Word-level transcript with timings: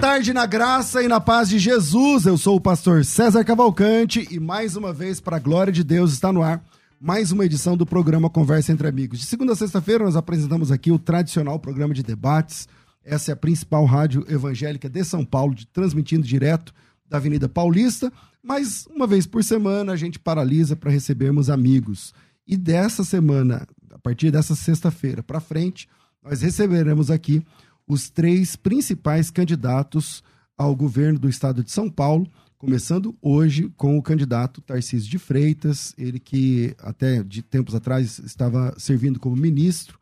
Tarde 0.00 0.32
na 0.32 0.46
graça 0.46 1.02
e 1.02 1.08
na 1.08 1.20
paz 1.20 1.46
de 1.46 1.58
Jesus. 1.58 2.24
Eu 2.24 2.38
sou 2.38 2.56
o 2.56 2.60
pastor 2.60 3.04
César 3.04 3.44
Cavalcante 3.44 4.26
e 4.30 4.40
mais 4.40 4.74
uma 4.74 4.94
vez, 4.94 5.20
para 5.20 5.36
a 5.36 5.40
glória 5.40 5.70
de 5.70 5.84
Deus, 5.84 6.14
está 6.14 6.32
no 6.32 6.42
ar 6.42 6.64
mais 6.98 7.32
uma 7.32 7.44
edição 7.44 7.76
do 7.76 7.84
programa 7.84 8.30
Conversa 8.30 8.72
entre 8.72 8.88
Amigos. 8.88 9.18
De 9.18 9.26
segunda 9.26 9.52
a 9.52 9.56
sexta-feira, 9.56 10.02
nós 10.02 10.16
apresentamos 10.16 10.72
aqui 10.72 10.90
o 10.90 10.98
tradicional 10.98 11.58
programa 11.58 11.92
de 11.92 12.02
debates. 12.02 12.66
Essa 13.04 13.32
é 13.32 13.34
a 13.34 13.36
principal 13.36 13.84
rádio 13.84 14.24
evangélica 14.26 14.88
de 14.88 15.04
São 15.04 15.22
Paulo, 15.22 15.54
transmitindo 15.70 16.26
direto 16.26 16.72
da 17.06 17.18
Avenida 17.18 17.46
Paulista. 17.46 18.10
Mas 18.42 18.86
uma 18.86 19.06
vez 19.06 19.26
por 19.26 19.44
semana 19.44 19.92
a 19.92 19.96
gente 19.96 20.18
paralisa 20.18 20.74
para 20.74 20.90
recebermos 20.90 21.50
amigos. 21.50 22.14
E 22.46 22.56
dessa 22.56 23.04
semana, 23.04 23.66
a 23.92 23.98
partir 23.98 24.30
dessa 24.30 24.54
sexta-feira 24.54 25.22
para 25.22 25.40
frente, 25.40 25.86
nós 26.22 26.40
receberemos 26.40 27.10
aqui 27.10 27.44
os 27.90 28.08
três 28.08 28.54
principais 28.54 29.32
candidatos 29.32 30.22
ao 30.56 30.76
governo 30.76 31.18
do 31.18 31.28
estado 31.28 31.64
de 31.64 31.72
São 31.72 31.90
Paulo, 31.90 32.24
começando 32.56 33.16
hoje 33.20 33.68
com 33.76 33.98
o 33.98 34.02
candidato 34.02 34.60
Tarcísio 34.60 35.10
de 35.10 35.18
Freitas, 35.18 35.92
ele 35.98 36.20
que 36.20 36.72
até 36.78 37.20
de 37.24 37.42
tempos 37.42 37.74
atrás 37.74 38.20
estava 38.20 38.72
servindo 38.78 39.18
como 39.18 39.34
ministro 39.34 39.98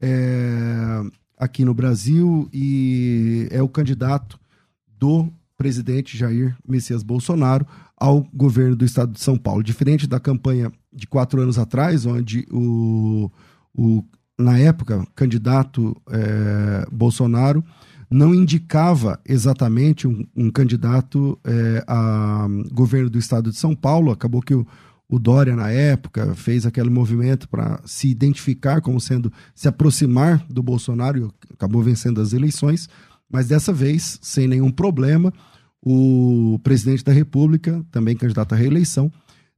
é, 0.00 1.02
aqui 1.36 1.64
no 1.64 1.74
Brasil 1.74 2.48
e 2.52 3.48
é 3.50 3.60
o 3.60 3.68
candidato 3.68 4.38
do 4.86 5.28
presidente 5.56 6.16
Jair 6.16 6.56
Messias 6.64 7.02
Bolsonaro 7.02 7.66
ao 7.96 8.22
governo 8.32 8.76
do 8.76 8.84
estado 8.84 9.14
de 9.14 9.20
São 9.20 9.36
Paulo. 9.36 9.64
Diferente 9.64 10.06
da 10.06 10.20
campanha 10.20 10.70
de 10.92 11.08
quatro 11.08 11.42
anos 11.42 11.58
atrás, 11.58 12.06
onde 12.06 12.46
o, 12.52 13.28
o 13.74 14.04
na 14.42 14.58
época, 14.58 15.06
candidato 15.14 15.96
é, 16.10 16.86
Bolsonaro 16.90 17.64
não 18.10 18.34
indicava 18.34 19.18
exatamente 19.26 20.06
um, 20.06 20.24
um 20.36 20.50
candidato 20.50 21.38
é, 21.44 21.82
a 21.86 22.46
governo 22.70 23.08
do 23.08 23.18
estado 23.18 23.50
de 23.50 23.56
São 23.56 23.74
Paulo. 23.74 24.10
Acabou 24.10 24.42
que 24.42 24.54
o, 24.54 24.66
o 25.08 25.18
Dória, 25.18 25.56
na 25.56 25.70
época, 25.70 26.34
fez 26.34 26.66
aquele 26.66 26.90
movimento 26.90 27.48
para 27.48 27.80
se 27.86 28.08
identificar 28.08 28.82
como 28.82 29.00
sendo, 29.00 29.32
se 29.54 29.66
aproximar 29.66 30.44
do 30.48 30.62
Bolsonaro 30.62 31.18
e 31.18 31.52
acabou 31.54 31.82
vencendo 31.82 32.20
as 32.20 32.34
eleições. 32.34 32.88
Mas 33.30 33.48
dessa 33.48 33.72
vez, 33.72 34.18
sem 34.20 34.46
nenhum 34.46 34.70
problema, 34.70 35.32
o 35.80 36.60
presidente 36.62 37.02
da 37.02 37.12
República, 37.12 37.84
também 37.90 38.14
candidato 38.14 38.52
à 38.52 38.56
reeleição, 38.56 39.10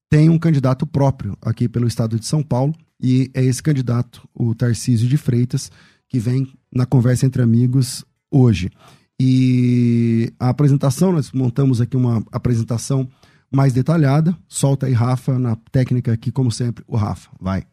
tem 0.08 0.30
um 0.30 0.38
candidato 0.38 0.86
próprio 0.86 1.36
aqui 1.42 1.68
pelo 1.68 1.88
estado 1.88 2.20
de 2.20 2.26
São 2.26 2.42
Paulo 2.42 2.72
e 3.00 3.30
é 3.34 3.44
esse 3.44 3.62
candidato, 3.62 4.26
o 4.34 4.54
Tarcísio 4.54 5.08
de 5.08 5.16
Freitas, 5.16 5.70
que 6.08 6.18
vem 6.18 6.52
na 6.72 6.86
conversa 6.86 7.26
entre 7.26 7.42
amigos 7.42 8.04
hoje. 8.30 8.70
E 9.20 10.32
a 10.38 10.48
apresentação, 10.48 11.12
nós 11.12 11.30
montamos 11.32 11.80
aqui 11.80 11.96
uma 11.96 12.24
apresentação 12.32 13.08
mais 13.50 13.72
detalhada. 13.72 14.36
Solta 14.48 14.86
aí, 14.86 14.92
Rafa, 14.92 15.38
na 15.38 15.56
técnica 15.70 16.12
aqui, 16.12 16.32
como 16.32 16.50
sempre, 16.50 16.84
o 16.86 16.96
Rafa. 16.96 17.30
Vai. 17.40 17.64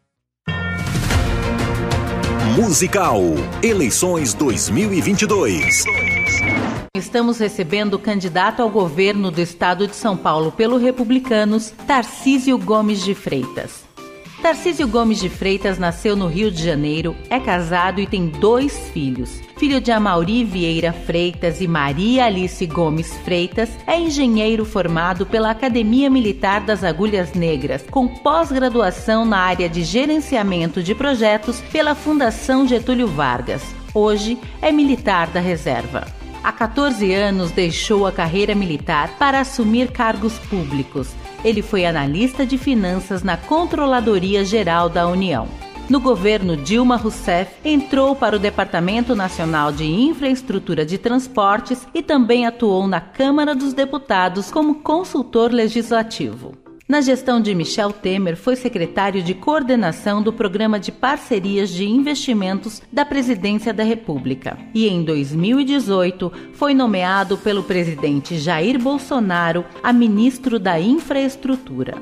Musical 2.56 3.20
Eleições 3.62 4.34
2022. 4.34 5.84
Estamos 6.94 7.38
recebendo 7.38 7.94
o 7.94 7.98
candidato 7.98 8.60
ao 8.60 8.68
governo 8.68 9.30
do 9.30 9.40
estado 9.40 9.88
de 9.88 9.96
São 9.96 10.16
Paulo 10.16 10.52
pelo 10.52 10.76
Republicanos, 10.76 11.70
Tarcísio 11.86 12.58
Gomes 12.58 13.02
de 13.02 13.14
Freitas. 13.14 13.81
Tarcísio 14.42 14.88
Gomes 14.88 15.20
de 15.20 15.28
Freitas 15.28 15.78
nasceu 15.78 16.16
no 16.16 16.26
Rio 16.26 16.50
de 16.50 16.60
Janeiro, 16.60 17.14
é 17.30 17.38
casado 17.38 18.00
e 18.00 18.08
tem 18.08 18.26
dois 18.26 18.88
filhos. 18.88 19.40
Filho 19.56 19.80
de 19.80 19.92
Amauri 19.92 20.44
Vieira 20.44 20.92
Freitas 20.92 21.60
e 21.60 21.68
Maria 21.68 22.24
Alice 22.24 22.66
Gomes 22.66 23.16
Freitas, 23.18 23.70
é 23.86 23.96
engenheiro 23.96 24.64
formado 24.64 25.24
pela 25.24 25.52
Academia 25.52 26.10
Militar 26.10 26.60
das 26.62 26.82
Agulhas 26.82 27.34
Negras, 27.34 27.84
com 27.88 28.08
pós-graduação 28.08 29.24
na 29.24 29.38
área 29.38 29.68
de 29.68 29.84
gerenciamento 29.84 30.82
de 30.82 30.92
projetos 30.92 31.60
pela 31.70 31.94
Fundação 31.94 32.66
Getúlio 32.66 33.06
Vargas. 33.06 33.62
Hoje 33.94 34.36
é 34.60 34.72
militar 34.72 35.28
da 35.28 35.38
reserva. 35.38 36.04
Há 36.42 36.50
14 36.50 37.14
anos 37.14 37.52
deixou 37.52 38.08
a 38.08 38.10
carreira 38.10 38.56
militar 38.56 39.16
para 39.20 39.38
assumir 39.38 39.92
cargos 39.92 40.36
públicos 40.40 41.14
ele 41.44 41.62
foi 41.62 41.84
analista 41.84 42.46
de 42.46 42.56
finanças 42.56 43.22
na 43.22 43.36
Controladoria 43.36 44.44
Geral 44.44 44.88
da 44.88 45.06
União. 45.06 45.48
No 45.88 46.00
governo 46.00 46.56
Dilma 46.56 46.96
Rousseff, 46.96 47.52
entrou 47.64 48.14
para 48.14 48.36
o 48.36 48.38
Departamento 48.38 49.14
Nacional 49.14 49.72
de 49.72 49.84
Infraestrutura 49.84 50.86
de 50.86 50.96
Transportes 50.96 51.86
e 51.92 52.02
também 52.02 52.46
atuou 52.46 52.86
na 52.86 53.00
Câmara 53.00 53.54
dos 53.54 53.74
Deputados 53.74 54.50
como 54.50 54.76
consultor 54.76 55.52
legislativo. 55.52 56.61
Na 56.92 57.00
gestão 57.00 57.40
de 57.40 57.54
Michel 57.54 57.90
Temer, 57.90 58.36
foi 58.36 58.54
secretário 58.54 59.22
de 59.22 59.32
coordenação 59.32 60.22
do 60.22 60.30
Programa 60.30 60.78
de 60.78 60.92
Parcerias 60.92 61.70
de 61.70 61.86
Investimentos 61.88 62.82
da 62.92 63.02
Presidência 63.02 63.72
da 63.72 63.82
República. 63.82 64.58
E 64.74 64.86
em 64.86 65.02
2018, 65.02 66.30
foi 66.52 66.74
nomeado 66.74 67.38
pelo 67.38 67.62
presidente 67.62 68.38
Jair 68.38 68.78
Bolsonaro 68.78 69.64
a 69.82 69.90
ministro 69.90 70.58
da 70.58 70.78
Infraestrutura. 70.78 71.94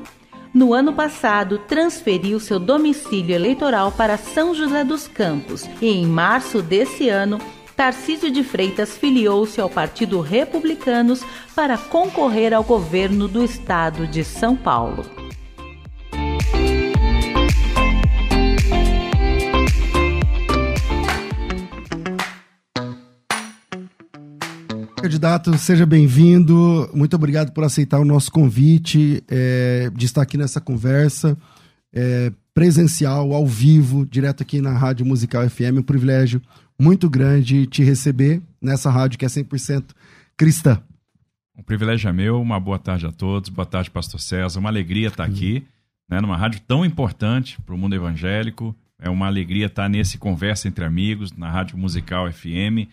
No 0.53 0.75
ano 0.75 0.93
passado, 0.93 1.59
transferiu 1.69 2.41
seu 2.41 2.59
domicílio 2.59 3.33
eleitoral 3.33 3.93
para 3.93 4.17
São 4.17 4.53
José 4.53 4.83
dos 4.83 5.07
Campos 5.07 5.71
e, 5.81 5.87
em 5.87 6.05
março 6.05 6.61
desse 6.61 7.09
ano, 7.09 7.39
Tarcísio 7.81 8.31
de 8.31 8.45
Freitas 8.45 8.99
filiou-se 8.99 9.59
ao 9.59 9.71
Partido 9.71 10.21
Republicanos 10.21 11.25
para 11.57 11.79
concorrer 11.79 12.53
ao 12.53 12.63
governo 12.63 13.27
do 13.27 13.43
estado 13.43 14.07
de 14.07 14.23
São 14.23 14.55
Paulo. 14.55 15.03
Candidato, 25.01 25.57
seja 25.57 25.87
bem-vindo. 25.87 26.91
Muito 26.93 27.17
obrigado 27.17 27.51
por 27.51 27.65
aceitar 27.65 27.99
o 27.99 28.05
nosso 28.05 28.31
convite 28.31 29.25
é, 29.27 29.91
de 29.95 30.05
estar 30.05 30.21
aqui 30.21 30.37
nessa 30.37 30.61
conversa 30.61 31.35
é, 31.95 32.31
presencial, 32.53 33.33
ao 33.33 33.47
vivo, 33.47 34.05
direto 34.05 34.43
aqui 34.43 34.61
na 34.61 34.73
Rádio 34.73 35.07
Musical 35.07 35.49
FM. 35.49 35.79
Um 35.79 35.83
privilégio 35.83 36.43
muito 36.81 37.11
grande 37.11 37.67
te 37.67 37.85
receber 37.85 38.43
nessa 38.61 38.91
rádio 38.91 39.19
que 39.19 39.25
é 39.25 39.29
100% 39.29 39.91
cristã. 40.37 40.83
Um 41.55 41.63
privilégio 41.63 42.09
é 42.09 42.13
meu, 42.13 42.41
uma 42.41 42.59
boa 42.59 42.79
tarde 42.79 43.07
a 43.07 43.13
todos, 43.13 43.51
boa 43.51 43.67
tarde, 43.67 43.91
Pastor 43.91 44.19
César. 44.19 44.59
Uma 44.59 44.71
alegria 44.71 45.09
estar 45.09 45.25
aqui, 45.25 45.67
né, 46.09 46.21
numa 46.21 46.37
rádio 46.37 46.61
tão 46.67 46.85
importante 46.85 47.61
para 47.61 47.75
o 47.75 47.79
mundo 47.79 47.95
evangélico. 47.95 48.75
É 48.99 49.11
uma 49.11 49.27
alegria 49.27 49.67
estar 49.67 49.89
nesse 49.89 50.17
Conversa 50.17 50.69
Entre 50.69 50.85
Amigos, 50.85 51.33
na 51.33 51.51
Rádio 51.51 51.77
Musical 51.77 52.33
FM. 52.33 52.89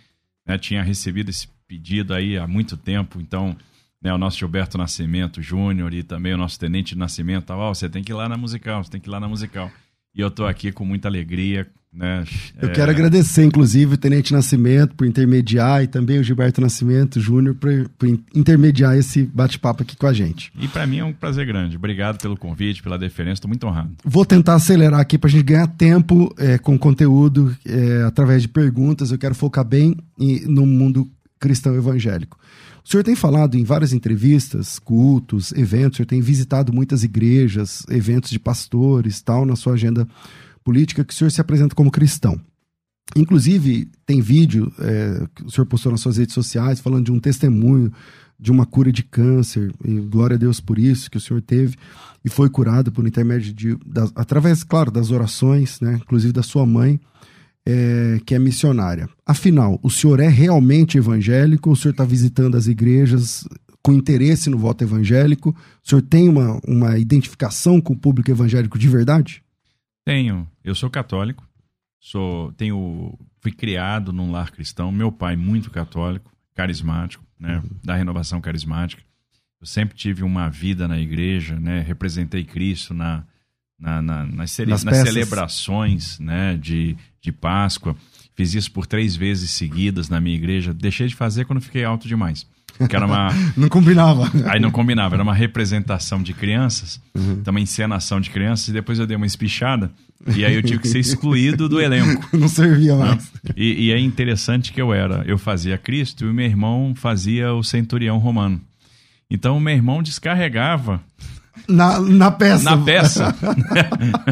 Né, 0.45 0.57
tinha 0.57 0.83
recebido 0.83 1.29
esse 1.29 1.47
pedido 1.65 2.13
aí 2.13 2.37
há 2.37 2.45
muito 2.45 2.75
tempo, 2.75 3.21
então 3.21 3.55
né, 4.01 4.13
o 4.13 4.17
nosso 4.17 4.37
Gilberto 4.37 4.77
Nascimento 4.77 5.41
Júnior 5.41 5.93
e 5.93 6.03
também 6.03 6.33
o 6.33 6.37
nosso 6.37 6.59
Tenente 6.59 6.93
de 6.93 6.99
Nascimento, 6.99 7.51
oh, 7.53 7.73
você 7.73 7.89
tem 7.89 8.03
que 8.03 8.11
ir 8.11 8.15
lá 8.15 8.27
na 8.27 8.37
Musical, 8.37 8.83
você 8.83 8.91
tem 8.91 9.01
que 9.01 9.09
ir 9.09 9.11
lá 9.11 9.19
na 9.19 9.27
Musical. 9.27 9.71
E 10.13 10.21
eu 10.21 10.27
estou 10.29 10.45
aqui 10.45 10.71
com 10.71 10.85
muita 10.85 11.07
alegria, 11.07 11.67
né? 11.97 12.23
Eu 12.61 12.69
é... 12.69 12.71
quero 12.71 12.91
agradecer, 12.91 13.43
inclusive, 13.43 13.95
o 13.95 13.97
Tenente 13.97 14.31
Nascimento 14.31 14.93
por 14.93 15.07
intermediar 15.07 15.83
e 15.83 15.87
também 15.87 16.19
o 16.19 16.23
Gilberto 16.23 16.61
Nascimento 16.61 17.19
Júnior 17.19 17.55
por, 17.55 17.89
por, 17.97 18.07
intermediar 18.35 18.95
esse 18.95 19.23
bate-papo 19.23 19.81
aqui 19.81 19.97
com 19.97 20.05
a 20.05 20.13
gente. 20.13 20.51
E 20.59 20.67
para 20.67 20.85
mim 20.85 20.99
é 20.99 21.03
um 21.03 21.11
prazer 21.11 21.47
grande. 21.47 21.75
Obrigado 21.75 22.21
pelo 22.21 22.37
convite, 22.37 22.83
pela 22.83 22.99
deferência, 22.99 23.39
estou 23.39 23.49
muito 23.49 23.65
honrado. 23.65 23.89
Vou 24.05 24.25
tentar 24.25 24.55
acelerar 24.55 24.99
aqui 24.99 25.17
para 25.17 25.27
a 25.27 25.31
gente 25.31 25.43
ganhar 25.43 25.67
tempo 25.67 26.33
é, 26.37 26.59
com 26.59 26.77
conteúdo 26.77 27.55
é, 27.65 28.03
através 28.03 28.43
de 28.43 28.47
perguntas. 28.47 29.11
Eu 29.11 29.17
quero 29.17 29.33
focar 29.33 29.65
bem 29.65 29.97
em, 30.19 30.41
no 30.45 30.67
mundo 30.67 31.09
cristão 31.39 31.75
evangélico. 31.75 32.37
O 32.85 32.89
senhor 32.89 33.03
tem 33.03 33.15
falado 33.15 33.57
em 33.57 33.63
várias 33.63 33.91
entrevistas, 33.91 34.79
cultos, 34.79 35.51
eventos, 35.51 35.93
o 35.93 35.97
senhor 35.97 36.07
tem 36.07 36.21
visitado 36.21 36.71
muitas 36.71 37.03
igrejas, 37.03 37.83
eventos 37.89 38.29
de 38.29 38.39
pastores, 38.39 39.19
tal, 39.19 39.45
na 39.45 39.57
sua 39.57 39.73
agenda 39.73 40.07
política 40.67 41.05
que 41.05 41.13
o 41.13 41.15
senhor 41.15 41.29
se 41.29 41.39
apresenta 41.39 41.73
como 41.73 41.89
cristão. 41.89 42.37
Inclusive, 43.15 43.89
tem 44.05 44.19
vídeo 44.19 44.69
é, 44.79 45.25
que 45.33 45.45
o 45.45 45.49
senhor 45.49 45.65
postou 45.65 45.93
nas 45.93 46.01
suas 46.01 46.17
redes 46.17 46.33
sociais 46.33 46.81
falando 46.81 47.05
de 47.05 47.11
um 47.13 47.21
testemunho 47.21 47.89
de 48.37 48.51
uma 48.51 48.65
cura 48.65 48.91
de 48.91 49.01
câncer, 49.01 49.73
e 49.83 49.95
glória 50.01 50.35
a 50.35 50.37
Deus 50.37 50.59
por 50.59 50.77
isso 50.77 51.09
que 51.09 51.15
o 51.15 51.21
senhor 51.21 51.41
teve, 51.41 51.77
e 52.23 52.29
foi 52.29 52.49
curado 52.49 52.91
por 52.91 53.07
intermédio 53.07 53.53
de, 53.53 53.77
através, 54.13 54.61
claro, 54.61 54.91
das 54.91 55.09
orações, 55.09 55.79
né, 55.79 55.99
inclusive 56.03 56.33
da 56.33 56.43
sua 56.43 56.65
mãe, 56.65 56.99
é, 57.65 58.19
que 58.25 58.35
é 58.35 58.39
missionária. 58.39 59.09
Afinal, 59.25 59.79
o 59.81 59.89
senhor 59.89 60.19
é 60.19 60.27
realmente 60.27 60.97
evangélico? 60.97 61.71
O 61.71 61.75
senhor 61.77 61.91
está 61.91 62.03
visitando 62.03 62.57
as 62.57 62.67
igrejas 62.67 63.47
com 63.81 63.93
interesse 63.93 64.49
no 64.49 64.57
voto 64.57 64.83
evangélico? 64.83 65.55
O 65.83 65.89
senhor 65.89 66.01
tem 66.01 66.27
uma, 66.27 66.59
uma 66.67 66.97
identificação 66.97 67.79
com 67.79 67.93
o 67.93 67.97
público 67.97 68.29
evangélico 68.29 68.77
de 68.77 68.89
verdade? 68.89 69.41
Tenho. 70.07 70.49
Eu 70.63 70.73
sou 70.73 70.89
católico. 70.89 71.45
Sou, 71.99 72.53
tenho, 72.53 73.19
fui 73.41 73.51
criado 73.51 74.13
num 74.13 74.31
lar 74.31 74.51
cristão. 74.51 74.89
Meu 74.89 75.11
pai 75.11 75.35
muito 75.35 75.69
católico, 75.69 76.31
carismático, 76.55 77.25
né, 77.37 77.57
uhum. 77.57 77.77
da 77.83 77.93
renovação 77.93 78.39
carismática. 78.39 79.03
Eu 79.59 79.67
sempre 79.67 79.97
tive 79.97 80.23
uma 80.23 80.49
vida 80.49 80.87
na 80.87 80.97
igreja, 80.97 81.59
né, 81.59 81.81
representei 81.81 82.45
Cristo 82.45 82.93
na, 82.93 83.25
na, 83.77 84.01
na 84.01 84.25
nas, 84.25 84.51
cele 84.51 84.71
nas, 84.71 84.85
nas 84.85 84.97
celebrações, 84.99 86.17
né, 86.19 86.55
de, 86.55 86.95
de 87.19 87.33
Páscoa. 87.33 87.93
Fiz 88.37 88.53
isso 88.53 88.71
por 88.71 88.85
três 88.85 89.15
vezes 89.15 89.49
seguidas 89.49 90.09
na 90.09 90.21
minha 90.21 90.35
igreja. 90.35 90.71
Deixei 90.71 91.07
de 91.07 91.15
fazer 91.15 91.45
quando 91.45 91.59
fiquei 91.59 91.83
alto 91.83 92.07
demais. 92.07 92.45
Que 92.87 92.95
era 92.95 93.07
uma... 93.07 93.29
não 93.57 93.67
combinava. 93.67 94.31
Aí 94.45 94.59
não 94.59 94.69
combinava. 94.69 95.15
Era 95.15 95.23
uma 95.23 95.33
representação 95.33 96.21
de 96.21 96.35
crianças, 96.35 97.01
uhum. 97.15 97.41
uma 97.47 97.59
encenação 97.59 98.21
de 98.21 98.29
crianças, 98.29 98.67
e 98.67 98.73
depois 98.73 98.99
eu 98.99 99.07
dei 99.07 99.17
uma 99.17 99.25
espichada. 99.25 99.91
E 100.35 100.45
aí 100.45 100.53
eu 100.53 100.61
tive 100.61 100.79
que 100.79 100.87
ser 100.87 100.99
excluído 100.99 101.67
do 101.67 101.81
elenco. 101.81 102.29
Não 102.37 102.47
servia 102.47 102.95
mais. 102.95 103.31
E, 103.55 103.87
e, 103.87 103.91
é 103.91 103.99
interessante 103.99 104.71
que 104.71 104.81
eu 104.81 104.93
era, 104.93 105.23
eu 105.25 105.37
fazia 105.37 105.77
Cristo 105.77 106.25
e 106.25 106.29
o 106.29 106.33
meu 106.33 106.45
irmão 106.45 106.93
fazia 106.95 107.53
o 107.53 107.63
centurião 107.63 108.17
romano. 108.17 108.61
Então 109.29 109.57
o 109.57 109.61
meu 109.61 109.73
irmão 109.73 110.03
descarregava 110.03 111.01
na, 111.67 111.99
na 111.99 112.31
peça. 112.31 112.63
Na 112.63 112.77
peça. 112.77 113.35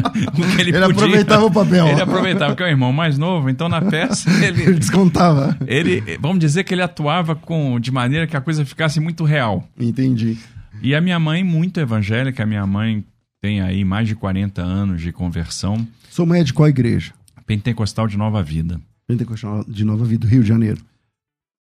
ele, 0.58 0.70
ele 0.70 0.84
aproveitava 0.84 1.44
o 1.44 1.50
papel. 1.50 1.88
Ele 1.88 2.00
aproveitava, 2.00 2.54
que 2.54 2.62
é 2.62 2.66
o 2.66 2.68
irmão 2.68 2.92
mais 2.92 3.18
novo, 3.18 3.48
então 3.48 3.68
na 3.68 3.80
peça 3.80 4.30
ele. 4.44 4.62
ele 4.62 4.78
descontava. 4.78 5.56
Ele, 5.66 6.18
vamos 6.20 6.38
dizer 6.38 6.64
que 6.64 6.74
ele 6.74 6.82
atuava 6.82 7.34
com, 7.34 7.78
de 7.80 7.90
maneira 7.90 8.26
que 8.26 8.36
a 8.36 8.40
coisa 8.40 8.64
ficasse 8.64 9.00
muito 9.00 9.24
real. 9.24 9.66
Entendi. 9.78 10.38
E 10.82 10.94
a 10.94 11.00
minha 11.00 11.18
mãe, 11.18 11.42
muito 11.42 11.80
evangélica, 11.80 12.42
a 12.42 12.46
minha 12.46 12.66
mãe 12.66 13.04
tem 13.40 13.60
aí 13.60 13.84
mais 13.84 14.08
de 14.08 14.14
40 14.14 14.62
anos 14.62 15.00
de 15.00 15.12
conversão. 15.12 15.86
Sua 16.10 16.26
mãe 16.26 16.40
é 16.40 16.44
de 16.44 16.52
qual 16.52 16.68
igreja? 16.68 17.12
Pentecostal 17.46 18.06
de 18.06 18.16
Nova 18.16 18.42
Vida. 18.42 18.80
Pentecostal 19.06 19.64
de 19.68 19.84
Nova 19.84 20.04
Vida, 20.04 20.26
Rio 20.26 20.42
de 20.42 20.48
Janeiro. 20.48 20.80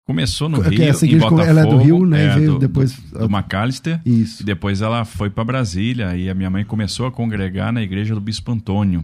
Começou 0.05 0.47
no 0.47 0.61
Rio, 0.61 0.83
essa 0.83 1.05
em 1.05 1.17
Botafogo. 1.17 1.41
Ela 1.41 1.61
é 1.61 1.65
do 1.65 1.77
Rio, 1.77 2.05
né? 2.05 2.25
É, 2.25 2.35
veio 2.35 2.51
do, 2.53 2.59
depois... 2.59 2.93
Do 2.93 3.25
McAllister. 3.25 3.99
Isso. 4.05 4.43
E 4.43 4.45
depois 4.45 4.81
ela 4.81 5.03
foi 5.03 5.31
para 5.31 5.43
Brasília 5.43 6.15
e 6.15 6.29
a 6.29 6.35
minha 6.35 6.49
mãe 6.49 6.63
começou 6.63 7.07
a 7.07 7.11
congregar 7.11 7.73
na 7.73 7.81
igreja 7.81 8.13
do 8.13 8.21
Bispo 8.21 8.51
Antônio. 8.51 9.03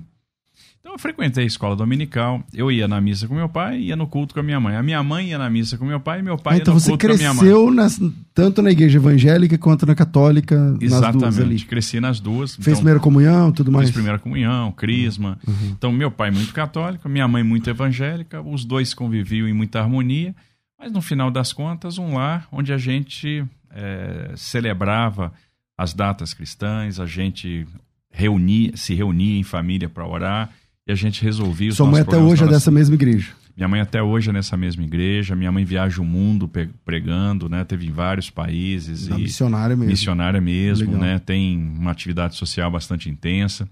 Então 0.79 0.93
eu 0.93 0.99
frequentei 0.99 1.43
a 1.43 1.47
escola 1.47 1.75
dominical, 1.75 2.43
eu 2.53 2.71
ia 2.71 2.87
na 2.87 2.99
missa 2.99 3.27
com 3.27 3.33
meu 3.33 3.47
pai 3.47 3.79
e 3.79 3.87
ia 3.87 3.95
no 3.95 4.05
culto 4.07 4.33
com 4.33 4.39
a 4.39 4.43
minha 4.43 4.59
mãe. 4.59 4.75
A 4.75 4.83
minha 4.83 5.01
mãe 5.01 5.29
ia 5.29 5.37
na 5.37 5.49
missa 5.49 5.77
com 5.77 5.85
meu 5.85 5.99
pai 5.99 6.19
e 6.19 6.21
meu 6.23 6.37
pai 6.37 6.55
ah, 6.55 6.57
então 6.57 6.73
ia 6.73 6.79
no 6.79 6.85
culto 6.85 7.07
com 7.07 7.13
a 7.13 7.15
minha 7.15 7.33
mãe. 7.33 7.47
Então 7.47 7.65
você 7.65 7.97
cresceu 7.97 8.13
tanto 8.33 8.61
na 8.61 8.71
igreja 8.71 8.97
evangélica 8.97 9.57
quanto 9.57 9.85
na 9.85 9.95
católica, 9.95 10.75
Exatamente, 10.81 11.21
nas 11.23 11.35
duas 11.35 11.47
ali. 11.47 11.59
cresci 11.61 11.99
nas 11.99 12.19
duas. 12.19 12.55
Fez 12.55 12.67
então, 12.67 12.75
primeira 12.77 12.99
comunhão, 12.99 13.51
tudo 13.51 13.71
mais? 13.71 13.87
Fiz 13.87 13.93
primeira 13.93 14.19
comunhão, 14.19 14.71
crisma. 14.71 15.37
Uhum. 15.47 15.71
Então 15.71 15.91
meu 15.91 16.11
pai 16.11 16.29
muito 16.29 16.53
católico, 16.53 17.07
minha 17.07 17.27
mãe 17.27 17.43
muito 17.43 17.69
evangélica, 17.69 18.41
os 18.41 18.65
dois 18.65 18.93
conviviam 18.93 19.47
em 19.47 19.53
muita 19.53 19.79
harmonia. 19.79 20.35
Mas 20.81 20.91
no 20.91 20.99
final 20.99 21.29
das 21.29 21.53
contas, 21.53 21.99
um 21.99 22.15
lar 22.15 22.47
onde 22.51 22.73
a 22.73 22.77
gente 22.77 23.45
é, 23.69 24.33
celebrava 24.35 25.31
as 25.77 25.93
datas 25.93 26.33
cristãs, 26.33 26.99
a 26.99 27.05
gente 27.05 27.67
reunia, 28.09 28.75
se 28.75 28.95
reunia 28.95 29.39
em 29.39 29.43
família 29.43 29.87
para 29.87 30.07
orar 30.07 30.49
e 30.87 30.91
a 30.91 30.95
gente 30.95 31.21
resolvia 31.21 31.69
os 31.69 31.77
Sua 31.77 31.85
mãe 31.85 32.01
até 32.01 32.17
hoje 32.17 32.43
é 32.43 32.47
dessa 32.47 32.71
mesma 32.71 32.95
igreja? 32.95 33.31
Minha 33.55 33.67
mãe 33.67 33.79
até 33.79 34.01
hoje 34.01 34.31
é 34.31 34.33
nessa 34.33 34.57
mesma 34.57 34.83
igreja. 34.83 35.35
Minha 35.35 35.51
mãe 35.51 35.63
viaja 35.63 36.01
o 36.01 36.05
mundo 36.05 36.49
pregando, 36.83 37.47
né? 37.47 37.63
Teve 37.63 37.85
em 37.85 37.91
vários 37.91 38.31
países. 38.31 39.05
E 39.05 39.13
missionária 39.13 39.75
mesmo. 39.75 39.91
Missionária 39.91 40.41
mesmo, 40.41 40.93
Legal. 40.93 41.01
né? 41.01 41.19
Tem 41.19 41.59
uma 41.77 41.91
atividade 41.91 42.35
social 42.35 42.71
bastante 42.71 43.07
intensa. 43.07 43.69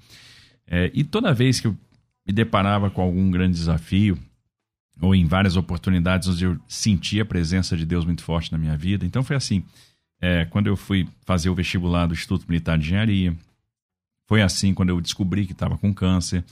É, 0.68 0.92
e 0.94 1.04
toda 1.04 1.34
vez 1.34 1.60
que 1.60 1.66
eu 1.66 1.76
me 2.28 2.32
deparava 2.32 2.92
com 2.92 3.02
algum 3.02 3.32
grande 3.32 3.58
desafio, 3.58 4.16
ou 5.01 5.16
em 5.16 5.25
várias 5.25 5.56
oportunidades 5.56 6.28
onde 6.28 6.44
eu 6.44 6.57
senti 6.68 7.19
a 7.19 7.25
presença 7.25 7.78
de 7.78 7.86
Deus 7.86 8.06
muito 8.06 8.24
forte 8.24 8.51
na 8.51 8.57
minha 8.57 8.75
vida. 8.75 9.06
Então 9.06 9.24
foi 9.24 9.36
assim, 9.36 9.63
é, 10.22 10.46
quando 10.46 10.68
eu 10.68 10.75
fui 10.75 11.07
fazer 11.25 11.50
o 11.50 11.56
vestibular 11.56 12.06
do 12.06 12.13
Instituto 12.13 12.46
Militar 12.48 12.78
de 12.78 12.86
Engenharia, 12.86 13.34
foi 14.28 14.42
assim 14.42 14.74
quando 14.74 14.90
eu 14.90 15.01
descobri 15.01 15.46
que 15.46 15.54
estava 15.54 15.78
com 15.78 15.94
câncer, 15.94 16.44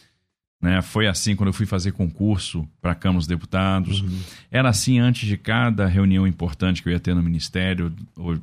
né? 0.60 0.82
Foi 0.82 1.06
assim 1.06 1.36
quando 1.36 1.50
eu 1.50 1.54
fui 1.54 1.66
fazer 1.66 1.92
concurso 1.92 2.68
para 2.82 2.92
a 2.92 2.96
Câmara 2.96 3.20
dos 3.20 3.28
Deputados. 3.28 4.02
Uhum. 4.02 4.20
Era 4.50 4.70
assim 4.70 4.98
antes 4.98 5.28
de 5.28 5.38
cada 5.38 5.86
reunião 5.86 6.26
importante 6.26 6.82
que 6.82 6.90
eu 6.90 6.94
ia 6.94 7.00
ter 7.00 7.14
no 7.14 7.22
Ministério, 7.22 7.94
ou 8.16 8.40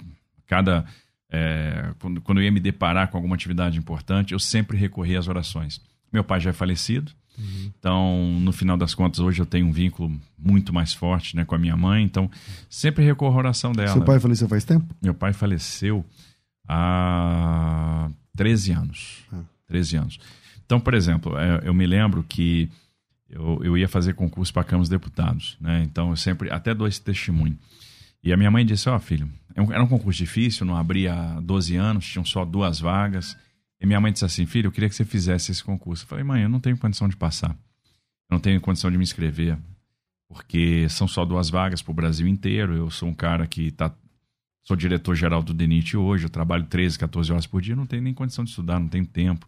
cada 0.47 0.85
é, 1.31 1.91
quando, 1.99 2.21
quando 2.21 2.39
eu 2.39 2.45
ia 2.45 2.53
me 2.53 2.61
deparar 2.61 3.09
com 3.09 3.17
alguma 3.17 3.35
atividade 3.35 3.77
importante, 3.77 4.33
eu 4.33 4.39
sempre 4.39 4.77
recorria 4.77 5.19
às 5.19 5.27
orações. 5.27 5.81
Meu 6.13 6.23
pai 6.23 6.39
já 6.39 6.51
é 6.51 6.53
falecido, 6.53 7.11
Uhum. 7.39 7.73
Então, 7.79 8.41
no 8.41 8.53
final 8.53 8.77
das 8.77 8.95
contas, 8.95 9.21
hoje 9.21 9.41
eu 9.41 9.47
tenho 9.47 9.67
um 9.67 9.73
vínculo 9.73 10.13
muito 10.39 10.73
mais 10.73 10.93
forte 10.93 11.37
né, 11.37 11.45
com 11.45 11.55
a 11.55 11.59
minha 11.59 11.77
mãe, 11.77 12.05
então 12.05 12.31
sempre 12.69 13.05
recorro 13.05 13.35
à 13.35 13.39
oração 13.39 13.73
dela. 13.73 13.93
Seu 13.93 14.05
pai 14.05 14.21
faleceu 14.21 14.49
faz 14.49 14.65
tempo? 14.65 14.95
Meu 15.03 15.15
pai 15.15 15.33
faleceu 15.33 16.05
há 16.69 18.09
13 18.37 18.73
anos. 18.73 19.19
Ah. 19.33 19.41
13 19.67 19.97
anos. 19.97 20.21
Então, 20.65 20.81
por 20.81 20.95
exemplo, 20.95 21.37
é, 21.39 21.63
eu 21.65 21.75
me 21.75 21.87
lembro 21.87 22.25
que 22.29 22.71
eu, 23.29 23.61
eu 23.63 23.77
ia 23.77 23.89
fazer 23.89 24.15
concurso 24.15 24.53
para 24.53 24.63
a 24.63 24.65
Câmara 24.65 24.83
dos 24.83 24.89
Deputados, 24.89 25.57
né? 25.61 25.83
Então, 25.85 26.11
eu 26.11 26.17
sempre, 26.17 26.51
até 26.51 26.75
dou 26.75 26.87
esse 26.87 27.01
testemunho. 27.01 27.59
E 28.23 28.33
a 28.33 28.37
minha 28.37 28.51
mãe 28.51 28.65
disse: 28.65 28.89
Ó, 28.89 28.97
oh, 28.97 29.01
filho, 29.01 29.29
é 29.55 29.61
era 29.61 29.83
um 29.83 29.87
concurso 29.87 30.19
difícil, 30.19 30.65
não 30.65 30.77
abria 30.77 31.15
há 31.15 31.41
12 31.41 31.77
anos, 31.77 32.07
tinham 32.07 32.25
só 32.25 32.45
duas 32.45 32.81
vagas. 32.81 33.37
E 33.81 33.87
minha 33.87 34.01
mãe 34.01 34.13
disse 34.13 34.25
assim: 34.25 34.47
Filho, 34.47 34.69
eu 34.69 34.73
queria 34.73 34.89
que 34.89 34.95
você 34.95 35.05
fizesse 35.05 35.53
esse 35.53 35.63
concurso. 35.63 36.05
Eu 36.05 36.09
falei: 36.09 36.25
Mãe, 36.25 36.43
eu 36.43 36.49
não 36.49 36.61
tenho 36.61 36.77
condição 36.79 37.09
de 37.09 37.17
passar. 37.17 37.51
Eu 37.51 38.35
não 38.35 38.41
tenho 38.41 38.61
condição 38.61 38.91
de 38.91 38.97
me 38.97 39.05
inscrever. 39.05 39.59
Porque 40.29 40.89
são 40.89 41.07
só 41.07 41.25
duas 41.25 41.51
vagas 41.51 41.83
para 41.83 41.93
o 41.93 41.95
Brasil 41.95 42.27
inteiro. 42.27 42.75
Eu 42.75 42.91
sou 42.91 43.09
um 43.09 43.15
cara 43.15 43.47
que 43.47 43.71
tá. 43.71 43.93
Sou 44.63 44.77
diretor-geral 44.77 45.43
do 45.43 45.53
DENIT 45.53 45.97
hoje. 45.97 46.25
Eu 46.25 46.31
trabalho 46.31 46.65
13, 46.65 46.99
14 46.99 47.33
horas 47.33 47.47
por 47.47 47.61
dia. 47.61 47.77
Não 47.77 47.87
tenho 47.87 48.03
nem 48.03 48.15
condição 48.15 48.45
de 48.45 48.51
estudar, 48.51 48.81
não 48.81 48.89
tenho 48.89 49.05
tempo. 49.05 49.47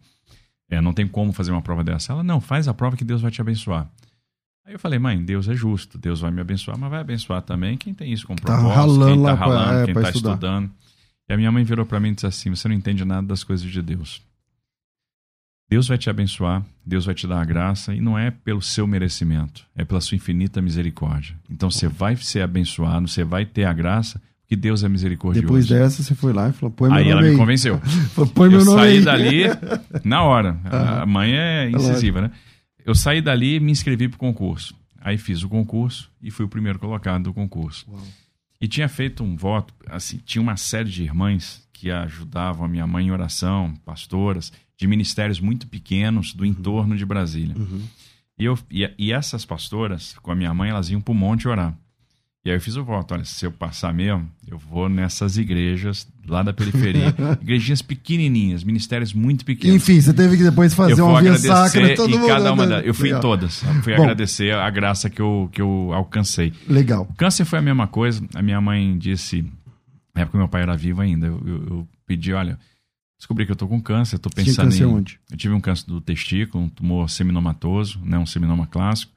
É, 0.69 0.81
não 0.81 0.93
tem 0.93 1.07
como 1.07 1.33
fazer 1.33 1.53
uma 1.53 1.63
prova 1.63 1.83
dessa. 1.83 2.13
Ela, 2.13 2.23
não, 2.23 2.41
faz 2.41 2.69
a 2.69 2.75
prova 2.75 2.97
que 2.97 3.05
Deus 3.05 3.23
vai 3.23 3.31
te 3.31 3.41
abençoar. 3.41 3.91
Aí 4.67 4.75
eu 4.75 4.79
falei, 4.81 4.99
mãe, 4.99 5.25
Deus 5.25 5.49
é 5.49 5.55
justo, 5.55 5.97
Deus 5.97 6.21
vai 6.21 6.31
me 6.33 6.41
abençoar, 6.41 6.77
mas 6.77 6.91
vai 6.91 7.01
abençoar 7.01 7.41
também 7.41 7.79
quem 7.79 7.95
tem 7.95 8.13
isso 8.13 8.27
com 8.27 8.35
tá 8.35 8.43
propósito, 8.43 8.69
tá 8.69 8.75
ralando 8.75 9.15
quem 9.15 9.23
tá 9.23 9.35
ralando, 9.35 9.65
pra, 9.65 9.81
é, 9.81 9.85
quem 9.85 9.95
tá 9.95 10.01
estudar. 10.11 10.31
estudando. 10.33 10.71
E 11.29 11.33
a 11.33 11.37
minha 11.37 11.51
mãe 11.51 11.65
virou 11.65 11.85
para 11.85 11.99
mim 12.01 12.11
e 12.11 12.15
disse 12.15 12.27
assim: 12.27 12.51
Você 12.51 12.69
não 12.69 12.75
entende 12.75 13.05
nada 13.05 13.27
das 13.27 13.43
coisas 13.43 13.69
de 13.69 13.83
Deus. 13.83 14.23
Deus 15.69 15.89
vai 15.89 15.99
te 15.99 16.09
abençoar, 16.09 16.65
Deus 16.85 17.07
vai 17.07 17.15
te 17.15 17.27
dar 17.27 17.41
a 17.41 17.45
graça, 17.45 17.93
e 17.93 18.01
não 18.01 18.17
é 18.17 18.31
pelo 18.31 18.63
seu 18.63 18.87
merecimento, 18.87 19.67
é 19.75 19.85
pela 19.85 20.01
sua 20.01 20.15
infinita 20.15 20.63
misericórdia. 20.63 21.37
Então 21.51 21.71
você 21.71 21.89
vai 21.89 22.15
ser 22.17 22.43
abençoado, 22.43 23.09
você 23.09 23.25
vai 23.25 23.45
ter 23.45 23.65
a 23.65 23.73
graça, 23.73 24.23
porque 24.43 24.55
Deus 24.55 24.85
é 24.85 24.89
misericordioso. 24.89 25.45
Depois 25.45 25.67
dessa, 25.67 26.05
você 26.05 26.15
foi 26.15 26.33
lá 26.33 26.49
e 26.49 26.53
falou: 26.53 26.71
põe 26.71 26.89
meu 26.89 26.99
aí 26.99 27.05
nome 27.11 27.21
ela 27.21 27.31
me 27.33 27.37
convenceu. 27.37 27.81
põe 28.33 28.49
meu 28.49 28.61
eu 28.61 28.65
nome 28.65 28.79
saí 28.79 28.99
aí. 28.99 29.05
dali 29.05 29.43
na 30.05 30.23
hora. 30.23 30.57
A 31.01 31.05
mãe 31.05 31.33
é 31.37 31.69
incisiva, 31.71 32.21
né? 32.21 32.31
Eu 32.85 32.95
saí 32.95 33.21
dali 33.21 33.57
e 33.57 33.61
me 33.61 33.73
inscrevi 33.73 34.09
para 34.09 34.15
o 34.15 34.19
concurso. 34.21 34.73
Aí 35.01 35.19
fiz 35.19 35.43
o 35.43 35.49
concurso 35.49 36.09
e 36.23 36.31
fui 36.31 36.45
o 36.45 36.49
primeiro 36.49 36.79
colocado 36.79 37.25
do 37.25 37.35
concurso. 37.35 37.85
Uau. 37.91 38.01
E 38.61 38.67
tinha 38.67 38.89
feito 38.89 39.23
um 39.23 39.37
voto, 39.37 39.75
assim, 39.87 40.19
tinha 40.19 40.41
uma 40.41 40.57
série 40.57 40.91
de 40.91 41.03
irmãs 41.03 41.67
que 41.73 41.91
ajudavam 41.91 42.65
a 42.65 42.69
minha 42.69 42.87
mãe 42.87 43.07
em 43.07 43.11
oração, 43.11 43.75
pastoras, 43.85 44.53
de 44.79 44.87
ministérios 44.87 45.41
muito 45.41 45.67
pequenos 45.67 46.33
do 46.33 46.43
uhum. 46.43 46.51
entorno 46.51 46.97
de 46.97 47.05
Brasília. 47.05 47.57
Uhum. 47.57 47.83
E, 48.39 48.45
eu, 48.45 48.59
e, 48.71 48.91
e, 48.99 49.13
essas 49.13 49.45
pastoras, 49.45 50.15
com 50.23 50.31
a 50.31 50.35
minha 50.35 50.53
mãe, 50.53 50.71
elas 50.71 50.91
iam 50.91 51.01
para 51.01 51.13
o 51.13 51.15
monte 51.15 51.49
orar. 51.49 51.77
E 52.47 52.49
aí 52.49 52.55
eu 52.55 52.61
fiz 52.61 52.77
o 52.77 52.85
voto, 52.85 53.13
olha, 53.13 53.25
se 53.25 53.45
eu 53.45 53.51
passar 53.51 53.93
mesmo, 53.93 54.31
eu 54.47 54.57
vou 54.57 54.89
nessas 54.89 55.37
igrejas 55.37 56.07
lá 56.29 56.45
da 56.45 56.53
periferia. 56.53 57.13
Igrejinhas 57.43 57.83
pequenininhas, 57.83 58.63
ministérios 58.63 59.13
muito 59.13 59.45
pequenos. 59.45 59.75
Enfim, 59.75 60.01
você 60.01 60.15
teve 60.15 60.37
que 60.37 60.45
depois 60.45 60.73
fazer 60.73 61.03
uma 61.03 61.21
via 61.21 61.37
sacra. 61.39 61.97
Todo 61.97 62.17
mundo, 62.17 62.29
cada 62.29 62.53
uma 62.53 62.65
Eu 62.85 62.95
fui 62.95 63.07
Legal. 63.07 63.19
em 63.19 63.21
todas. 63.21 63.65
Fui 63.83 63.97
Bom, 63.97 64.05
agradecer 64.05 64.55
a 64.55 64.71
graça 64.71 65.11
que 65.11 65.21
eu, 65.21 65.51
que 65.51 65.61
eu 65.61 65.91
alcancei. 65.93 66.53
Legal. 66.69 67.09
O 67.11 67.15
câncer 67.15 67.45
foi 67.45 67.59
a 67.59 67.63
mesma 67.63 67.89
coisa. 67.89 68.25
A 68.33 68.41
minha 68.41 68.61
mãe 68.61 68.97
disse, 68.97 69.45
na 70.15 70.23
época 70.23 70.39
meu 70.39 70.47
pai 70.47 70.63
era 70.63 70.77
vivo 70.77 71.01
ainda, 71.01 71.27
eu, 71.27 71.43
eu, 71.45 71.67
eu 71.67 71.89
pedi, 72.07 72.33
olha, 72.33 72.57
descobri 73.19 73.45
que 73.45 73.51
eu 73.51 73.57
tô 73.57 73.67
com 73.67 73.83
câncer, 73.83 74.21
tô 74.21 74.31
pensando 74.31 74.55
Tinha 74.55 74.65
câncer 74.67 74.85
em... 74.85 74.87
onde? 74.87 75.19
Eu 75.33 75.37
tive 75.37 75.53
um 75.53 75.61
câncer 75.61 75.85
do 75.89 76.01
testículo, 76.01 76.63
um 76.63 76.69
tumor 76.69 77.11
seminomatoso, 77.11 78.01
né, 78.05 78.17
um 78.17 78.25
seminoma 78.25 78.69
clássico. 78.69 79.11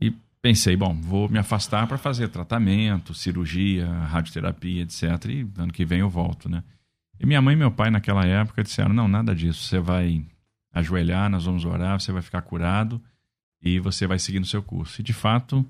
E 0.00 0.12
pensei, 0.42 0.76
bom, 0.76 1.00
vou 1.00 1.28
me 1.28 1.38
afastar 1.38 1.86
para 1.86 1.96
fazer 1.96 2.28
tratamento, 2.28 3.14
cirurgia, 3.14 3.86
radioterapia, 3.86 4.82
etc. 4.82 5.02
E 5.28 5.46
ano 5.56 5.72
que 5.72 5.84
vem 5.84 6.00
eu 6.00 6.10
volto, 6.10 6.48
né? 6.48 6.64
E 7.18 7.24
minha 7.24 7.40
mãe 7.40 7.54
e 7.54 7.56
meu 7.56 7.70
pai 7.70 7.90
naquela 7.90 8.26
época 8.26 8.64
disseram: 8.64 8.92
não, 8.92 9.06
nada 9.06 9.34
disso. 9.34 9.62
Você 9.62 9.78
vai 9.78 10.24
ajoelhar, 10.72 11.30
nós 11.30 11.44
vamos 11.44 11.64
orar, 11.64 12.00
você 12.00 12.10
vai 12.10 12.20
ficar 12.20 12.42
curado 12.42 13.00
e 13.62 13.78
você 13.78 14.06
vai 14.06 14.18
seguir 14.18 14.40
no 14.40 14.46
seu 14.46 14.62
curso. 14.62 15.00
E 15.00 15.04
de 15.04 15.12
fato, 15.12 15.64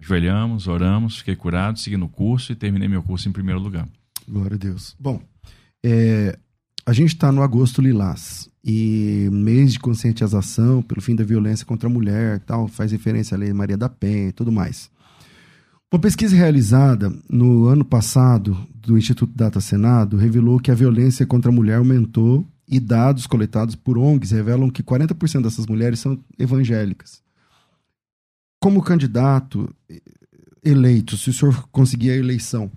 ajoelhamos, 0.00 0.66
oramos, 0.66 1.18
fiquei 1.18 1.36
curado, 1.36 1.78
segui 1.78 1.98
no 1.98 2.08
curso 2.08 2.52
e 2.52 2.56
terminei 2.56 2.88
meu 2.88 3.02
curso 3.02 3.28
em 3.28 3.32
primeiro 3.32 3.60
lugar. 3.60 3.86
Glória 4.26 4.54
a 4.54 4.58
Deus. 4.58 4.96
Bom, 4.98 5.22
é, 5.84 6.38
a 6.86 6.92
gente 6.94 7.08
está 7.08 7.30
no 7.30 7.42
agosto 7.42 7.82
lilás 7.82 8.48
e 8.64 9.28
mês 9.30 9.74
de 9.74 9.78
conscientização 9.78 10.80
pelo 10.80 11.02
fim 11.02 11.14
da 11.14 11.22
violência 11.22 11.66
contra 11.66 11.88
a 11.88 11.92
mulher, 11.92 12.40
tal, 12.40 12.66
faz 12.66 12.92
referência 12.92 13.34
à 13.34 13.38
Lei 13.38 13.52
Maria 13.52 13.76
da 13.76 13.88
Penha 13.90 14.28
e 14.28 14.32
tudo 14.32 14.50
mais. 14.50 14.90
Uma 15.92 16.00
pesquisa 16.00 16.34
realizada 16.34 17.12
no 17.28 17.66
ano 17.66 17.84
passado 17.84 18.56
do 18.74 18.96
Instituto 18.96 19.32
Data 19.36 19.60
Senado 19.60 20.16
revelou 20.16 20.58
que 20.58 20.70
a 20.70 20.74
violência 20.74 21.26
contra 21.26 21.50
a 21.50 21.54
mulher 21.54 21.76
aumentou 21.76 22.44
e 22.66 22.80
dados 22.80 23.26
coletados 23.26 23.74
por 23.74 23.98
ONGs 23.98 24.30
revelam 24.30 24.70
que 24.70 24.82
40% 24.82 25.42
dessas 25.42 25.66
mulheres 25.66 26.00
são 26.00 26.18
evangélicas. 26.38 27.22
Como 28.60 28.82
candidato 28.82 29.72
eleito, 30.64 31.18
se 31.18 31.28
o 31.28 31.32
senhor 31.32 31.68
conseguir 31.70 32.10
a 32.12 32.16
eleição, 32.16 32.72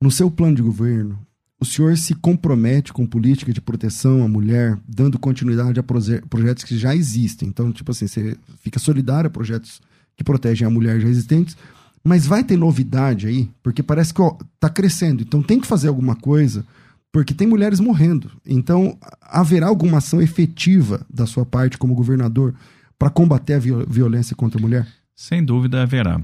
no 0.00 0.10
seu 0.10 0.30
plano 0.30 0.56
de 0.56 0.62
governo, 0.62 1.18
o 1.60 1.64
senhor 1.64 1.96
se 1.96 2.14
compromete 2.14 2.92
com 2.92 3.04
política 3.04 3.52
de 3.52 3.60
proteção 3.60 4.22
à 4.22 4.28
mulher, 4.28 4.78
dando 4.86 5.18
continuidade 5.18 5.80
a 5.80 5.82
projetos 5.82 6.62
que 6.62 6.78
já 6.78 6.94
existem. 6.94 7.48
Então, 7.48 7.72
tipo 7.72 7.90
assim, 7.90 8.06
você 8.06 8.36
fica 8.60 8.78
solidário 8.78 9.26
a 9.26 9.30
projetos 9.30 9.80
que 10.16 10.22
protegem 10.22 10.66
a 10.66 10.70
mulher 10.70 11.00
já 11.00 11.08
existentes, 11.08 11.56
mas 12.04 12.26
vai 12.26 12.44
ter 12.44 12.56
novidade 12.56 13.26
aí, 13.26 13.50
porque 13.62 13.82
parece 13.82 14.14
que 14.14 14.22
ó, 14.22 14.36
tá 14.60 14.68
crescendo. 14.68 15.22
Então 15.22 15.42
tem 15.42 15.60
que 15.60 15.66
fazer 15.66 15.88
alguma 15.88 16.14
coisa, 16.14 16.64
porque 17.12 17.34
tem 17.34 17.46
mulheres 17.46 17.80
morrendo. 17.80 18.30
Então 18.46 18.96
haverá 19.20 19.66
alguma 19.66 19.98
ação 19.98 20.22
efetiva 20.22 21.04
da 21.12 21.26
sua 21.26 21.44
parte 21.44 21.76
como 21.76 21.94
governador 21.94 22.54
para 22.98 23.10
combater 23.10 23.54
a 23.54 23.58
violência 23.58 24.34
contra 24.34 24.58
a 24.58 24.62
mulher? 24.62 24.86
Sem 25.14 25.44
dúvida 25.44 25.82
haverá. 25.82 26.20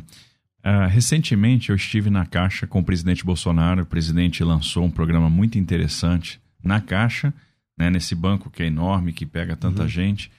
Uh, 0.65 0.89
recentemente 0.89 1.69
eu 1.69 1.77
estive 1.77 2.09
na 2.09 2.25
Caixa 2.25 2.67
com 2.67 2.81
o 2.81 2.85
presidente 2.85 3.23
Bolsonaro. 3.23 3.83
O 3.83 3.87
presidente 3.87 4.43
lançou 4.43 4.85
um 4.85 4.91
programa 4.91 5.29
muito 5.29 5.59
interessante 5.59 6.41
na 6.63 6.81
Caixa, 6.81 7.35
né, 7.77 7.91
nesse 7.91 8.15
banco 8.15 8.51
que 8.51 8.63
é 8.63 8.67
enorme, 8.67 9.13
que 9.13 9.27
pega 9.27 9.55
tanta 9.55 9.83
uhum. 9.83 9.89
gente. 9.89 10.31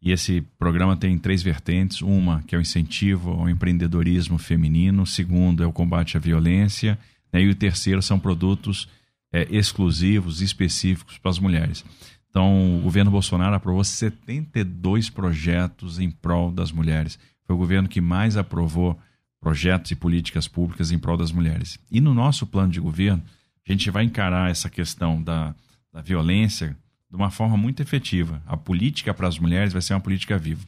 E 0.00 0.10
esse 0.10 0.40
programa 0.58 0.96
tem 0.96 1.18
três 1.18 1.42
vertentes: 1.42 2.00
uma 2.00 2.42
que 2.46 2.54
é 2.54 2.58
o 2.58 2.62
incentivo 2.62 3.32
ao 3.32 3.48
empreendedorismo 3.48 4.38
feminino, 4.38 5.04
segundo 5.04 5.62
é 5.62 5.66
o 5.66 5.72
combate 5.72 6.16
à 6.16 6.20
violência, 6.20 6.98
né, 7.30 7.42
e 7.42 7.50
o 7.50 7.54
terceiro 7.54 8.00
são 8.00 8.18
produtos 8.18 8.88
é, 9.30 9.46
exclusivos, 9.50 10.40
específicos 10.40 11.18
para 11.18 11.30
as 11.30 11.38
mulheres. 11.38 11.84
Então, 12.30 12.78
o 12.78 12.80
governo 12.80 13.10
Bolsonaro 13.10 13.54
aprovou 13.54 13.84
72 13.84 15.10
projetos 15.10 15.98
em 15.98 16.10
prol 16.10 16.50
das 16.50 16.72
mulheres. 16.72 17.18
Foi 17.46 17.54
o 17.54 17.58
governo 17.58 17.86
que 17.86 18.00
mais 18.00 18.36
aprovou 18.36 18.98
projetos 19.44 19.90
e 19.90 19.94
políticas 19.94 20.48
públicas 20.48 20.90
em 20.90 20.98
prol 20.98 21.18
das 21.18 21.30
mulheres. 21.30 21.78
E 21.90 22.00
no 22.00 22.14
nosso 22.14 22.46
plano 22.46 22.72
de 22.72 22.80
governo, 22.80 23.22
a 23.68 23.70
gente 23.70 23.90
vai 23.90 24.02
encarar 24.02 24.50
essa 24.50 24.70
questão 24.70 25.22
da, 25.22 25.54
da 25.92 26.00
violência 26.00 26.74
de 27.10 27.14
uma 27.14 27.30
forma 27.30 27.54
muito 27.54 27.82
efetiva. 27.82 28.42
A 28.46 28.56
política 28.56 29.12
para 29.12 29.28
as 29.28 29.38
mulheres 29.38 29.74
vai 29.74 29.82
ser 29.82 29.92
uma 29.92 30.00
política 30.00 30.38
viva. 30.38 30.66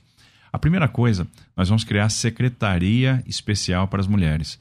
A 0.52 0.58
primeira 0.58 0.86
coisa, 0.86 1.26
nós 1.56 1.70
vamos 1.70 1.84
criar 1.84 2.04
a 2.04 2.10
Secretaria 2.10 3.24
Especial 3.26 3.88
para 3.88 4.00
as 4.00 4.06
Mulheres. 4.06 4.60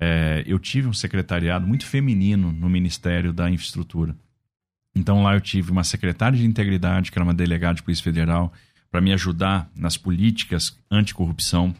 É, 0.00 0.42
eu 0.46 0.58
tive 0.58 0.88
um 0.88 0.94
secretariado 0.94 1.66
muito 1.66 1.84
feminino 1.84 2.50
no 2.52 2.70
Ministério 2.70 3.34
da 3.34 3.50
Infraestrutura. 3.50 4.16
Então 4.96 5.22
lá 5.22 5.34
eu 5.34 5.42
tive 5.42 5.70
uma 5.70 5.84
secretária 5.84 6.38
de 6.38 6.46
integridade, 6.46 7.12
que 7.12 7.18
era 7.18 7.24
uma 7.24 7.34
delegada 7.34 7.74
de 7.74 7.82
Polícia 7.82 8.02
Federal, 8.02 8.50
para 8.90 9.02
me 9.02 9.12
ajudar 9.12 9.70
nas 9.76 9.98
políticas 9.98 10.74
anticorrupção 10.90 11.74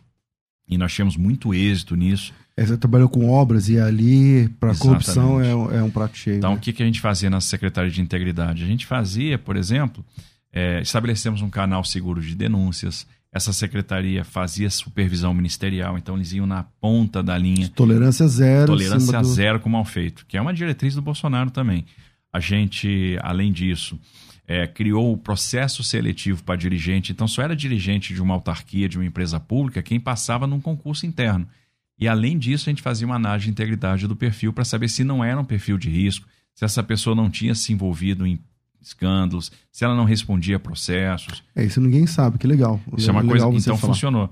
e 0.69 0.79
nós 0.79 0.93
tínhamos 0.93 1.17
muito 1.17 1.55
êxito 1.55 1.95
nisso. 1.95 2.33
É, 2.57 2.67
você 2.67 2.77
trabalhou 2.77 3.09
com 3.09 3.31
obras 3.31 3.69
e 3.69 3.79
ali, 3.79 4.49
para 4.61 4.75
corrupção, 4.75 5.41
é, 5.41 5.51
é, 5.51 5.83
um 5.83 5.91
prato 5.91 6.17
cheio. 6.17 6.37
Então, 6.37 6.51
né? 6.51 6.57
o 6.57 6.61
que, 6.61 6.73
que 6.73 6.83
a 6.83 6.87
gente 6.87 7.01
fazia 7.01 7.31
na 7.31 7.41
Secretaria 7.41 7.91
de 7.91 8.01
Integridade? 8.01 8.63
A 8.63 8.67
gente 8.67 8.87
fazia, 8.87 9.39
por 9.39 9.57
exemplo, 9.57 10.05
é, 10.53 10.81
estabelecemos 10.83 11.41
um 11.41 11.49
canal 11.49 11.83
seguro 11.83 12.21
de 12.21 12.35
denúncias. 12.35 13.07
Essa 13.33 13.53
secretaria 13.55 14.23
fazia 14.25 14.69
supervisão 14.69 15.33
ministerial, 15.33 15.97
então 15.97 16.17
eles 16.17 16.33
iam 16.35 16.47
na 16.47 16.63
ponta 16.63 17.23
da 17.23 17.39
linha. 17.39 17.71
Tolerância 17.71 18.29
zero. 18.29 18.67
Tolerância 18.67 19.21
do... 19.21 19.27
zero 19.27 19.59
com 19.59 19.71
mal 19.71 19.87
feito, 19.87 20.27
que 20.27 20.37
é 20.37 20.41
uma 20.41 20.53
diretriz 20.53 20.95
do 20.95 21.01
Bolsonaro 21.01 21.51
também. 21.51 21.87
A 22.31 22.39
gente, 22.41 23.19
além 23.23 23.51
disso, 23.51 23.99
é, 24.47 24.67
criou 24.67 25.13
o 25.13 25.17
processo 25.17 25.83
seletivo 25.83 26.43
para 26.43 26.57
dirigente, 26.57 27.13
então 27.13 27.29
só 27.29 27.43
era 27.43 27.55
dirigente 27.55 28.13
de 28.13 28.21
uma 28.21 28.35
autarquia, 28.35 28.89
de 28.89 28.99
uma 28.99 29.07
empresa 29.07 29.39
pública, 29.39 29.83
quem 29.83 30.01
passava 30.01 30.47
num 30.47 30.61
concurso 30.61 31.07
interno. 31.07 31.47
E 31.99 32.09
além 32.09 32.39
disso, 32.39 32.69
a 32.69 32.73
gente 32.73 32.83
fazia 32.83 33.07
uma 33.07 33.17
análise 33.17 33.47
de 33.47 33.53
integridade 33.53 34.07
do 34.07 34.17
perfil 34.17 34.53
para 34.53 34.65
saber 34.65 34.89
se 34.89 35.05
não 35.05 35.23
era 35.23 35.41
um 35.41 35.45
perfil 35.45 35.79
de 35.79 35.89
risco, 35.89 36.27
se 36.55 36.65
essa 36.65 36.83
pessoa 36.83 37.15
não 37.15 37.31
tinha 37.31 37.55
se 37.55 37.73
envolvido 37.73 38.27
em 38.27 38.39
escândalos, 38.81 39.53
se 39.71 39.85
ela 39.85 39.95
não 39.95 40.05
respondia 40.05 40.57
a 40.57 40.61
processos. 40.61 41.43
É, 41.55 41.65
isso 41.65 41.81
ninguém 41.81 42.07
sabe, 42.07 42.39
que 42.39 42.47
legal. 42.47 42.81
Isso 42.97 43.09
é 43.09 43.13
uma 43.13 43.25
coisa, 43.25 43.47
então 43.47 43.77
falar. 43.77 43.95
funcionou. 43.95 44.31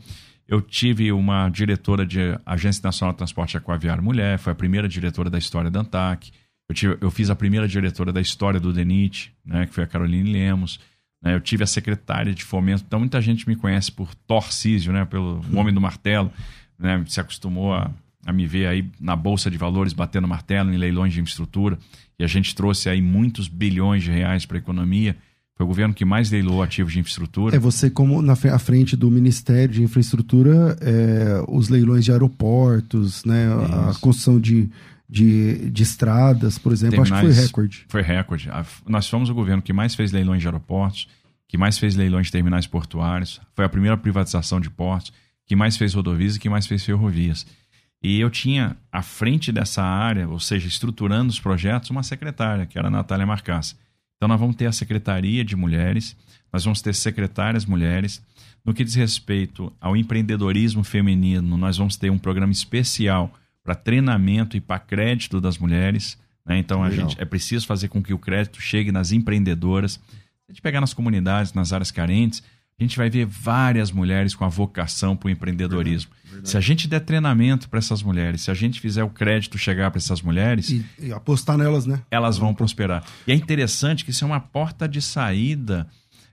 Eu 0.48 0.60
tive 0.60 1.12
uma 1.12 1.48
diretora 1.48 2.04
de 2.04 2.18
Agência 2.44 2.82
Nacional 2.82 3.12
de 3.12 3.18
Transporte 3.18 3.56
Aquaviário 3.56 4.02
Mulher, 4.02 4.36
foi 4.36 4.52
a 4.52 4.56
primeira 4.56 4.88
diretora 4.88 5.30
da 5.30 5.38
história 5.38 5.70
da 5.70 5.80
ANTAC. 5.80 6.32
Eu, 6.70 6.74
tive, 6.74 6.96
eu 7.00 7.10
fiz 7.10 7.28
a 7.30 7.34
primeira 7.34 7.66
diretora 7.66 8.12
da 8.12 8.20
história 8.20 8.60
do 8.60 8.72
DENIT, 8.72 9.32
né, 9.44 9.66
que 9.66 9.74
foi 9.74 9.82
a 9.82 9.88
Caroline 9.88 10.32
Lemos. 10.32 10.78
Né, 11.20 11.34
eu 11.34 11.40
tive 11.40 11.64
a 11.64 11.66
secretária 11.66 12.32
de 12.32 12.44
fomento. 12.44 12.84
Então, 12.86 13.00
muita 13.00 13.20
gente 13.20 13.48
me 13.48 13.56
conhece 13.56 13.90
por 13.90 14.14
Torcísio, 14.14 14.92
né, 14.92 15.04
pelo 15.04 15.44
Homem 15.52 15.74
do 15.74 15.80
Martelo. 15.80 16.30
Né, 16.78 17.04
se 17.08 17.20
acostumou 17.20 17.74
a, 17.74 17.90
a 18.24 18.32
me 18.32 18.46
ver 18.46 18.68
aí 18.68 18.88
na 19.00 19.16
Bolsa 19.16 19.50
de 19.50 19.58
Valores 19.58 19.92
batendo 19.92 20.28
martelo 20.28 20.72
em 20.72 20.76
leilões 20.76 21.12
de 21.12 21.20
infraestrutura. 21.20 21.76
E 22.16 22.22
a 22.22 22.28
gente 22.28 22.54
trouxe 22.54 22.88
aí 22.88 23.02
muitos 23.02 23.48
bilhões 23.48 24.04
de 24.04 24.12
reais 24.12 24.46
para 24.46 24.56
a 24.56 24.60
economia. 24.60 25.16
Foi 25.56 25.64
o 25.64 25.68
governo 25.68 25.92
que 25.92 26.04
mais 26.04 26.30
leilou 26.30 26.62
ativos 26.62 26.92
de 26.92 27.00
infraestrutura. 27.00 27.56
É 27.56 27.58
você, 27.58 27.90
como 27.90 28.22
na 28.22 28.36
frente 28.36 28.94
do 28.96 29.10
Ministério 29.10 29.74
de 29.74 29.82
Infraestrutura, 29.82 30.78
é, 30.80 31.44
os 31.48 31.68
leilões 31.68 32.04
de 32.04 32.12
aeroportos, 32.12 33.24
né, 33.24 33.48
a 33.88 33.92
construção 34.00 34.38
de 34.38 34.70
de, 35.10 35.70
de 35.70 35.82
estradas, 35.82 36.56
por 36.56 36.72
exemplo, 36.72 37.02
acho 37.02 37.12
que 37.12 37.20
foi 37.20 37.32
recorde. 37.32 37.84
Foi 37.88 38.02
recorde. 38.02 38.48
Nós 38.86 39.08
fomos 39.08 39.28
o 39.28 39.34
governo 39.34 39.60
que 39.60 39.72
mais 39.72 39.94
fez 39.96 40.12
leilões 40.12 40.40
de 40.40 40.46
aeroportos, 40.46 41.08
que 41.48 41.58
mais 41.58 41.78
fez 41.78 41.96
leilões 41.96 42.26
de 42.26 42.32
terminais 42.32 42.68
portuários, 42.68 43.40
foi 43.52 43.64
a 43.64 43.68
primeira 43.68 43.96
privatização 43.96 44.60
de 44.60 44.70
portos, 44.70 45.12
que 45.44 45.56
mais 45.56 45.76
fez 45.76 45.94
rodovias 45.94 46.36
e 46.36 46.38
que 46.38 46.48
mais 46.48 46.64
fez 46.64 46.84
ferrovias. 46.84 47.44
E 48.00 48.20
eu 48.20 48.30
tinha 48.30 48.76
à 48.92 49.02
frente 49.02 49.50
dessa 49.50 49.82
área, 49.82 50.28
ou 50.28 50.38
seja, 50.38 50.68
estruturando 50.68 51.28
os 51.28 51.40
projetos, 51.40 51.90
uma 51.90 52.04
secretária, 52.04 52.64
que 52.64 52.78
era 52.78 52.86
a 52.86 52.90
Natália 52.90 53.26
Marcassa. 53.26 53.74
Então 54.16 54.28
nós 54.28 54.38
vamos 54.38 54.54
ter 54.54 54.66
a 54.66 54.72
Secretaria 54.72 55.44
de 55.44 55.56
Mulheres, 55.56 56.16
nós 56.52 56.64
vamos 56.64 56.80
ter 56.80 56.94
secretárias 56.94 57.66
mulheres. 57.66 58.22
No 58.64 58.72
que 58.72 58.84
diz 58.84 58.94
respeito 58.94 59.72
ao 59.80 59.96
empreendedorismo 59.96 60.84
feminino, 60.84 61.56
nós 61.56 61.78
vamos 61.78 61.96
ter 61.96 62.10
um 62.10 62.18
programa 62.18 62.52
especial 62.52 63.34
para 63.62 63.74
treinamento 63.74 64.56
e 64.56 64.60
para 64.60 64.78
crédito 64.78 65.40
das 65.40 65.58
mulheres. 65.58 66.18
Né? 66.44 66.58
Então 66.58 66.82
a 66.82 66.90
gente 66.90 67.16
é 67.20 67.24
preciso 67.24 67.66
fazer 67.66 67.88
com 67.88 68.02
que 68.02 68.14
o 68.14 68.18
crédito 68.18 68.60
chegue 68.60 68.90
nas 68.90 69.12
empreendedoras. 69.12 69.92
Se 69.92 70.00
a 70.48 70.52
gente 70.52 70.62
pegar 70.62 70.80
nas 70.80 70.94
comunidades, 70.94 71.52
nas 71.52 71.72
áreas 71.72 71.90
carentes, 71.90 72.42
a 72.80 72.82
gente 72.82 72.96
vai 72.96 73.10
ver 73.10 73.26
várias 73.26 73.92
mulheres 73.92 74.34
com 74.34 74.44
a 74.44 74.48
vocação 74.48 75.14
para 75.14 75.26
o 75.26 75.30
empreendedorismo. 75.30 76.10
Verdade, 76.10 76.30
verdade. 76.32 76.48
Se 76.48 76.56
a 76.56 76.60
gente 76.60 76.88
der 76.88 77.00
treinamento 77.00 77.68
para 77.68 77.78
essas 77.78 78.02
mulheres, 78.02 78.40
se 78.40 78.50
a 78.50 78.54
gente 78.54 78.80
fizer 78.80 79.04
o 79.04 79.10
crédito 79.10 79.58
chegar 79.58 79.90
para 79.90 79.98
essas 79.98 80.22
mulheres. 80.22 80.70
E, 80.70 80.84
e, 80.98 81.12
apostar 81.12 81.58
nelas, 81.58 81.84
né? 81.84 82.00
Elas 82.10 82.38
vão 82.38 82.54
prosperar. 82.54 83.04
E 83.26 83.32
é 83.32 83.34
interessante 83.34 84.02
que 84.02 84.10
isso 84.10 84.24
é 84.24 84.26
uma 84.26 84.40
porta 84.40 84.88
de 84.88 85.02
saída. 85.02 85.86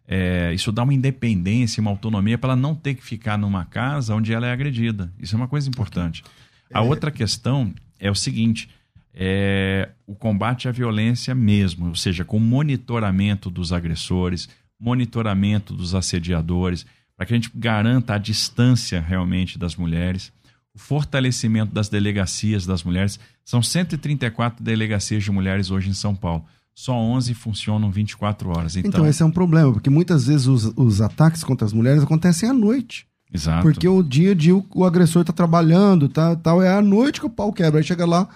É, 0.08 0.54
isso 0.54 0.72
dá 0.72 0.84
uma 0.84 0.94
independência, 0.94 1.82
uma 1.82 1.92
autonomia 1.92 2.38
para 2.38 2.54
ela 2.54 2.62
não 2.62 2.74
ter 2.74 2.96
que 2.96 3.04
ficar 3.04 3.38
numa 3.38 3.66
casa 3.66 4.16
onde 4.16 4.34
ela 4.34 4.48
é 4.48 4.52
agredida. 4.54 5.12
Isso 5.20 5.36
é 5.36 5.38
uma 5.38 5.50
coisa 5.50 5.68
importante. 5.68 6.22
Okay. 6.22 6.47
A 6.74 6.80
é... 6.80 6.82
outra 6.82 7.12
questão 7.12 7.74
é 8.00 8.10
o 8.10 8.16
seguinte: 8.16 8.70
é 9.14 9.90
o 10.06 10.16
combate 10.16 10.68
à 10.68 10.72
violência 10.72 11.34
mesmo, 11.34 11.88
ou 11.88 11.96
seja, 11.96 12.24
com 12.24 12.40
monitoramento 12.40 13.50
dos 13.50 13.74
agressores, 13.74 14.48
monitoramento 14.80 15.74
dos 15.74 15.96
assediadores, 15.96 16.86
para 17.16 17.26
que 17.26 17.34
a 17.34 17.38
gente 17.38 17.52
garanta 17.56 18.14
a 18.14 18.18
distância 18.20 19.02
realmente 19.02 19.58
das 19.58 19.76
mulheres, 19.76 20.32
o 20.74 20.80
fortalecimento 20.80 21.74
das 21.74 21.90
delegacias 21.90 22.66
das 22.66 22.84
mulheres. 22.84 23.20
São 23.44 23.62
134 23.62 24.64
delegacias 24.64 25.24
de 25.24 25.32
mulheres 25.32 25.72
hoje 25.72 25.90
em 25.90 25.94
São 25.94 26.16
Paulo. 26.16 26.46
Só 26.76 26.94
11 26.94 27.34
funcionam 27.34 27.90
24 27.90 28.50
horas. 28.50 28.76
Então, 28.76 28.90
então 28.90 29.08
esse 29.08 29.24
é 29.24 29.26
um 29.26 29.32
problema, 29.32 29.74
porque 29.74 29.90
muitas 29.90 30.28
vezes 30.28 30.46
os, 30.46 30.72
os 30.76 31.02
ataques 31.02 31.44
contra 31.44 31.66
as 31.66 31.74
mulheres 31.74 32.04
acontecem 32.04 32.48
à 32.48 32.54
noite 32.54 33.08
Exato. 33.34 33.62
Porque 33.62 33.88
o 33.88 34.02
dia 34.02 34.32
a 34.32 34.36
dia 34.36 34.56
o, 34.56 34.66
o 34.74 34.86
agressor 34.86 35.24
tá 35.24 35.34
trabalhando, 35.34 36.08
tá, 36.08 36.36
tal, 36.36 36.62
é 36.62 36.72
a 36.72 36.82
noite 36.82 37.20
que 37.20 37.26
o 37.26 37.30
pau 37.30 37.52
quebra. 37.52 37.80
Aí 37.80 37.84
chega 37.84 38.06
lá, 38.06 38.28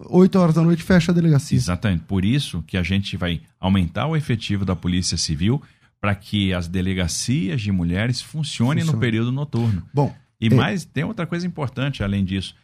8 0.00 0.38
horas 0.38 0.54
da 0.54 0.62
noite, 0.62 0.82
fecha 0.82 1.12
a 1.12 1.14
delegacia. 1.14 1.56
Exatamente. 1.56 2.04
Por 2.04 2.24
isso 2.24 2.62
que 2.66 2.76
a 2.76 2.82
gente 2.82 3.16
vai 3.16 3.40
aumentar 3.58 4.06
o 4.06 4.16
efetivo 4.16 4.64
da 4.64 4.76
Polícia 4.76 5.16
Civil 5.16 5.62
para 6.00 6.14
que 6.14 6.52
as 6.52 6.68
delegacias 6.68 7.62
de 7.62 7.72
mulheres 7.72 8.20
funcionem 8.20 8.82
Funciona. 8.82 8.96
no 8.96 9.00
período 9.00 9.32
noturno. 9.32 9.82
Bom. 9.92 10.14
E 10.40 10.48
é... 10.48 10.54
mais, 10.54 10.84
tem 10.84 11.04
outra 11.04 11.26
coisa 11.26 11.46
importante 11.46 12.02
além 12.02 12.24
disso 12.24 12.54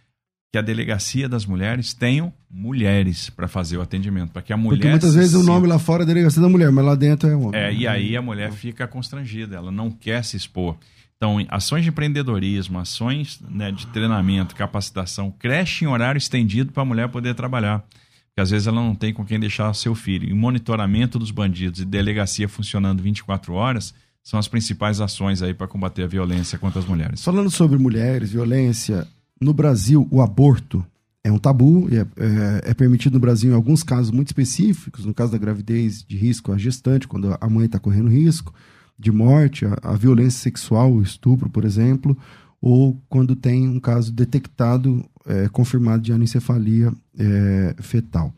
que 0.52 0.58
a 0.58 0.62
delegacia 0.62 1.28
das 1.28 1.46
mulheres 1.46 1.94
tenham 1.94 2.32
mulheres 2.50 3.30
para 3.30 3.46
fazer 3.46 3.76
o 3.76 3.82
atendimento, 3.82 4.32
para 4.32 4.42
que 4.42 4.52
a 4.52 4.56
mulher 4.56 4.78
Porque 4.78 4.90
muitas 4.90 5.14
vezes 5.14 5.34
o 5.34 5.44
nome 5.44 5.68
lá 5.68 5.78
fora 5.78 6.02
é 6.02 6.06
delegacia 6.06 6.42
da 6.42 6.48
mulher, 6.48 6.72
mas 6.72 6.84
lá 6.84 6.96
dentro 6.96 7.28
é 7.28 7.36
homem. 7.36 7.60
É, 7.60 7.72
e 7.72 7.86
aí 7.86 8.16
a 8.16 8.22
mulher 8.22 8.50
fica 8.50 8.86
constrangida, 8.88 9.56
ela 9.56 9.70
não 9.70 9.92
quer 9.92 10.24
se 10.24 10.36
expor. 10.36 10.76
Então, 11.22 11.36
ações 11.50 11.82
de 11.82 11.90
empreendedorismo, 11.90 12.78
ações 12.78 13.38
né, 13.46 13.70
de 13.70 13.86
treinamento, 13.88 14.54
capacitação, 14.54 15.30
creche 15.30 15.84
em 15.84 15.88
horário 15.88 16.18
estendido 16.18 16.72
para 16.72 16.82
a 16.82 16.86
mulher 16.86 17.10
poder 17.10 17.34
trabalhar. 17.34 17.80
Porque 18.28 18.40
às 18.40 18.48
vezes 18.48 18.66
ela 18.66 18.80
não 18.80 18.94
tem 18.94 19.12
com 19.12 19.22
quem 19.22 19.38
deixar 19.38 19.74
seu 19.74 19.94
filho. 19.94 20.26
E 20.26 20.32
monitoramento 20.32 21.18
dos 21.18 21.30
bandidos 21.30 21.80
e 21.80 21.84
delegacia 21.84 22.48
funcionando 22.48 23.02
24 23.02 23.52
horas 23.52 23.92
são 24.24 24.40
as 24.40 24.48
principais 24.48 24.98
ações 24.98 25.42
aí 25.42 25.52
para 25.52 25.68
combater 25.68 26.04
a 26.04 26.06
violência 26.06 26.58
contra 26.58 26.80
as 26.80 26.86
mulheres. 26.86 27.22
Falando 27.22 27.50
sobre 27.50 27.76
mulheres, 27.76 28.32
violência, 28.32 29.06
no 29.38 29.52
Brasil, 29.52 30.08
o 30.10 30.22
aborto 30.22 30.82
é 31.22 31.30
um 31.30 31.38
tabu, 31.38 31.86
é, 31.92 31.96
é, 31.96 32.70
é, 32.70 32.72
permitido 32.72 33.12
no 33.12 33.20
Brasil 33.20 33.52
em 33.52 33.54
alguns 33.54 33.82
casos 33.82 34.10
muito 34.10 34.28
específicos, 34.28 35.04
no 35.04 35.12
caso 35.12 35.32
da 35.32 35.38
gravidez 35.38 36.02
de 36.02 36.16
risco 36.16 36.50
à 36.50 36.56
gestante, 36.56 37.06
quando 37.06 37.36
a 37.38 37.50
mãe 37.50 37.66
está 37.66 37.78
correndo 37.78 38.08
risco 38.08 38.54
de 39.00 39.10
morte, 39.10 39.64
a, 39.64 39.78
a, 39.82 39.96
violência 39.96 40.40
sexual, 40.40 40.92
o 40.92 41.02
estupro, 41.02 41.48
por 41.48 41.64
exemplo, 41.64 42.16
ou 42.60 43.00
quando 43.08 43.34
tem 43.34 43.66
um 43.66 43.80
caso 43.80 44.12
detectado, 44.12 45.02
é, 45.26 45.48
confirmado 45.48 46.02
de 46.02 46.12
anencefalia 46.12 46.92
é, 47.18 47.74
fetal. 47.80 48.32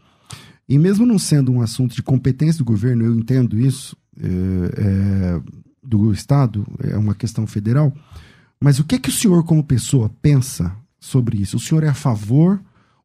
E 0.69 0.79
mesmo 0.79 1.05
não 1.05 1.19
sendo 1.19 1.53
um 1.53 1.61
assunto 1.61 1.95
de 1.95 2.03
competência 2.03 2.59
do 2.59 2.65
governo, 2.65 3.05
eu 3.05 3.15
entendo 3.15 3.59
isso, 3.59 3.97
é, 4.17 4.27
é, 4.79 5.41
do 5.83 6.13
Estado, 6.13 6.65
é 6.85 6.97
uma 6.97 7.15
questão 7.15 7.47
federal, 7.47 7.93
mas 8.61 8.79
o 8.79 8.85
que, 8.85 9.01
que 9.01 9.09
o 9.09 9.13
senhor, 9.13 9.43
como 9.43 9.65
pessoa, 9.65 10.09
pensa 10.23 10.73
sobre 11.01 11.39
isso. 11.39 11.57
O 11.57 11.61
senhor 11.61 11.83
é 11.83 11.89
a 11.89 11.95
favor 11.95 12.61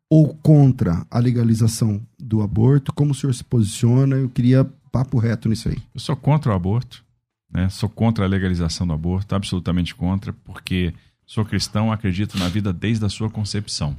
ou 0.07 0.35
contra 0.35 1.03
a 1.09 1.17
legalização 1.17 1.99
do 2.19 2.43
aborto? 2.43 2.93
Como 2.93 3.11
o 3.11 3.15
senhor 3.15 3.33
se 3.33 3.43
posiciona? 3.43 4.17
Eu 4.17 4.29
queria 4.29 4.63
papo 4.91 5.17
reto 5.17 5.49
nisso 5.49 5.69
aí. 5.69 5.77
Eu 5.93 5.99
sou 5.99 6.15
contra 6.15 6.51
o 6.51 6.55
aborto, 6.55 7.03
né? 7.49 7.69
sou 7.69 7.89
contra 7.89 8.25
a 8.25 8.27
legalização 8.27 8.85
do 8.85 8.93
aborto, 8.93 9.35
absolutamente 9.35 9.95
contra, 9.95 10.33
porque 10.33 10.93
sou 11.25 11.45
cristão, 11.45 11.91
acredito 11.91 12.37
na 12.37 12.47
vida 12.47 12.71
desde 12.73 13.05
a 13.05 13.09
sua 13.09 13.29
concepção. 13.29 13.95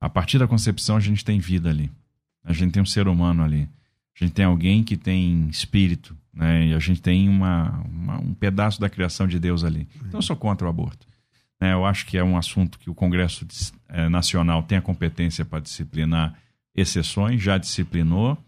A 0.00 0.08
partir 0.08 0.38
da 0.38 0.46
concepção, 0.46 0.96
a 0.96 1.00
gente 1.00 1.24
tem 1.24 1.38
vida 1.38 1.70
ali. 1.70 1.90
A 2.44 2.52
gente 2.52 2.72
tem 2.72 2.82
um 2.82 2.86
ser 2.86 3.08
humano 3.08 3.42
ali. 3.42 3.68
A 4.14 4.24
gente 4.24 4.32
tem 4.32 4.44
alguém 4.44 4.82
que 4.82 4.96
tem 4.96 5.48
espírito, 5.48 6.16
né? 6.32 6.68
E 6.68 6.74
a 6.74 6.78
gente 6.78 7.02
tem 7.02 7.28
uma, 7.28 7.80
uma 7.80 8.18
um 8.18 8.32
pedaço 8.32 8.80
da 8.80 8.88
criação 8.88 9.26
de 9.26 9.38
Deus 9.38 9.64
ali. 9.64 9.88
Então, 9.96 10.18
eu 10.18 10.22
sou 10.22 10.36
contra 10.36 10.66
o 10.66 10.70
aborto. 10.70 11.06
Né? 11.60 11.72
Eu 11.72 11.84
acho 11.84 12.06
que 12.06 12.16
é 12.16 12.24
um 12.24 12.36
assunto 12.36 12.78
que 12.78 12.88
o 12.88 12.94
Congresso 12.94 13.46
é, 13.88 14.08
Nacional 14.08 14.62
tem 14.62 14.78
a 14.78 14.82
competência 14.82 15.44
para 15.44 15.60
disciplinar 15.60 16.34
exceções, 16.74 17.42
já 17.42 17.58
disciplinou. 17.58 18.38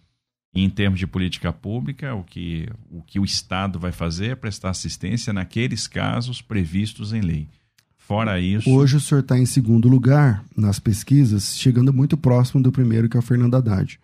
E 0.54 0.62
em 0.62 0.70
termos 0.70 0.98
de 0.98 1.06
política 1.06 1.52
pública, 1.52 2.14
o 2.14 2.24
que, 2.24 2.68
o 2.90 3.02
que 3.02 3.20
o 3.20 3.24
Estado 3.24 3.78
vai 3.78 3.92
fazer 3.92 4.30
é 4.30 4.34
prestar 4.34 4.70
assistência 4.70 5.32
naqueles 5.32 5.86
casos 5.86 6.40
previstos 6.40 7.12
em 7.12 7.20
lei. 7.20 7.48
Fora 7.96 8.40
isso. 8.40 8.70
Hoje 8.70 8.96
o 8.96 9.00
senhor 9.00 9.20
está 9.20 9.38
em 9.38 9.44
segundo 9.44 9.88
lugar 9.88 10.42
nas 10.56 10.78
pesquisas, 10.78 11.58
chegando 11.58 11.92
muito 11.92 12.16
próximo 12.16 12.62
do 12.62 12.72
primeiro, 12.72 13.08
que 13.08 13.16
é 13.16 13.20
o 13.20 13.22
Fernando 13.22 13.54
Haddad. 13.54 14.00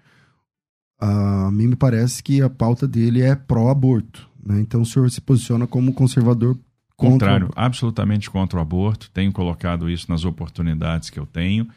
A 1.01 1.51
mim 1.51 1.69
me 1.69 1.77
parece 1.77 2.23
que 2.23 2.43
a 2.43 2.51
pauta 2.51 2.87
dele 2.87 3.23
é 3.23 3.35
pró-aborto. 3.35 4.29
Né? 4.45 4.61
Então 4.61 4.83
o 4.83 4.87
senhor 4.87 5.11
se 5.11 5.21
posiciona 5.21 5.67
como 5.67 5.95
conservador 5.95 6.59
Contrário, 6.97 7.51
absolutamente 7.57 8.31
contra 8.31 8.59
o 8.59 8.63
aborto. 8.63 9.11
Tenho 9.11 9.33
colocado 9.33 9.91
isso 9.91 10.07
nas 10.09 10.25
oportunidades 10.25 11.11
que 11.11 11.19
eu 11.19 11.27
tenho. 11.27 11.69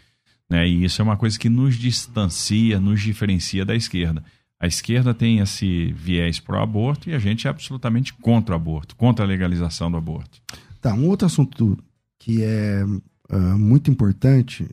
Né? 0.49 0.67
E 0.67 0.83
isso 0.83 1.01
é 1.01 1.03
uma 1.03 1.17
coisa 1.17 1.37
que 1.39 1.49
nos 1.49 1.75
distancia, 1.75 2.79
nos 2.79 3.01
diferencia 3.01 3.65
da 3.65 3.75
esquerda. 3.75 4.23
A 4.59 4.65
esquerda 4.65 5.13
tem 5.13 5.39
esse 5.39 5.93
viés 5.93 6.39
pro 6.39 6.57
aborto 6.57 7.09
e 7.09 7.13
a 7.13 7.19
gente 7.19 7.47
é 7.47 7.49
absolutamente 7.49 8.13
contra 8.13 8.53
o 8.53 8.55
aborto, 8.55 8.95
contra 8.95 9.23
a 9.23 9.27
legalização 9.27 9.91
do 9.91 9.97
aborto. 9.97 10.41
Tá, 10.81 10.93
um 10.93 11.07
outro 11.07 11.27
assunto 11.27 11.77
que 12.17 12.43
é 12.43 12.83
uh, 12.83 13.57
muito 13.57 13.91
importante, 13.91 14.67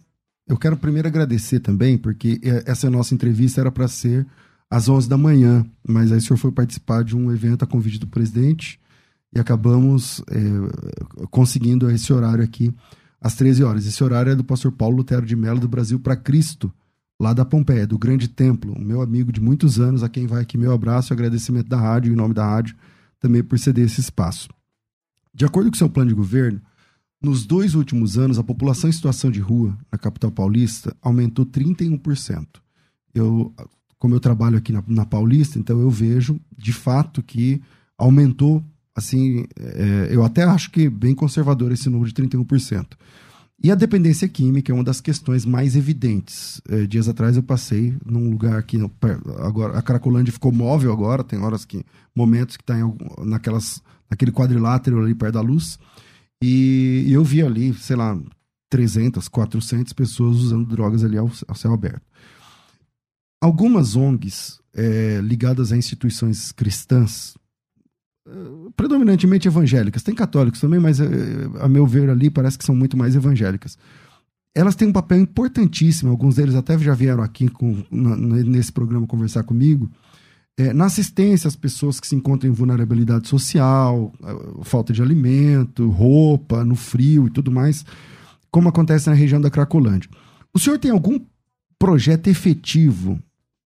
eu 0.47 0.57
quero 0.57 0.77
primeiro 0.77 1.09
agradecer 1.09 1.61
também, 1.61 1.97
porque 1.99 2.41
essa 2.67 2.91
nossa 2.91 3.15
entrevista 3.15 3.61
era 3.61 3.71
para 3.71 3.89
ser 3.89 4.27
às 4.71 4.89
11 4.89 5.09
da 5.09 5.17
manhã, 5.17 5.65
mas 5.87 6.11
aí 6.11 6.19
o 6.19 6.21
senhor 6.21 6.39
foi 6.39 6.51
participar 6.51 7.05
de 7.05 7.17
um 7.17 7.33
evento 7.33 7.63
a 7.63 7.67
convite 7.67 7.99
do 7.99 8.07
presidente 8.07 8.81
e 9.35 9.41
acabamos 9.41 10.23
é, 10.31 11.27
conseguindo 11.31 11.91
esse 11.91 12.13
horário 12.13 12.45
aqui 12.45 12.75
às 13.21 13.35
13 13.35 13.65
horas. 13.65 13.87
Esse 13.87 14.03
horário 14.03 14.33
é 14.33 14.35
do 14.35 14.45
pastor 14.45 14.73
Paulo 14.73 14.99
Lutero 14.99 15.25
de 15.25 15.35
Mello 15.35 15.61
do 15.61 15.69
Brasil 15.69 15.99
para 15.99 16.17
Cristo, 16.17 16.73
lá 17.21 17.33
da 17.33 17.45
Pompeia, 17.45 17.87
do 17.87 17.99
Grande 17.99 18.29
Templo, 18.29 18.79
meu 18.79 19.01
amigo 19.01 19.33
de 19.33 19.41
muitos 19.41 19.79
anos, 19.79 20.03
a 20.03 20.09
quem 20.09 20.27
vai 20.27 20.43
aqui 20.43 20.59
meu 20.59 20.73
abraço 20.73 21.13
e 21.13 21.15
agradecimento 21.15 21.69
da 21.69 21.79
rádio, 21.79 22.13
em 22.13 22.17
nome 22.17 22.35
da 22.35 22.47
rádio, 22.47 22.77
também 23.21 23.43
por 23.43 23.59
ceder 23.59 23.87
esse 23.87 24.01
espaço. 24.01 24.49
De 25.33 25.45
acordo 25.45 25.71
com 25.71 25.77
seu 25.77 25.89
plano 25.89 26.11
de 26.11 26.15
governo, 26.15 26.61
nos 27.23 27.47
dois 27.47 27.75
últimos 27.75 28.19
anos, 28.19 28.39
a 28.39 28.45
população 28.45 28.91
em 28.91 28.93
situação 28.93 29.31
de 29.31 29.41
rua 29.41 29.77
na 29.91 29.97
capital 29.97 30.31
paulista 30.31 30.95
aumentou 31.01 31.47
31%. 31.47 32.47
Eu, 33.15 33.55
como 33.99 34.15
eu 34.15 34.21
trabalho 34.21 34.59
aqui 34.59 34.73
na, 34.73 34.85
na 34.87 35.07
Paulista, 35.07 35.59
então 35.59 35.81
eu 35.81 35.89
vejo 35.89 36.39
de 36.57 36.73
fato 36.73 37.23
que 37.23 37.63
aumentou 37.97 38.63
assim, 38.95 39.45
é, 39.59 40.09
eu 40.11 40.23
até 40.23 40.45
acho 40.45 40.71
que 40.71 40.89
bem 40.89 41.15
conservador 41.15 41.73
esse 41.73 41.89
número 41.89 42.13
de 42.13 42.15
31%. 42.15 42.87
E 43.65 43.71
a 43.71 43.75
dependência 43.75 44.29
química 44.29 44.71
é 44.71 44.75
uma 44.75 44.85
das 44.85 45.01
questões 45.01 45.47
mais 45.47 45.75
evidentes. 45.75 46.61
É, 46.69 46.87
dias 46.87 47.09
atrás 47.09 47.35
eu 47.35 47.43
passei 47.43 47.97
num 48.05 48.29
lugar 48.29 48.59
aqui, 48.59 48.79
agora 49.39 49.79
a 49.79 49.81
Cracolândia 49.81 50.35
ficou 50.35 50.53
móvel 50.53 50.93
agora, 50.93 51.25
tem 51.25 51.39
horas 51.39 51.65
que, 51.65 51.83
momentos 52.15 52.59
que 52.59 52.63
está 52.63 52.75
naquelas, 53.25 53.83
naquele 54.11 54.33
quadrilátero 54.33 55.01
ali 55.01 55.15
perto 55.15 55.33
da 55.33 55.41
luz, 55.41 55.79
e, 56.43 57.07
e, 57.07 57.13
eu 57.15 57.25
vi 57.25 57.41
ali, 57.41 57.73
sei 57.73 57.97
lá, 57.97 58.21
300, 58.69 59.29
400 59.29 59.95
pessoas 59.95 60.37
usando 60.41 60.69
drogas 60.69 61.03
ali 61.03 61.17
ao, 61.17 61.31
ao 61.49 61.55
céu 61.55 61.73
aberto. 61.73 62.03
Algumas 63.41 63.97
ONGs 63.97 64.61
é, 64.75 65.23
ligadas 65.23 65.73
a 65.73 65.77
instituições 65.79 66.53
cristãs 66.53 67.35
predominantemente 68.77 69.49
evangélicas. 69.49 70.03
Tem 70.03 70.15
católicos 70.15 70.61
também, 70.61 70.81
mas 70.81 71.01
eh, 71.01 71.07
a 71.61 71.69
meu 71.69 71.87
ver 71.87 72.09
ali 72.09 72.31
parece 72.31 72.59
que 72.59 72.65
são 72.65 72.75
muito 72.75 72.97
mais 72.97 73.15
evangélicas. 73.15 73.79
Elas 74.55 74.75
têm 74.75 74.89
um 74.89 74.93
papel 74.93 75.21
importantíssimo, 75.21 76.11
alguns 76.11 76.37
deles 76.37 76.55
até 76.55 76.79
já 76.79 76.95
vieram 76.95 77.23
aqui 77.23 77.49
com, 77.49 77.85
nesse 77.91 78.73
programa 78.73 79.07
conversar 79.07 79.43
comigo, 79.43 79.91
é, 80.57 80.73
na 80.73 80.85
assistência 80.85 81.49
às 81.49 81.57
pessoas 81.57 81.99
que 81.99 82.07
se 82.07 82.15
encontram 82.15 82.49
em 82.49 82.53
vulnerabilidade 82.53 83.27
social, 83.27 84.13
falta 84.63 84.93
de 84.93 85.03
alimento, 85.03 85.91
roupa, 85.91 86.65
no 86.65 86.77
frio 86.77 87.27
e 87.27 87.31
tudo 87.31 87.51
mais, 87.51 87.85
como 88.53 88.69
acontece 88.69 89.09
na 89.09 89.15
região 89.17 89.41
da 89.41 89.51
Cracolândia. 89.51 90.09
O 90.55 90.61
senhor 90.61 90.79
tem 90.79 90.93
algum 90.93 91.19
projeto 91.77 92.29
efetivo 92.29 93.19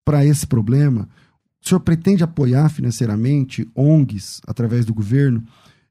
para 0.03 0.25
esse 0.25 0.47
problema? 0.47 1.07
O 1.69 1.71
senhor 1.71 1.81
pretende 1.81 2.25
apoiar 2.25 2.71
financeiramente 2.71 3.69
ONGs 3.77 4.41
através 4.47 4.87
do 4.87 4.95
governo 4.95 5.45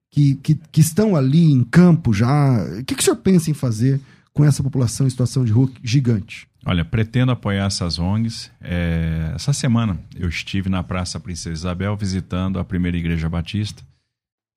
que, 0.10 0.34
que, 0.38 0.56
que 0.72 0.82
estão 0.82 1.16
ali 1.16 1.52
em 1.52 1.63
campo 1.63 2.12
já? 2.12 2.63
O 2.80 2.84
que, 2.84 2.96
que 2.96 3.02
o 3.02 3.04
senhor 3.04 3.18
pensa 3.18 3.52
em 3.52 3.54
fazer 3.54 4.02
com 4.34 4.44
essa 4.44 4.63
população 4.63 5.06
em 5.06 5.10
situação 5.12 5.46
de 5.46 5.52
rua 5.52 5.70
gigante? 5.84 6.48
Olha, 6.66 6.84
pretendo 6.84 7.32
apoiar 7.32 7.68
essas 7.68 8.00
ONGs. 8.00 8.50
É... 8.60 9.32
Essa 9.36 9.54
semana 9.54 10.00
eu 10.16 10.28
estive 10.28 10.68
na 10.68 10.82
Praça 10.82 11.20
Princesa 11.20 11.54
Isabel 11.54 11.96
visitando 11.96 12.58
a 12.58 12.66
primeira 12.66 12.98
Igreja 12.98 13.30
Batista 13.30 13.84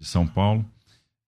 de 0.01 0.07
São 0.07 0.27
Paulo 0.27 0.65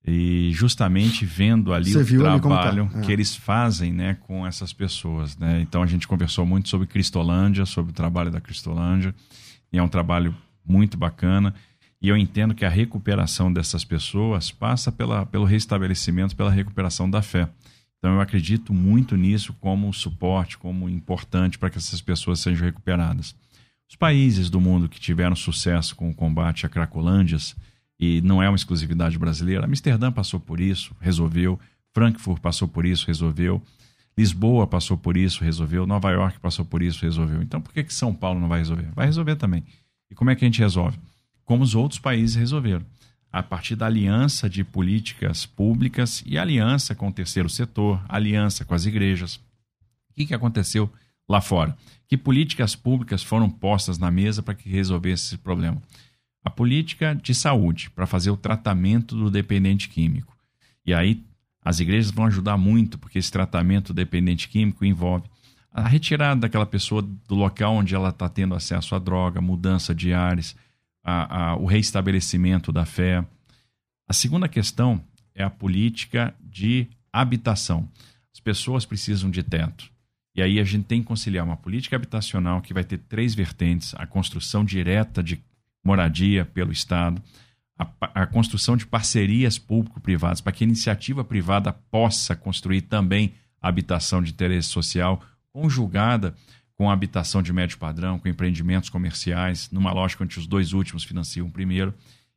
e 0.07 0.51
justamente 0.53 1.27
vendo 1.27 1.75
ali 1.75 1.93
Você 1.93 2.17
o 2.17 2.23
tá? 2.23 2.39
trabalho 2.39 2.89
tá? 2.91 2.99
é. 2.99 3.03
que 3.03 3.13
eles 3.13 3.37
fazem 3.37 3.93
né, 3.93 4.17
com 4.23 4.47
essas 4.47 4.73
pessoas. 4.73 5.37
Né? 5.37 5.61
Então 5.61 5.83
a 5.83 5.87
gente 5.87 6.09
conversou 6.09 6.47
muito 6.47 6.71
sobre 6.71 6.87
Cristolândia, 6.87 7.67
sobre 7.67 7.93
o 7.93 7.95
trabalho 7.95 8.31
da 8.31 8.41
Cristolândia. 8.41 9.15
E 9.73 9.79
é 9.79 9.83
um 9.83 9.89
trabalho 9.89 10.35
muito 10.65 10.97
bacana. 10.97 11.55
E 12.01 12.09
eu 12.09 12.17
entendo 12.17 12.55
que 12.55 12.65
a 12.65 12.69
recuperação 12.69 13.53
dessas 13.53 13.85
pessoas 13.85 14.51
passa 14.51 14.91
pela, 14.91 15.25
pelo 15.25 15.45
restabelecimento, 15.45 16.37
pela 16.37 16.51
recuperação 16.51 17.09
da 17.09 17.23
fé. 17.23 17.49
Então 17.99 18.15
eu 18.15 18.21
acredito 18.21 18.75
muito 18.75 19.17
nisso 19.17 19.53
como 19.61 19.93
suporte, 19.93 20.59
como 20.59 20.89
importante 20.89 21.57
para 21.57 21.71
que 21.71 21.79
essas 21.79 22.01
pessoas 22.01 22.41
sejam 22.41 22.65
recuperadas. 22.65 23.35
Os 23.89 23.95
países 23.95 24.51
do 24.51 24.61
mundo 24.61 24.89
que 24.89 24.99
tiveram 24.99 25.37
sucesso 25.37 25.95
com 25.95 26.11
o 26.11 26.15
combate 26.15 26.67
a 26.67 26.69
cracolândias 26.69 27.55
e 28.01 28.21
não 28.23 28.43
é 28.43 28.49
uma 28.49 28.57
exclusividade 28.57 29.17
brasileira. 29.17 29.65
Amsterdã 29.65 30.11
passou 30.11 30.41
por 30.41 30.61
isso, 30.61 30.97
resolveu. 31.01 31.61
Frankfurt 31.93 32.41
passou 32.41 32.67
por 32.67 32.85
isso, 32.85 33.07
resolveu. 33.07 33.63
Lisboa 34.17 34.67
passou 34.67 34.97
por 34.97 35.17
isso, 35.17 35.43
resolveu. 35.43 35.87
Nova 35.87 36.11
York 36.11 36.39
passou 36.39 36.65
por 36.65 36.83
isso, 36.83 37.03
resolveu. 37.03 37.43
Então 37.43 37.61
por 37.61 37.73
que, 37.73 37.83
que 37.83 37.95
São 37.95 38.15
Paulo 38.15 38.39
não 38.39 38.49
vai 38.49 38.59
resolver? 38.59 38.91
Vai 38.95 39.07
resolver 39.07 39.37
também. 39.37 39.65
E 40.11 40.15
como 40.15 40.31
é 40.31 40.37
que 40.37 40.45
a 40.45 40.49
gente 40.49 40.61
resolve? 40.61 40.99
Como 41.45 41.63
os 41.65 41.75
outros 41.75 41.99
países 41.99 42.37
resolveram. 42.37 42.85
A 43.33 43.43
partir 43.43 43.75
da 43.75 43.87
aliança 43.87 44.49
de 44.49 44.63
políticas 44.63 45.47
públicas 45.47 46.23
e 46.27 46.37
aliança 46.37 46.95
com 46.95 47.09
o 47.09 47.13
terceiro 47.13 47.49
setor, 47.49 48.05
aliança 48.07 48.65
com 48.65 48.75
as 48.75 48.85
igrejas. 48.85 49.37
O 50.11 50.15
que, 50.15 50.27
que 50.27 50.35
aconteceu 50.35 50.93
lá 51.27 51.41
fora? 51.41 51.75
Que 52.07 52.19
políticas 52.19 52.77
públicas 52.77 53.23
foram 53.23 53.49
postas 53.49 53.97
na 53.97 54.11
mesa 54.11 54.43
para 54.43 54.55
que 54.55 54.69
resolvesse 54.69 55.29
esse 55.29 55.39
problema? 55.39 55.81
A 56.45 56.51
política 56.51 57.15
de 57.15 57.35
saúde, 57.35 57.89
para 57.89 58.07
fazer 58.07 58.31
o 58.31 58.37
tratamento 58.37 59.17
do 59.17 59.31
dependente 59.31 59.89
químico. 59.89 60.37
E 60.85 60.93
aí 60.93 61.25
as 61.65 61.81
igrejas 61.81 62.11
vão 62.11 62.27
ajudar 62.27 62.57
muito, 62.57 62.99
porque 62.99 63.19
esse 63.19 63.31
tratamento 63.31 63.95
dependente 63.95 64.49
químico 64.49 64.85
envolve 64.85 65.29
a 65.73 65.89
retirada 65.89 66.41
daquela 66.43 66.67
pessoa 66.67 67.01
do 67.01 67.35
local 67.35 67.77
onde 67.77 67.95
ela 67.95 68.11
está 68.11 68.29
tendo 68.29 68.55
acesso 68.55 68.95
à 68.95 68.99
droga, 68.99 69.41
mudança 69.41 69.95
de 69.95 70.13
ares, 70.13 70.55
a, 71.03 71.53
a, 71.53 71.57
o 71.57 71.65
reestabelecimento 71.65 72.71
da 72.71 72.85
fé. 72.85 73.25
A 74.07 74.13
segunda 74.13 74.49
questão 74.49 75.03
é 75.35 75.43
a 75.43 75.49
política 75.49 76.35
de 76.41 76.87
habitação. 77.13 77.89
As 78.35 78.41
pessoas 78.41 78.85
precisam 78.85 79.31
de 79.31 79.43
teto. 79.43 79.91
E 80.35 80.43
aí 80.43 80.59
a 80.59 80.65
gente 80.65 80.85
tem 80.85 81.01
que 81.01 81.07
conciliar 81.07 81.45
uma 81.45 81.57
política 81.57 81.97
habitacional 81.97 82.61
que 82.61 82.75
vai 82.75 82.85
ter 82.85 82.99
três 82.99 83.35
vertentes: 83.35 83.95
a 83.97 84.07
construção 84.07 84.65
direta 84.65 85.23
de 85.23 85.41
moradia 85.85 86.45
pelo 86.45 86.73
Estado, 86.73 87.23
a, 87.83 88.23
a 88.23 88.27
construção 88.27 88.77
de 88.77 88.87
parcerias 88.87 89.59
público-privadas 89.59 90.41
para 90.41 90.53
que 90.53 90.65
a 90.65 90.67
iniciativa 90.67 91.25
privada 91.25 91.73
possa 91.73 92.35
construir 92.37 92.83
também 92.83 93.35
habitação 93.61 94.23
de 94.23 94.33
interesse 94.33 94.69
social, 94.69 95.23
conjugada 95.53 96.35
com 96.75 96.91
a 96.91 96.93
habitação 96.93 97.43
de 97.43 97.53
médio 97.53 97.79
padrão, 97.79 98.19
com 98.19 98.29
empreendimentos 98.29 98.89
comerciais, 98.89 99.71
numa 99.71 99.93
lógica 99.93 100.25
onde 100.25 100.39
os 100.39 100.47
dois 100.47 100.73
últimos 100.73 101.05
financiam 101.05 101.47
o 101.47 101.51
primeiro, 101.51 101.95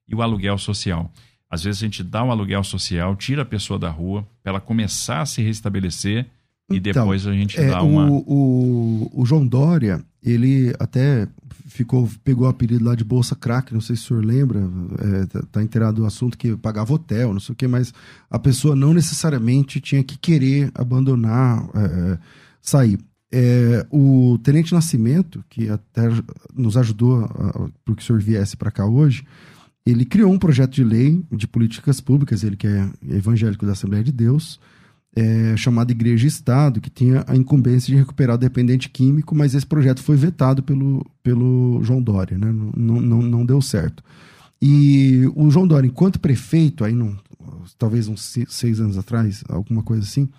e 0.07 0.13
o 0.13 0.21
aluguel 0.21 0.57
social. 0.57 1.11
Às 1.49 1.63
vezes 1.63 1.81
a 1.81 1.85
gente 1.85 2.03
dá 2.03 2.23
um 2.23 2.31
aluguel 2.31 2.63
social, 2.63 3.15
tira 3.15 3.41
a 3.41 3.45
pessoa 3.45 3.79
da 3.79 3.89
rua, 3.89 4.27
para 4.43 4.51
ela 4.51 4.61
começar 4.61 5.21
a 5.21 5.25
se 5.25 5.41
restabelecer 5.41 6.27
e 6.69 6.77
então, 6.77 7.03
depois 7.03 7.27
a 7.27 7.33
gente 7.33 7.59
é, 7.59 7.69
dá 7.69 7.83
uma. 7.83 8.09
O, 8.09 8.23
o, 8.25 9.21
o, 9.21 9.25
João 9.25 9.45
Dória, 9.45 10.03
ele 10.23 10.73
até 10.79 11.27
ficou, 11.67 12.09
pegou 12.23 12.47
o 12.47 12.49
apelido 12.49 12.83
lá 12.83 12.95
de 12.95 13.03
Bolsa 13.03 13.35
Crack, 13.35 13.71
não 13.73 13.81
sei 13.81 13.95
se 13.95 14.03
o 14.03 14.05
senhor 14.07 14.25
lembra, 14.25 14.59
é, 14.59 15.25
tá, 15.27 15.43
tá 15.51 15.63
inteirado 15.63 16.01
do 16.01 16.05
assunto 16.05 16.37
que 16.37 16.55
pagava 16.57 16.93
hotel, 16.93 17.33
não 17.33 17.39
sei 17.39 17.53
o 17.53 17.55
que, 17.55 17.67
mas 17.67 17.93
a 18.29 18.39
pessoa 18.39 18.75
não 18.75 18.93
necessariamente 18.93 19.79
tinha 19.79 20.03
que 20.03 20.17
querer 20.17 20.71
abandonar, 20.73 21.69
é 21.75 22.17
sair. 22.61 22.99
É, 23.31 23.85
o 23.91 24.39
Tenente 24.43 24.73
Nascimento, 24.73 25.43
que 25.49 25.69
até 25.69 26.03
nos 26.53 26.77
ajudou 26.77 27.27
para 27.83 27.95
que 27.95 28.01
o 28.01 28.05
senhor 28.05 28.21
viesse 28.21 28.55
para 28.55 28.71
cá 28.71 28.85
hoje, 28.85 29.23
ele 29.85 30.05
criou 30.05 30.31
um 30.31 30.39
projeto 30.39 30.73
de 30.73 30.83
lei 30.83 31.23
de 31.31 31.47
políticas 31.47 32.01
públicas, 32.01 32.43
ele 32.43 32.55
que 32.55 32.65
é 32.65 32.89
evangélico 33.07 33.65
da 33.65 33.73
Assembleia 33.73 34.03
de 34.03 34.11
Deus, 34.11 34.59
é, 35.15 35.55
chamada 35.55 35.91
Igreja 35.91 36.27
Estado, 36.27 36.81
que 36.81 36.89
tinha 36.89 37.23
a 37.25 37.35
incumbência 37.35 37.93
de 37.93 37.99
recuperar 37.99 38.35
o 38.35 38.39
dependente 38.39 38.89
químico, 38.89 39.33
mas 39.33 39.55
esse 39.55 39.65
projeto 39.65 40.03
foi 40.03 40.17
vetado 40.17 40.61
pelo, 40.61 41.05
pelo 41.23 41.79
João 41.83 42.01
Dória, 42.01 42.37
né? 42.37 42.51
não, 42.75 42.99
não, 43.01 43.21
não 43.21 43.45
deu 43.45 43.61
certo. 43.61 44.03
E 44.61 45.29
o 45.35 45.49
João 45.49 45.67
Dória, 45.67 45.87
enquanto 45.87 46.19
prefeito, 46.19 46.83
aí 46.83 46.93
não, 46.93 47.17
talvez 47.77 48.07
uns 48.07 48.37
seis 48.47 48.79
anos 48.79 48.97
atrás, 48.97 49.43
alguma 49.47 49.83
coisa 49.83 50.03
assim, 50.03 50.29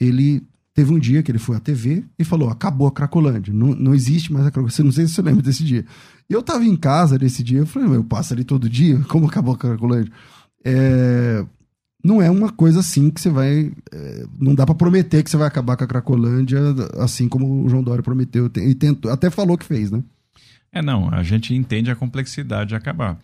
ele 0.00 0.42
teve 0.72 0.92
um 0.92 0.98
dia 0.98 1.22
que 1.22 1.30
ele 1.30 1.38
foi 1.38 1.56
à 1.56 1.60
TV 1.60 2.04
e 2.18 2.24
falou: 2.24 2.50
acabou 2.50 2.86
a 2.86 2.92
Cracolândia, 2.92 3.52
não, 3.52 3.74
não 3.74 3.94
existe 3.94 4.32
mais 4.32 4.46
a 4.46 4.50
Cracolândia. 4.50 4.84
Não 4.84 4.92
sei 4.92 5.06
se 5.06 5.14
você 5.14 5.22
lembra 5.22 5.42
desse 5.42 5.64
dia. 5.64 5.84
E 6.28 6.32
eu 6.32 6.40
estava 6.40 6.64
em 6.64 6.76
casa 6.76 7.18
nesse 7.18 7.42
dia, 7.42 7.60
eu 7.60 7.66
falei: 7.66 7.96
eu 7.96 8.04
passo 8.04 8.34
ali 8.34 8.44
todo 8.44 8.68
dia, 8.68 8.98
como 9.08 9.26
acabou 9.26 9.54
a 9.54 9.58
Cracolândia? 9.58 10.12
É, 10.64 11.44
não 12.04 12.20
é 12.20 12.30
uma 12.30 12.52
coisa 12.52 12.80
assim 12.80 13.08
que 13.10 13.18
você 13.18 13.30
vai. 13.30 13.72
É, 13.90 14.26
não 14.38 14.54
dá 14.54 14.66
para 14.66 14.74
prometer 14.74 15.22
que 15.24 15.30
você 15.30 15.38
vai 15.38 15.48
acabar 15.48 15.74
com 15.74 15.84
a 15.84 15.86
Cracolândia, 15.86 16.60
assim 16.98 17.30
como 17.30 17.64
o 17.64 17.68
João 17.68 17.82
Dória 17.82 18.02
prometeu. 18.02 18.50
E 18.56 18.74
tentou, 18.74 19.10
até 19.10 19.30
falou 19.30 19.56
que 19.56 19.64
fez, 19.64 19.90
né? 19.90 20.04
É, 20.70 20.82
não. 20.82 21.08
A 21.08 21.22
gente 21.22 21.54
entende 21.54 21.90
a 21.90 21.96
complexidade 21.96 22.68
de 22.68 22.74
acabar. 22.74 23.18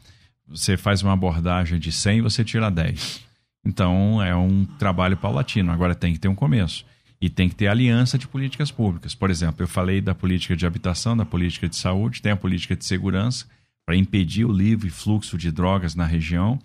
Você 0.48 0.78
faz 0.78 1.02
uma 1.02 1.12
abordagem 1.12 1.78
de 1.78 1.92
100 1.92 2.22
você 2.22 2.42
tira 2.42 2.70
10. 2.70 3.20
Então 3.66 4.22
é 4.22 4.34
um 4.34 4.64
trabalho 4.64 5.16
paulatino. 5.16 5.70
Agora 5.70 5.94
tem 5.94 6.14
que 6.14 6.18
ter 6.18 6.28
um 6.28 6.34
começo. 6.34 6.86
E 7.20 7.28
tem 7.28 7.50
que 7.50 7.54
ter 7.54 7.66
aliança 7.66 8.16
de 8.16 8.26
políticas 8.26 8.70
públicas. 8.70 9.14
Por 9.14 9.28
exemplo, 9.28 9.62
eu 9.62 9.68
falei 9.68 10.00
da 10.00 10.14
política 10.14 10.56
de 10.56 10.64
habitação, 10.64 11.14
da 11.14 11.26
política 11.26 11.68
de 11.68 11.76
saúde, 11.76 12.22
tem 12.22 12.32
a 12.32 12.36
política 12.36 12.74
de 12.74 12.86
segurança 12.86 13.44
para 13.84 13.94
impedir 13.94 14.46
o 14.46 14.52
livre 14.52 14.88
fluxo 14.88 15.36
de 15.36 15.52
drogas 15.52 15.94
na 15.94 16.06
região. 16.06 16.58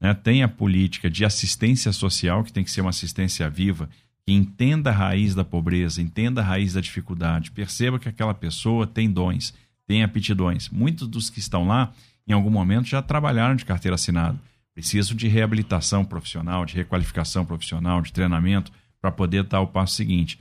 Né? 0.00 0.14
Tem 0.14 0.42
a 0.42 0.48
política 0.48 1.10
de 1.10 1.24
assistência 1.24 1.92
social, 1.92 2.44
que 2.44 2.52
tem 2.52 2.64
que 2.64 2.70
ser 2.70 2.80
uma 2.80 2.90
assistência 2.90 3.48
viva, 3.48 3.88
que 4.24 4.32
entenda 4.32 4.90
a 4.90 4.92
raiz 4.92 5.34
da 5.34 5.44
pobreza, 5.44 6.02
entenda 6.02 6.40
a 6.40 6.44
raiz 6.44 6.74
da 6.74 6.80
dificuldade, 6.80 7.50
perceba 7.50 7.98
que 7.98 8.08
aquela 8.08 8.34
pessoa 8.34 8.86
tem 8.86 9.10
dons, 9.10 9.54
tem 9.86 10.02
aptidões. 10.02 10.68
Muitos 10.68 11.08
dos 11.08 11.30
que 11.30 11.38
estão 11.38 11.66
lá, 11.66 11.92
em 12.26 12.32
algum 12.32 12.50
momento, 12.50 12.86
já 12.86 13.00
trabalharam 13.00 13.56
de 13.56 13.64
carteira 13.64 13.94
assinada. 13.94 14.38
Precisam 14.74 15.16
de 15.16 15.26
reabilitação 15.26 16.04
profissional, 16.04 16.64
de 16.64 16.74
requalificação 16.74 17.44
profissional, 17.44 18.00
de 18.00 18.12
treinamento, 18.12 18.70
para 19.00 19.10
poder 19.10 19.44
dar 19.44 19.60
o 19.60 19.66
passo 19.66 19.94
seguinte. 19.94 20.38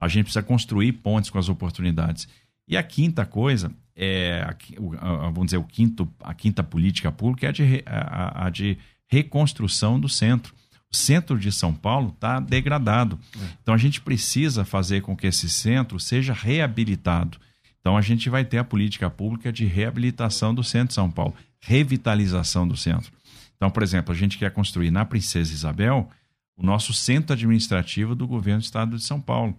A 0.00 0.08
gente 0.08 0.24
precisa 0.24 0.42
construir 0.42 0.92
pontes 0.92 1.30
com 1.30 1.38
as 1.38 1.48
oportunidades. 1.48 2.28
E 2.66 2.76
a 2.76 2.82
quinta 2.82 3.24
coisa 3.24 3.72
é, 4.00 4.46
vamos 5.32 5.46
dizer, 5.46 5.56
o 5.56 5.64
quinto, 5.64 6.08
a 6.20 6.32
quinta 6.32 6.62
política 6.62 7.10
pública 7.10 7.46
é 7.46 7.48
a 7.48 7.52
de, 7.52 7.82
a, 7.84 8.46
a 8.46 8.50
de 8.50 8.78
reconstrução 9.08 9.98
do 9.98 10.08
centro. 10.08 10.54
O 10.90 10.96
centro 10.96 11.38
de 11.38 11.52
São 11.52 11.74
Paulo 11.74 12.10
está 12.14 12.40
degradado. 12.40 13.18
É. 13.36 13.44
Então 13.62 13.74
a 13.74 13.78
gente 13.78 14.00
precisa 14.00 14.64
fazer 14.64 15.02
com 15.02 15.16
que 15.16 15.26
esse 15.26 15.48
centro 15.48 15.98
seja 15.98 16.32
reabilitado. 16.32 17.38
Então 17.80 17.96
a 17.96 18.02
gente 18.02 18.30
vai 18.30 18.44
ter 18.44 18.58
a 18.58 18.64
política 18.64 19.10
pública 19.10 19.52
de 19.52 19.66
reabilitação 19.66 20.54
do 20.54 20.64
centro 20.64 20.88
de 20.88 20.94
São 20.94 21.10
Paulo, 21.10 21.34
revitalização 21.60 22.66
do 22.66 22.76
centro. 22.76 23.12
Então, 23.56 23.70
por 23.70 23.82
exemplo, 23.82 24.12
a 24.12 24.16
gente 24.16 24.38
quer 24.38 24.50
construir 24.52 24.90
na 24.90 25.04
Princesa 25.04 25.52
Isabel 25.52 26.08
o 26.56 26.64
nosso 26.64 26.92
centro 26.92 27.32
administrativo 27.32 28.14
do 28.14 28.26
governo 28.26 28.60
do 28.60 28.64
estado 28.64 28.96
de 28.96 29.02
São 29.02 29.20
Paulo. 29.20 29.56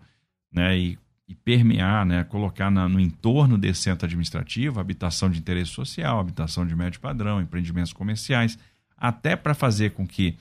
Né? 0.51 0.77
E, 0.77 0.99
e 1.27 1.35
permear, 1.35 2.05
né? 2.05 2.23
colocar 2.23 2.71
na, 2.71 2.89
no 2.89 2.99
entorno 2.99 3.57
desse 3.57 3.81
centro 3.81 4.05
administrativo 4.05 4.79
habitação 4.79 5.29
de 5.29 5.38
interesse 5.38 5.71
social, 5.71 6.19
habitação 6.19 6.65
de 6.65 6.75
médio 6.75 6.99
padrão, 6.99 7.39
empreendimentos 7.39 7.93
comerciais 7.93 8.57
até 8.99 9.35
para 9.35 9.53
fazer 9.53 9.91
com 9.91 10.05
que 10.05 10.38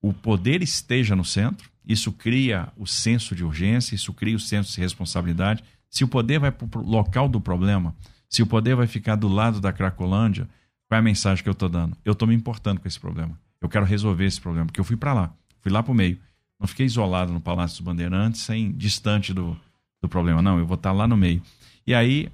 o 0.00 0.12
poder 0.12 0.62
esteja 0.62 1.16
no 1.16 1.24
centro. 1.24 1.70
Isso 1.86 2.12
cria 2.12 2.68
o 2.76 2.86
senso 2.86 3.34
de 3.34 3.44
urgência, 3.44 3.94
isso 3.94 4.12
cria 4.12 4.36
o 4.36 4.40
senso 4.40 4.74
de 4.74 4.80
responsabilidade. 4.80 5.64
Se 5.90 6.04
o 6.04 6.08
poder 6.08 6.38
vai 6.38 6.52
para 6.52 6.78
o 6.78 6.82
local 6.82 7.28
do 7.28 7.40
problema, 7.40 7.94
se 8.28 8.42
o 8.42 8.46
poder 8.46 8.76
vai 8.76 8.86
ficar 8.86 9.16
do 9.16 9.28
lado 9.28 9.60
da 9.60 9.72
Cracolândia, 9.72 10.46
qual 10.86 10.96
é 10.96 11.00
a 11.00 11.02
mensagem 11.02 11.42
que 11.42 11.48
eu 11.48 11.52
estou 11.52 11.68
dando? 11.68 11.96
Eu 12.04 12.12
estou 12.12 12.28
me 12.28 12.34
importando 12.34 12.80
com 12.80 12.86
esse 12.86 13.00
problema. 13.00 13.38
Eu 13.60 13.68
quero 13.68 13.84
resolver 13.84 14.24
esse 14.24 14.40
problema, 14.40 14.66
porque 14.66 14.80
eu 14.80 14.84
fui 14.84 14.96
para 14.96 15.12
lá, 15.12 15.34
fui 15.60 15.72
lá 15.72 15.82
para 15.82 15.92
o 15.92 15.94
meio. 15.94 16.18
Não 16.60 16.66
fiquei 16.66 16.86
isolado 16.86 17.32
no 17.32 17.40
Palácio 17.40 17.78
dos 17.78 17.84
Bandeirantes, 17.84 18.42
sem 18.42 18.72
distante 18.72 19.32
do, 19.32 19.56
do 20.02 20.08
problema. 20.08 20.42
Não, 20.42 20.58
eu 20.58 20.66
vou 20.66 20.74
estar 20.74 20.90
tá 20.90 20.94
lá 20.94 21.06
no 21.06 21.16
meio. 21.16 21.42
E 21.86 21.94
aí. 21.94 22.28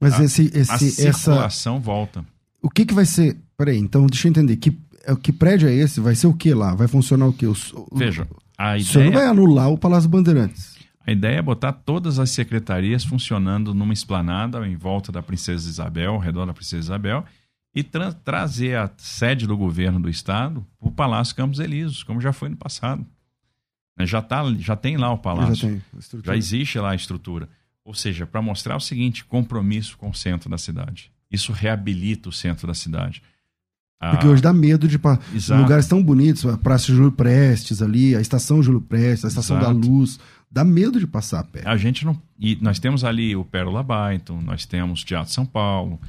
Mas 0.00 0.14
a, 0.14 0.24
esse, 0.24 0.50
esse, 0.54 0.72
a 0.72 0.78
circulação 0.78 1.76
essa... 1.76 1.84
volta. 1.84 2.24
O 2.62 2.70
que, 2.70 2.86
que 2.86 2.94
vai 2.94 3.04
ser. 3.04 3.36
Peraí, 3.56 3.78
então 3.78 4.06
deixa 4.06 4.26
eu 4.26 4.30
entender. 4.30 4.56
Que 4.56 4.76
que 5.16 5.32
prédio 5.32 5.68
é 5.68 5.74
esse? 5.74 6.00
Vai 6.00 6.14
ser 6.14 6.26
o 6.26 6.34
que 6.34 6.52
lá? 6.52 6.74
Vai 6.74 6.88
funcionar 6.88 7.26
o 7.26 7.32
que? 7.32 7.46
Veja, 7.92 8.26
a 8.56 8.76
ideia... 8.76 8.82
O 8.82 8.92
senhor 8.92 9.04
não 9.06 9.12
vai 9.12 9.26
anular 9.26 9.70
o 9.70 9.78
Palácio 9.78 10.08
Bandeirantes. 10.08 10.76
A 11.06 11.12
ideia 11.12 11.38
é 11.38 11.42
botar 11.42 11.72
todas 11.72 12.18
as 12.18 12.30
secretarias 12.30 13.04
funcionando 13.04 13.72
numa 13.72 13.94
esplanada 13.94 14.66
em 14.68 14.76
volta 14.76 15.10
da 15.10 15.22
Princesa 15.22 15.68
Isabel, 15.68 16.12
ao 16.12 16.18
redor 16.18 16.44
da 16.44 16.52
Princesa 16.52 16.88
Isabel, 16.88 17.24
e 17.74 17.82
tra 17.82 18.12
trazer 18.12 18.76
a 18.76 18.90
sede 18.98 19.46
do 19.46 19.56
governo 19.56 20.00
do 20.00 20.10
estado 20.10 20.66
para 20.78 20.88
o 20.88 20.92
Palácio 20.92 21.34
Campos 21.34 21.60
Elíseos, 21.60 22.02
como 22.02 22.20
já 22.20 22.32
foi 22.32 22.50
no 22.50 22.56
passado. 22.56 23.06
Né, 23.98 24.06
já, 24.06 24.20
tá, 24.20 24.44
já 24.58 24.76
tem 24.76 24.96
lá 24.96 25.10
o 25.10 25.18
palácio. 25.18 25.80
Já, 25.94 26.08
tem 26.10 26.22
já 26.22 26.36
existe 26.36 26.78
lá 26.78 26.90
a 26.90 26.94
estrutura. 26.94 27.48
Ou 27.84 27.94
seja, 27.94 28.26
para 28.26 28.42
mostrar 28.42 28.76
o 28.76 28.80
seguinte: 28.80 29.24
compromisso 29.24 29.96
com 29.96 30.10
o 30.10 30.14
centro 30.14 30.50
da 30.50 30.58
cidade. 30.58 31.10
Isso 31.30 31.52
reabilita 31.52 32.28
o 32.28 32.32
centro 32.32 32.66
da 32.66 32.74
cidade. 32.74 33.22
Ah, 34.00 34.10
Porque 34.12 34.28
hoje 34.28 34.40
dá 34.40 34.52
medo 34.52 34.86
de 34.86 34.98
pa... 34.98 35.18
lugares 35.50 35.86
tão 35.88 36.02
bonitos, 36.02 36.46
a 36.46 36.56
Praça 36.56 36.92
Júlio 36.92 37.10
Prestes 37.10 37.82
ali, 37.82 38.14
a 38.14 38.20
Estação 38.20 38.62
Júlio 38.62 38.80
Prestes, 38.80 39.24
a 39.24 39.28
Estação 39.28 39.58
Exato. 39.58 39.74
da 39.74 39.86
Luz. 39.86 40.20
Dá 40.50 40.64
medo 40.64 41.00
de 41.00 41.06
passar 41.06 41.40
a 41.40 41.44
pé. 41.44 41.62
A 41.64 41.76
gente 41.76 42.06
não. 42.06 42.20
E 42.38 42.56
nós 42.60 42.78
temos 42.78 43.04
ali 43.04 43.34
o 43.34 43.44
Pérola 43.44 43.82
Byton, 43.82 44.40
nós 44.40 44.64
temos 44.64 45.02
o 45.02 45.04
Teatro 45.04 45.32
São 45.32 45.44
Paulo. 45.44 46.00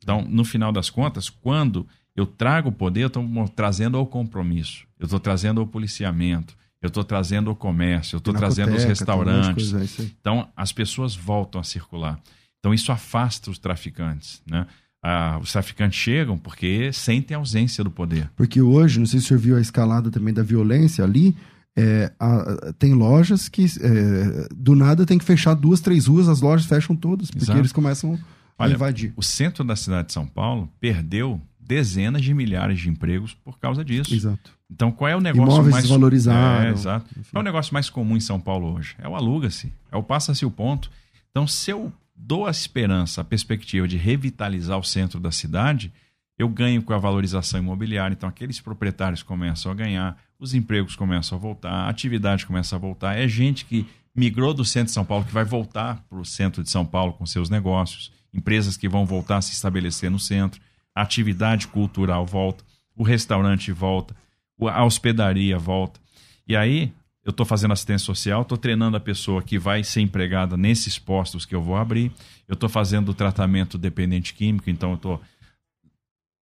Então, 0.00 0.24
no 0.28 0.44
final 0.44 0.70
das 0.70 0.90
contas, 0.90 1.28
quando 1.30 1.86
Eu 2.18 2.26
trago 2.26 2.70
o 2.70 2.72
poder, 2.72 3.02
eu 3.02 3.06
estou 3.06 3.48
trazendo 3.54 3.96
ao 3.96 4.04
compromisso, 4.04 4.84
eu 4.98 5.04
estou 5.04 5.20
trazendo 5.20 5.60
ao 5.60 5.66
policiamento, 5.68 6.56
eu 6.82 6.88
estou 6.88 7.04
trazendo 7.04 7.48
o 7.48 7.54
comércio, 7.54 8.16
eu 8.16 8.18
estou 8.18 8.34
trazendo 8.34 8.74
os 8.74 8.82
restaurantes. 8.82 9.72
É 9.72 10.02
então, 10.20 10.48
as 10.56 10.72
pessoas 10.72 11.14
voltam 11.14 11.60
a 11.60 11.64
circular. 11.64 12.18
Então, 12.58 12.74
isso 12.74 12.90
afasta 12.90 13.52
os 13.52 13.58
traficantes. 13.60 14.42
Né? 14.44 14.66
Ah, 15.02 15.38
os 15.40 15.52
traficantes 15.52 15.98
chegam 15.98 16.36
porque 16.36 16.92
sentem 16.92 17.34
a 17.34 17.38
ausência 17.38 17.84
do 17.84 17.90
poder. 17.90 18.30
Porque 18.34 18.60
hoje, 18.60 18.98
não 18.98 19.06
sei 19.06 19.20
se 19.20 19.26
o 19.26 19.28
senhor 19.28 19.40
viu 19.40 19.56
a 19.56 19.60
escalada 19.60 20.10
também 20.10 20.34
da 20.34 20.42
violência 20.42 21.04
ali, 21.04 21.36
é, 21.76 22.12
a, 22.18 22.72
tem 22.78 22.92
lojas 22.92 23.48
que 23.48 23.64
é, 23.64 24.48
do 24.52 24.74
nada 24.74 25.06
tem 25.06 25.16
que 25.16 25.24
fechar 25.24 25.54
duas, 25.54 25.80
três 25.80 26.06
ruas, 26.06 26.28
as 26.28 26.40
lojas 26.40 26.66
fecham 26.66 26.96
todas, 26.96 27.30
porque 27.30 27.44
Exato. 27.44 27.58
eles 27.60 27.70
começam 27.70 28.18
a 28.58 28.64
Olha, 28.64 28.74
invadir. 28.74 29.12
O 29.14 29.22
centro 29.22 29.62
da 29.62 29.76
cidade 29.76 30.08
de 30.08 30.14
São 30.14 30.26
Paulo 30.26 30.68
perdeu 30.80 31.40
dezenas 31.60 32.22
de 32.22 32.34
milhares 32.34 32.80
de 32.80 32.88
empregos 32.88 33.34
por 33.34 33.60
causa 33.60 33.84
disso. 33.84 34.12
Exato. 34.12 34.58
Então, 34.68 34.90
qual 34.90 35.08
é 35.08 35.16
o 35.16 35.20
negócio 35.20 35.52
Imóveis 35.52 35.72
mais 35.72 35.84
desvalorizados? 35.84 36.64
É, 36.64 36.70
exato. 36.72 37.06
Enfim. 37.12 37.30
Qual 37.30 37.40
é 37.40 37.42
o 37.42 37.44
negócio 37.44 37.72
mais 37.72 37.88
comum 37.88 38.16
em 38.16 38.20
São 38.20 38.40
Paulo 38.40 38.74
hoje? 38.74 38.96
É 38.98 39.08
o 39.08 39.14
aluga-se, 39.14 39.72
é 39.92 39.96
o 39.96 40.02
passa-se 40.02 40.44
o 40.44 40.50
ponto. 40.50 40.90
Então, 41.30 41.46
se 41.46 41.70
eu 41.70 41.92
dou 42.18 42.46
a 42.46 42.50
esperança, 42.50 43.20
a 43.20 43.24
perspectiva 43.24 43.86
de 43.86 43.96
revitalizar 43.96 44.78
o 44.78 44.84
centro 44.84 45.20
da 45.20 45.30
cidade, 45.30 45.92
eu 46.38 46.48
ganho 46.48 46.82
com 46.82 46.92
a 46.92 46.98
valorização 46.98 47.60
imobiliária. 47.60 48.14
Então, 48.14 48.28
aqueles 48.28 48.60
proprietários 48.60 49.22
começam 49.22 49.70
a 49.70 49.74
ganhar, 49.74 50.18
os 50.38 50.54
empregos 50.54 50.96
começam 50.96 51.38
a 51.38 51.40
voltar, 51.40 51.70
a 51.70 51.88
atividade 51.88 52.44
começa 52.44 52.76
a 52.76 52.78
voltar. 52.78 53.18
É 53.18 53.26
gente 53.28 53.64
que 53.64 53.86
migrou 54.14 54.52
do 54.52 54.64
centro 54.64 54.86
de 54.86 54.92
São 54.92 55.04
Paulo 55.04 55.24
que 55.24 55.32
vai 55.32 55.44
voltar 55.44 56.04
para 56.08 56.18
o 56.18 56.24
centro 56.24 56.62
de 56.62 56.70
São 56.70 56.84
Paulo 56.84 57.12
com 57.12 57.24
seus 57.24 57.48
negócios, 57.48 58.12
empresas 58.34 58.76
que 58.76 58.88
vão 58.88 59.06
voltar 59.06 59.38
a 59.38 59.42
se 59.42 59.52
estabelecer 59.52 60.10
no 60.10 60.18
centro 60.18 60.60
a 60.98 61.02
atividade 61.02 61.68
cultural 61.68 62.26
volta, 62.26 62.64
o 62.96 63.04
restaurante 63.04 63.70
volta, 63.70 64.16
a 64.60 64.84
hospedaria 64.84 65.56
volta. 65.56 66.00
E 66.46 66.56
aí, 66.56 66.92
eu 67.28 67.30
estou 67.30 67.44
fazendo 67.44 67.72
assistência 67.72 68.06
social, 68.06 68.40
estou 68.40 68.56
treinando 68.56 68.96
a 68.96 69.00
pessoa 69.00 69.42
que 69.42 69.58
vai 69.58 69.84
ser 69.84 70.00
empregada 70.00 70.56
nesses 70.56 70.98
postos 70.98 71.44
que 71.44 71.54
eu 71.54 71.60
vou 71.60 71.76
abrir, 71.76 72.10
eu 72.48 72.54
estou 72.54 72.70
fazendo 72.70 73.10
o 73.10 73.14
tratamento 73.14 73.76
dependente 73.76 74.32
químico, 74.32 74.70
então 74.70 74.92
eu 74.92 74.96
estou 74.96 75.20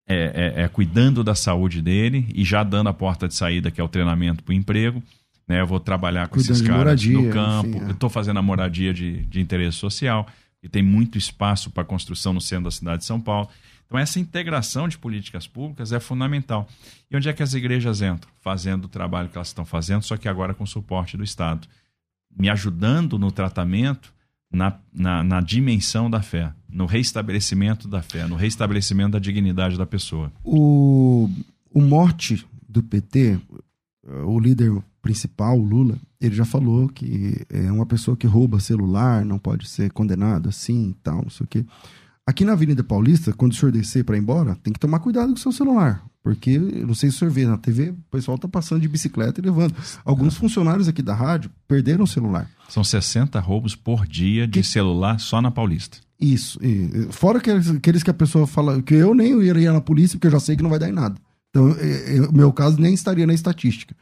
é, 0.07 0.53
é, 0.57 0.63
é, 0.65 0.69
cuidando 0.69 1.25
da 1.25 1.35
saúde 1.35 1.81
dele 1.81 2.27
e 2.35 2.45
já 2.45 2.63
dando 2.63 2.91
a 2.91 2.93
porta 2.93 3.27
de 3.27 3.35
saída, 3.35 3.71
que 3.71 3.81
é 3.81 3.85
o 3.85 3.89
treinamento 3.89 4.43
para 4.43 4.53
o 4.53 4.55
emprego. 4.55 5.03
Né? 5.49 5.63
Eu 5.63 5.67
vou 5.67 5.81
trabalhar 5.81 6.29
com 6.29 6.35
Cuidando 6.35 6.53
esses 6.53 6.67
caras 6.67 7.03
moradia, 7.03 7.19
no 7.19 7.31
campo, 7.31 7.79
é. 7.83 7.87
eu 7.87 7.93
estou 7.93 8.11
fazendo 8.11 8.39
a 8.39 8.43
moradia 8.43 8.93
de, 8.93 9.25
de 9.25 9.41
interesse 9.41 9.79
social, 9.79 10.27
e 10.63 10.69
tem 10.69 10.83
muito 10.83 11.17
espaço 11.17 11.71
para 11.71 11.83
construção 11.83 12.35
no 12.35 12.43
centro 12.43 12.65
da 12.65 12.71
cidade 12.71 12.99
de 12.99 13.05
São 13.07 13.19
Paulo. 13.19 13.49
Então, 13.87 13.99
essa 13.99 14.19
integração 14.19 14.89
de 14.89 14.99
políticas 14.99 15.47
públicas 15.47 15.93
é 15.93 16.01
fundamental. 16.01 16.69
E 17.11 17.17
onde 17.17 17.29
é 17.29 17.33
que 17.33 17.43
as 17.43 17.55
igrejas 17.55 18.01
entram? 18.01 18.31
Fazendo 18.41 18.87
o 18.87 18.89
trabalho 18.89 19.29
que 19.29 19.37
elas 19.37 19.49
estão 19.49 19.65
fazendo, 19.65 20.03
só 20.03 20.17
que 20.17 20.29
agora 20.29 20.55
com 20.55 20.67
suporte 20.67 21.17
do 21.17 21.25
Estado. 21.25 21.69
Me 22.37 22.49
ajudando 22.49 23.19
no 23.19 23.31
tratamento, 23.31 24.13
na, 24.51 24.79
na, 24.93 25.23
na 25.23 25.41
dimensão 25.41 26.09
da 26.09 26.23
fé, 26.23 26.53
no 26.69 26.87
reestabelecimento 26.87 27.89
da 27.89 28.03
fé, 28.03 28.27
no 28.27 28.37
reestabelecimento 28.37 29.13
da 29.13 29.19
dignidade 29.19 29.77
da 29.77 29.87
pessoa. 29.87 30.33
O, 30.43 31.29
o 31.71 31.81
morte 31.81 32.47
do 32.69 32.83
PT, 32.83 33.39
o 34.25 34.39
líder 34.39 34.73
principal, 35.03 35.59
o 35.59 35.63
Lula, 35.63 35.99
ele 36.21 36.35
já 36.35 36.45
falou 36.45 36.89
que 36.89 37.45
é 37.51 37.71
uma 37.71 37.85
pessoa 37.85 38.17
que 38.17 38.27
rouba 38.27 38.59
celular, 38.59 39.25
não 39.25 39.39
pode 39.39 39.69
ser 39.69 39.91
condenado 39.93 40.49
assim 40.49 40.91
e 40.91 40.95
tal, 40.95 41.23
não 41.23 41.31
sei 41.31 41.45
o 41.45 41.49
quê. 41.49 41.65
Aqui 42.27 42.45
na 42.45 42.53
Avenida 42.53 42.83
Paulista, 42.83 43.35
quando 43.35 43.53
o 43.53 43.55
senhor 43.55 43.71
descer 43.71 44.03
para 44.03 44.17
ir 44.17 44.21
embora, 44.21 44.57
tem 44.63 44.73
que 44.73 44.81
tomar 44.81 44.99
cuidado 44.99 45.29
com 45.29 45.35
o 45.35 45.39
seu 45.39 45.53
celular. 45.53 46.03
Porque, 46.23 46.53
eu 46.53 46.87
não 46.87 46.95
sei 46.95 47.11
se 47.11 47.17
o 47.17 47.19
senhor 47.19 47.31
vê 47.31 47.45
na 47.45 47.59
TV, 47.59 47.91
o 47.91 47.97
pessoal 48.11 48.39
tá 48.39 48.49
passando 48.49 48.81
de 48.81 48.89
bicicleta 48.89 49.41
e 49.41 49.45
levando. 49.45 49.75
Alguns 50.07 50.35
funcionários 50.35 50.89
aqui 50.89 51.03
da 51.03 51.15
rádio 51.15 51.51
perderam 51.69 52.05
o 52.05 52.07
celular. 52.07 52.49
São 52.67 52.83
60 52.83 53.39
roubos 53.41 53.77
por 53.77 54.07
dia 54.07 54.47
de 54.47 54.61
que... 54.61 54.67
celular 54.67 55.21
só 55.21 55.43
na 55.43 55.51
Paulista. 55.51 55.99
Isso. 56.19 56.59
E, 56.63 57.09
fora 57.11 57.39
aqueles 57.39 58.03
que 58.03 58.11
a 58.11 58.15
pessoa 58.15 58.47
fala 58.47 58.81
que 58.81 58.95
eu 58.95 59.15
nem 59.15 59.39
iria 59.43 59.71
na 59.71 59.83
polícia, 59.83 60.17
porque 60.17 60.29
eu 60.29 60.33
já 60.33 60.41
sei 60.41 60.57
que 60.57 60.63
não 60.63 60.71
vai 60.71 60.79
dar 60.79 60.89
em 60.89 60.93
nada. 60.93 61.17
Então, 61.51 61.77
o 62.31 62.33
meu 62.33 62.51
caso 62.55 62.81
nem 62.81 62.95
estaria 62.95 63.27
na 63.27 63.35
estatística. 63.35 63.95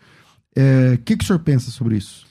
O 0.57 0.61
é, 0.61 0.97
que, 1.05 1.17
que 1.17 1.25
o 1.25 1.27
senhor 1.27 1.41
pensa 1.41 1.73
sobre 1.73 1.97
isso? 1.97 2.25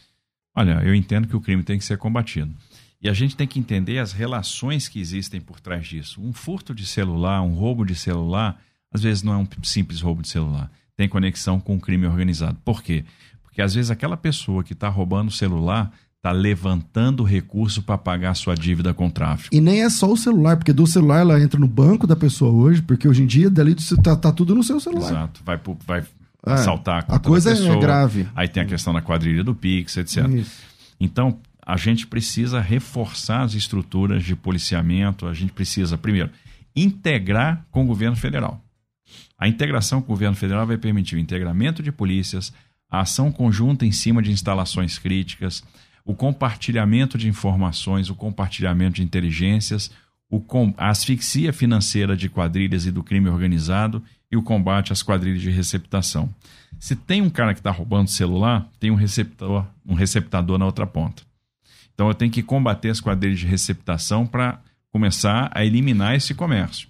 Olha, 0.56 0.82
eu 0.84 0.95
entendo 0.95 1.27
que 1.27 1.36
o 1.36 1.41
crime 1.41 1.63
tem 1.63 1.77
que 1.77 1.84
ser 1.84 1.97
combatido. 1.97 2.54
E 3.01 3.09
a 3.09 3.13
gente 3.13 3.35
tem 3.35 3.47
que 3.47 3.59
entender 3.59 3.97
as 3.97 4.11
relações 4.11 4.87
que 4.87 4.99
existem 4.99 5.41
por 5.41 5.59
trás 5.59 5.87
disso. 5.87 6.21
Um 6.21 6.31
furto 6.31 6.73
de 6.73 6.85
celular, 6.85 7.41
um 7.41 7.53
roubo 7.53 7.83
de 7.83 7.95
celular, 7.95 8.61
às 8.93 9.01
vezes 9.01 9.23
não 9.23 9.33
é 9.33 9.37
um 9.37 9.47
simples 9.63 10.01
roubo 10.01 10.21
de 10.21 10.29
celular. 10.29 10.69
Tem 10.95 11.09
conexão 11.09 11.59
com 11.59 11.75
o 11.75 11.79
crime 11.79 12.05
organizado. 12.05 12.57
Por 12.63 12.83
quê? 12.83 13.03
Porque 13.41 13.61
às 13.61 13.73
vezes 13.73 13.89
aquela 13.89 14.15
pessoa 14.15 14.63
que 14.63 14.73
está 14.73 14.87
roubando 14.87 15.29
o 15.29 15.33
celular 15.33 15.91
está 16.17 16.31
levantando 16.31 17.23
recurso 17.23 17.81
para 17.81 17.97
pagar 17.97 18.35
sua 18.35 18.53
dívida 18.53 18.93
com 18.93 19.07
o 19.07 19.11
tráfico. 19.11 19.55
E 19.55 19.59
nem 19.59 19.81
é 19.81 19.89
só 19.89 20.11
o 20.11 20.15
celular, 20.15 20.55
porque 20.55 20.71
do 20.71 20.85
celular 20.85 21.21
ela 21.21 21.41
entra 21.41 21.59
no 21.59 21.67
banco 21.67 22.05
da 22.05 22.15
pessoa 22.15 22.51
hoje, 22.51 22.83
porque 22.83 23.07
hoje 23.07 23.23
em 23.23 23.25
dia 23.25 23.49
dali 23.49 23.73
está 23.73 24.15
tá 24.15 24.31
tudo 24.31 24.53
no 24.53 24.63
seu 24.63 24.79
celular. 24.79 25.09
Exato. 25.09 25.41
Vai, 25.43 25.59
vai 25.87 26.05
é, 26.45 26.51
assaltar 26.53 27.05
a 27.07 27.15
a 27.15 27.19
coisa 27.19 27.49
é 27.49 27.55
pessoa. 27.55 27.75
é 27.75 27.79
grave. 27.79 28.27
Aí 28.35 28.47
tem 28.47 28.61
a 28.61 28.65
questão 28.67 28.93
da 28.93 29.01
quadrilha 29.01 29.43
do 29.43 29.55
Pix, 29.55 29.97
etc. 29.97 30.27
Isso. 30.29 30.61
Então, 30.99 31.39
a 31.65 31.78
gente 31.78 32.08
precisa 32.08 32.60
reforçar 32.60 33.41
as 33.41 33.54
estruturas 33.54 34.24
de 34.24 34.36
policiamento, 34.36 35.28
a 35.28 35.34
gente 35.34 35.54
precisa, 35.54 35.97
primeiro, 35.97 36.30
integrar 36.76 37.65
com 37.71 37.84
o 37.84 37.88
governo 37.88 38.15
federal. 38.15 38.63
A 39.38 39.47
integração 39.47 40.02
com 40.02 40.08
o 40.08 40.15
governo 40.15 40.36
federal 40.36 40.65
vai 40.65 40.78
permitir 40.78 41.15
o 41.15 41.19
integramento 41.19 41.84
de 41.84 41.91
polícias, 41.91 42.54
a 42.89 43.02
ação 43.02 43.32
conjunta 43.32 43.86
em 43.86 43.91
cima 43.91 44.21
de 44.21 44.32
instalações 44.32 44.97
críticas, 44.97 45.63
o 46.04 46.13
compartilhamento 46.13 47.17
de 47.17 47.28
informações, 47.28 48.10
o 48.10 48.15
compartilhamento 48.15 48.95
de 48.95 49.04
inteligências, 49.04 49.91
com, 50.47 50.74
a 50.78 50.89
asfixia 50.89 51.52
financeira 51.52 52.15
de 52.15 52.30
quadrilhas 52.30 52.86
e 52.86 52.91
do 52.91 53.04
crime 53.04 53.30
organizado 53.30 54.04
e 54.32 54.38
o 54.38 54.41
combate 54.41 54.93
às 54.93 55.04
quadrilhas 55.04 55.41
de 55.41 55.50
receptação. 55.50 56.34
Se 56.80 56.95
tem 56.95 57.21
um 57.21 57.30
cara 57.30 57.54
que 57.54 57.60
está 57.60 57.69
roubando 57.69 58.10
celular, 58.10 58.67
tem 58.80 58.89
um 58.89 58.95
receptor, 58.95 59.65
um 59.86 59.93
receptador 59.93 60.58
na 60.58 60.65
outra 60.65 60.88
ponta. 60.88 61.24
Então 61.93 62.08
eu 62.08 62.13
tenho 62.13 62.32
que 62.32 62.43
combater 62.43 62.89
as 62.89 62.99
quadrilhas 62.99 63.39
de 63.39 63.45
receptação 63.45 64.25
para 64.25 64.60
começar 64.91 65.49
a 65.54 65.63
eliminar 65.63 66.15
esse 66.15 66.34
comércio. 66.34 66.88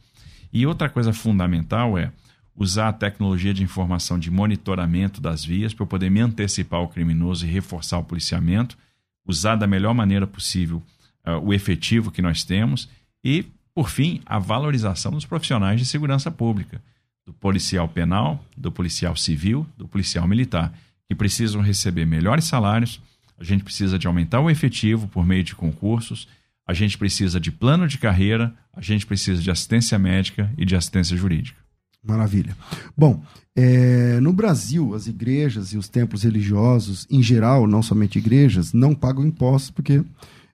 E 0.51 0.65
outra 0.65 0.89
coisa 0.89 1.13
fundamental 1.13 1.97
é 1.97 2.11
usar 2.55 2.89
a 2.89 2.93
tecnologia 2.93 3.53
de 3.53 3.63
informação 3.63 4.19
de 4.19 4.29
monitoramento 4.29 5.21
das 5.21 5.43
vias 5.43 5.73
para 5.73 5.83
eu 5.83 5.87
poder 5.87 6.09
me 6.09 6.19
antecipar 6.19 6.79
ao 6.79 6.87
criminoso 6.87 7.45
e 7.45 7.49
reforçar 7.49 7.97
o 7.97 8.03
policiamento, 8.03 8.77
usar 9.25 9.55
da 9.55 9.67
melhor 9.67 9.93
maneira 9.93 10.27
possível 10.27 10.81
uh, 11.25 11.37
o 11.43 11.53
efetivo 11.53 12.11
que 12.11 12.21
nós 12.21 12.43
temos 12.43 12.89
e, 13.23 13.45
por 13.73 13.89
fim, 13.89 14.21
a 14.25 14.37
valorização 14.39 15.11
dos 15.11 15.25
profissionais 15.25 15.79
de 15.79 15.85
segurança 15.85 16.29
pública, 16.29 16.81
do 17.25 17.33
policial 17.33 17.87
penal, 17.87 18.43
do 18.57 18.71
policial 18.71 19.15
civil, 19.15 19.65
do 19.77 19.87
policial 19.87 20.27
militar, 20.27 20.73
que 21.07 21.15
precisam 21.15 21.61
receber 21.61 22.05
melhores 22.05 22.45
salários, 22.45 23.01
a 23.41 23.43
gente 23.43 23.63
precisa 23.63 23.97
de 23.97 24.05
aumentar 24.05 24.39
o 24.39 24.51
efetivo 24.51 25.07
por 25.07 25.25
meio 25.25 25.43
de 25.43 25.55
concursos, 25.55 26.27
a 26.67 26.73
gente 26.73 26.95
precisa 26.95 27.39
de 27.39 27.51
plano 27.51 27.87
de 27.87 27.97
carreira, 27.97 28.53
a 28.71 28.81
gente 28.81 29.03
precisa 29.03 29.41
de 29.41 29.49
assistência 29.49 29.97
médica 29.97 30.53
e 30.55 30.63
de 30.63 30.75
assistência 30.75 31.17
jurídica. 31.17 31.59
Maravilha. 32.03 32.55
Bom, 32.95 33.23
é, 33.55 34.19
no 34.19 34.31
Brasil, 34.31 34.93
as 34.93 35.07
igrejas 35.07 35.73
e 35.73 35.77
os 35.77 35.89
templos 35.89 36.21
religiosos, 36.21 37.07
em 37.09 37.21
geral, 37.21 37.65
não 37.65 37.81
somente 37.81 38.19
igrejas, 38.19 38.73
não 38.73 38.93
pagam 38.93 39.25
impostos 39.25 39.71
porque 39.71 40.03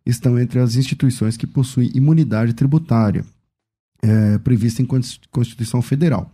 estão 0.06 0.39
entre 0.39 0.60
as 0.60 0.76
instituições 0.76 1.36
que 1.36 1.45
possuem 1.45 1.91
imunidade 1.93 2.54
tributária 2.54 3.26
é, 4.02 4.38
prevista 4.38 4.82
em 4.82 4.88
Constituição 5.30 5.82
Federal. 5.82 6.32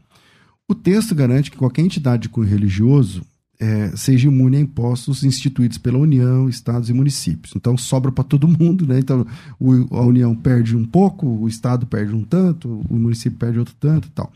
O 0.67 0.75
texto 0.75 1.15
garante 1.15 1.49
que 1.49 1.57
qualquer 1.57 1.81
entidade 1.81 2.23
de 2.23 2.29
cunho 2.29 2.47
religioso 2.47 3.23
é, 3.63 3.95
seja 3.95 4.28
imune 4.28 4.58
a 4.58 4.60
impostos 4.60 5.23
instituídos 5.23 5.78
pela 5.78 5.97
União, 5.97 6.49
estados 6.49 6.89
e 6.89 6.93
municípios. 6.93 7.54
Então 7.56 7.78
sobra 7.78 8.12
para 8.12 8.23
todo 8.23 8.45
mundo, 8.45 8.86
né? 8.86 8.99
Então 8.99 9.26
o, 9.58 9.95
a 9.95 10.02
União 10.02 10.36
perde 10.36 10.76
um 10.76 10.84
pouco, 10.84 11.26
o 11.26 11.47
estado 11.47 11.88
perde 11.88 12.13
um 12.13 12.26
tanto, 12.26 12.82
o 12.89 12.95
município 12.95 13.39
perde 13.39 13.60
outro 13.60 13.73
tanto 13.80 14.10
tal. 14.12 14.34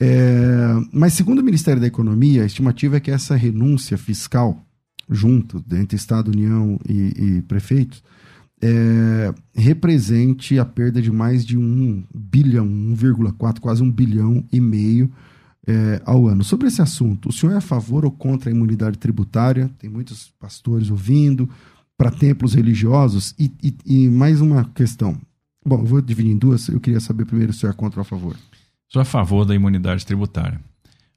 É, 0.00 0.74
mas 0.92 1.12
segundo 1.12 1.38
o 1.38 1.44
Ministério 1.44 1.80
da 1.80 1.86
Economia, 1.86 2.42
a 2.42 2.46
estimativa 2.46 2.96
é 2.96 3.00
que 3.00 3.12
essa 3.12 3.36
renúncia 3.36 3.96
fiscal, 3.96 4.60
junto, 5.08 5.64
entre 5.70 5.96
Estado, 5.96 6.32
União 6.32 6.76
e, 6.88 7.36
e 7.36 7.42
prefeitos, 7.42 8.02
é, 8.60 9.32
represente 9.54 10.58
a 10.58 10.64
perda 10.64 11.00
de 11.00 11.12
mais 11.12 11.44
de 11.44 11.56
um 11.56 12.02
bilhão, 12.12 12.66
1,4, 12.66 13.60
quase 13.60 13.84
um 13.84 13.90
bilhão 13.90 14.44
e 14.50 14.60
meio 14.60 15.12
é, 15.66 16.02
ao 16.04 16.26
ano. 16.26 16.44
Sobre 16.44 16.68
esse 16.68 16.82
assunto, 16.82 17.28
o 17.28 17.32
senhor 17.32 17.52
é 17.52 17.56
a 17.56 17.60
favor 17.60 18.04
ou 18.04 18.10
contra 18.10 18.50
a 18.50 18.52
imunidade 18.52 18.98
tributária? 18.98 19.70
Tem 19.78 19.88
muitos 19.88 20.32
pastores 20.38 20.90
ouvindo, 20.90 21.48
para 21.96 22.10
templos 22.10 22.54
religiosos. 22.54 23.34
E, 23.38 23.52
e, 23.62 23.74
e, 23.84 24.08
mais 24.08 24.40
uma 24.40 24.64
questão. 24.64 25.16
Bom, 25.64 25.80
eu 25.80 25.86
vou 25.86 26.00
dividir 26.00 26.32
em 26.32 26.36
duas. 26.36 26.68
Eu 26.68 26.80
queria 26.80 27.00
saber 27.00 27.24
primeiro 27.24 27.52
se 27.52 27.58
o 27.58 27.60
senhor 27.60 27.72
é 27.72 27.76
contra 27.76 28.00
ou 28.00 28.02
a 28.02 28.04
favor. 28.04 28.36
Sou 28.88 29.00
a 29.00 29.04
favor 29.04 29.44
da 29.44 29.54
imunidade 29.54 30.04
tributária. 30.04 30.60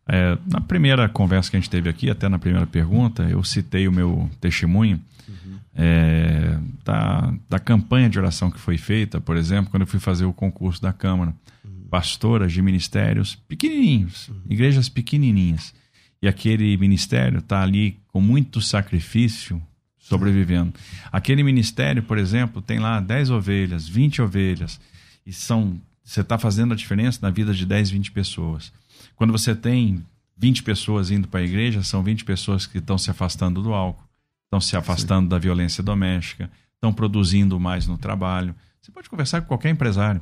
É, 0.08 0.38
na 0.50 0.62
primeira 0.62 1.10
conversa 1.10 1.52
que 1.52 1.58
a 1.58 1.60
gente 1.60 1.70
teve 1.70 1.90
aqui, 1.90 2.10
até 2.10 2.30
na 2.30 2.40
primeira 2.40 2.66
pergunta, 2.66 3.24
eu 3.24 3.44
citei 3.44 3.88
o 3.88 3.92
meu 3.92 4.30
testemunho 4.40 5.02
uhum. 5.28 5.58
é, 5.76 6.58
da, 6.86 7.34
da 7.50 7.60
campanha 7.60 8.10
de 8.10 8.18
oração 8.18 8.50
que 8.50 8.60
foi 8.60 8.78
feita, 8.78 9.20
por 9.20 9.36
exemplo, 9.36 9.70
quando 9.70 9.82
eu 9.82 9.88
fui 9.88 10.00
fazer 10.00 10.24
o 10.24 10.32
concurso 10.32 10.82
da 10.82 10.94
Câmara. 10.94 11.34
Uhum. 11.66 11.77
Pastoras 11.90 12.52
de 12.52 12.62
ministérios 12.62 13.36
pequenininhos, 13.48 14.30
igrejas 14.50 14.90
pequenininhas. 14.90 15.74
E 16.22 16.28
aquele 16.28 16.76
ministério 16.78 17.40
está 17.40 17.62
ali 17.62 18.00
com 18.08 18.20
muito 18.20 18.62
sacrifício 18.62 19.62
sobrevivendo. 19.98 20.74
Aquele 21.12 21.44
ministério, 21.44 22.02
por 22.02 22.18
exemplo, 22.18 22.62
tem 22.62 22.80
lá 22.80 23.00
10 23.00 23.30
ovelhas, 23.30 23.88
20 23.88 24.22
ovelhas, 24.22 24.80
e 25.26 25.34
são 25.34 25.80
você 26.08 26.22
está 26.22 26.38
fazendo 26.38 26.72
a 26.72 26.76
diferença 26.76 27.20
na 27.22 27.30
vida 27.30 27.54
de 27.54 27.66
10, 27.66 27.90
20 27.90 28.12
pessoas. 28.14 28.72
Quando 29.14 29.34
você 29.34 29.54
tem 29.54 30.06
20 30.38 30.64
pessoas 30.64 31.12
indo 31.12 31.28
para 31.28 31.42
a 31.42 31.44
igreja, 31.44 31.84
são 31.84 32.02
20 32.02 32.24
pessoas 32.24 32.66
que 32.66 32.78
estão 32.78 32.98
se 32.98 33.12
afastando 33.12 33.62
do 33.62 33.74
álcool, 33.74 34.08
estão 34.46 34.62
se 34.62 34.78
afastando 34.78 35.26
Sim. 35.26 35.30
da 35.30 35.38
violência 35.38 35.84
doméstica, 35.84 36.50
estão 36.76 36.94
produzindo 36.94 37.60
mais 37.60 37.88
no 37.88 37.98
trabalho. 37.98 38.56
Você 38.80 38.90
pode 38.90 39.10
conversar 39.10 39.42
com 39.42 39.48
qualquer 39.48 39.70
empresário. 39.70 40.22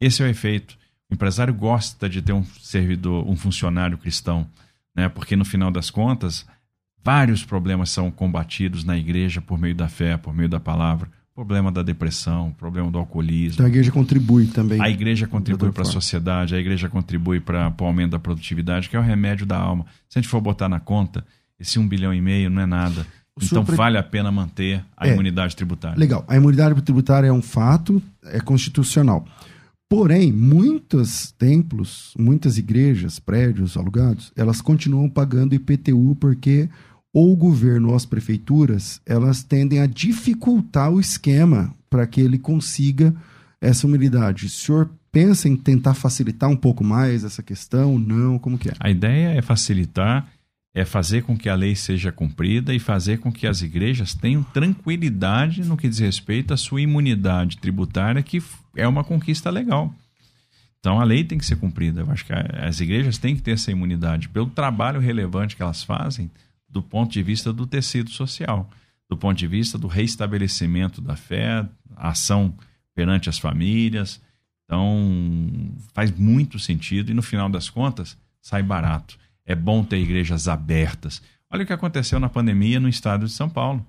Esse 0.00 0.20
é 0.20 0.26
o 0.26 0.28
efeito. 0.28 0.76
O 1.10 1.14
empresário 1.14 1.52
gosta 1.52 2.08
de 2.08 2.22
ter 2.22 2.32
um 2.32 2.44
servidor, 2.44 3.28
um 3.28 3.36
funcionário 3.36 3.98
cristão, 3.98 4.46
né? 4.94 5.08
Porque 5.08 5.34
no 5.34 5.44
final 5.44 5.70
das 5.70 5.90
contas, 5.90 6.46
vários 7.02 7.44
problemas 7.44 7.90
são 7.90 8.10
combatidos 8.10 8.84
na 8.84 8.96
igreja 8.96 9.40
por 9.40 9.58
meio 9.58 9.74
da 9.74 9.88
fé, 9.88 10.16
por 10.16 10.34
meio 10.34 10.48
da 10.48 10.60
palavra 10.60 11.08
problema 11.40 11.72
da 11.72 11.82
depressão, 11.82 12.52
problema 12.52 12.90
do 12.90 12.98
alcoolismo. 12.98 13.54
Então 13.54 13.64
a 13.64 13.68
igreja 13.70 13.90
contribui 13.90 14.46
também. 14.46 14.78
A 14.78 14.90
igreja 14.90 15.26
contribui 15.26 15.72
para 15.72 15.82
a 15.82 15.86
sociedade, 15.86 16.54
a 16.54 16.58
igreja 16.58 16.86
contribui 16.86 17.40
para 17.40 17.72
o 17.80 17.84
aumento 17.84 18.10
da 18.10 18.18
produtividade, 18.18 18.90
que 18.90 18.96
é 18.96 18.98
o 18.98 19.02
remédio 19.02 19.46
da 19.46 19.56
alma. 19.56 19.86
Se 20.06 20.18
a 20.18 20.20
gente 20.20 20.30
for 20.30 20.40
botar 20.40 20.68
na 20.68 20.78
conta, 20.78 21.24
esse 21.58 21.78
um 21.78 21.88
bilhão 21.88 22.12
e 22.12 22.20
meio 22.20 22.50
não 22.50 22.60
é 22.60 22.66
nada. 22.66 23.06
Então 23.42 23.64
pre... 23.64 23.74
vale 23.74 23.96
a 23.96 24.02
pena 24.02 24.30
manter 24.30 24.84
a 24.94 25.08
é, 25.08 25.12
imunidade 25.12 25.56
tributária. 25.56 25.98
Legal. 25.98 26.26
A 26.28 26.36
imunidade 26.36 26.78
tributária 26.82 27.28
é 27.28 27.32
um 27.32 27.40
fato, 27.40 28.02
é 28.24 28.40
constitucional. 28.40 29.26
Porém, 29.90 30.30
muitos 30.30 31.32
templos, 31.32 32.14
muitas 32.16 32.56
igrejas, 32.56 33.18
prédios 33.18 33.76
alugados, 33.76 34.32
elas 34.36 34.60
continuam 34.60 35.10
pagando 35.10 35.52
IPTU 35.52 36.14
porque 36.14 36.68
ou 37.12 37.32
o 37.32 37.36
governo 37.36 37.88
ou 37.88 37.96
as 37.96 38.06
prefeituras, 38.06 39.02
elas 39.04 39.42
tendem 39.42 39.80
a 39.80 39.86
dificultar 39.86 40.92
o 40.92 41.00
esquema 41.00 41.74
para 41.90 42.06
que 42.06 42.20
ele 42.20 42.38
consiga 42.38 43.12
essa 43.60 43.84
humildade. 43.84 44.46
O 44.46 44.48
senhor 44.48 44.88
pensa 45.10 45.48
em 45.48 45.56
tentar 45.56 45.94
facilitar 45.94 46.48
um 46.48 46.56
pouco 46.56 46.84
mais 46.84 47.24
essa 47.24 47.42
questão? 47.42 47.98
Não? 47.98 48.38
Como 48.38 48.56
que 48.56 48.68
é? 48.68 48.74
A 48.78 48.88
ideia 48.88 49.36
é 49.36 49.42
facilitar, 49.42 50.30
é 50.72 50.84
fazer 50.84 51.24
com 51.24 51.36
que 51.36 51.48
a 51.48 51.56
lei 51.56 51.74
seja 51.74 52.12
cumprida 52.12 52.72
e 52.72 52.78
fazer 52.78 53.18
com 53.18 53.32
que 53.32 53.44
as 53.44 53.60
igrejas 53.60 54.14
tenham 54.14 54.44
tranquilidade 54.44 55.64
no 55.64 55.76
que 55.76 55.88
diz 55.88 55.98
respeito 55.98 56.54
à 56.54 56.56
sua 56.56 56.80
imunidade 56.80 57.58
tributária, 57.58 58.22
que 58.22 58.40
é 58.76 58.86
uma 58.86 59.04
conquista 59.04 59.50
legal. 59.50 59.94
Então 60.78 60.98
a 60.98 61.04
lei 61.04 61.22
tem 61.24 61.38
que 61.38 61.44
ser 61.44 61.56
cumprida. 61.56 62.00
Eu 62.00 62.10
acho 62.10 62.24
que 62.24 62.32
as 62.32 62.80
igrejas 62.80 63.18
têm 63.18 63.36
que 63.36 63.42
ter 63.42 63.52
essa 63.52 63.70
imunidade 63.70 64.28
pelo 64.28 64.48
trabalho 64.48 65.00
relevante 65.00 65.54
que 65.54 65.62
elas 65.62 65.82
fazem 65.82 66.30
do 66.68 66.82
ponto 66.82 67.12
de 67.12 67.22
vista 67.22 67.52
do 67.52 67.66
tecido 67.66 68.10
social, 68.10 68.68
do 69.08 69.16
ponto 69.16 69.36
de 69.36 69.46
vista 69.46 69.76
do 69.76 69.88
reestabelecimento 69.88 71.00
da 71.00 71.16
fé, 71.16 71.66
ação 71.96 72.54
perante 72.94 73.28
as 73.28 73.38
famílias. 73.38 74.20
Então, 74.64 75.74
faz 75.92 76.12
muito 76.12 76.58
sentido 76.58 77.10
e 77.10 77.14
no 77.14 77.22
final 77.22 77.48
das 77.48 77.68
contas, 77.68 78.16
sai 78.40 78.62
barato. 78.62 79.18
É 79.44 79.54
bom 79.54 79.82
ter 79.82 79.98
igrejas 79.98 80.46
abertas. 80.46 81.20
Olha 81.50 81.64
o 81.64 81.66
que 81.66 81.72
aconteceu 81.72 82.20
na 82.20 82.28
pandemia 82.28 82.78
no 82.78 82.88
estado 82.88 83.26
de 83.26 83.32
São 83.32 83.50
Paulo. 83.50 83.84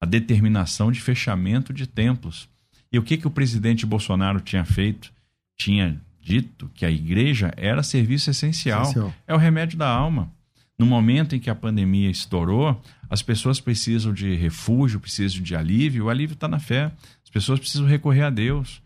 A 0.00 0.06
determinação 0.06 0.92
de 0.92 1.00
fechamento 1.00 1.74
de 1.74 1.86
templos. 1.86 2.48
E 2.92 2.98
o 2.98 3.02
que, 3.02 3.16
que 3.16 3.26
o 3.26 3.30
presidente 3.30 3.86
Bolsonaro 3.86 4.40
tinha 4.40 4.64
feito? 4.64 5.12
Tinha 5.58 6.00
dito 6.20 6.70
que 6.74 6.84
a 6.84 6.90
igreja 6.90 7.52
era 7.56 7.82
serviço 7.82 8.30
essencial. 8.30 8.82
essencial. 8.82 9.14
É 9.26 9.34
o 9.34 9.38
remédio 9.38 9.78
da 9.78 9.88
alma. 9.88 10.30
No 10.78 10.86
momento 10.86 11.36
em 11.36 11.40
que 11.40 11.50
a 11.50 11.54
pandemia 11.54 12.10
estourou, 12.10 12.80
as 13.08 13.22
pessoas 13.22 13.60
precisam 13.60 14.12
de 14.12 14.34
refúgio, 14.34 14.98
precisam 14.98 15.42
de 15.42 15.54
alívio. 15.54 16.06
O 16.06 16.08
alívio 16.08 16.34
está 16.34 16.48
na 16.48 16.58
fé. 16.58 16.90
As 17.22 17.30
pessoas 17.30 17.60
precisam 17.60 17.86
recorrer 17.86 18.22
a 18.22 18.30
Deus, 18.30 18.82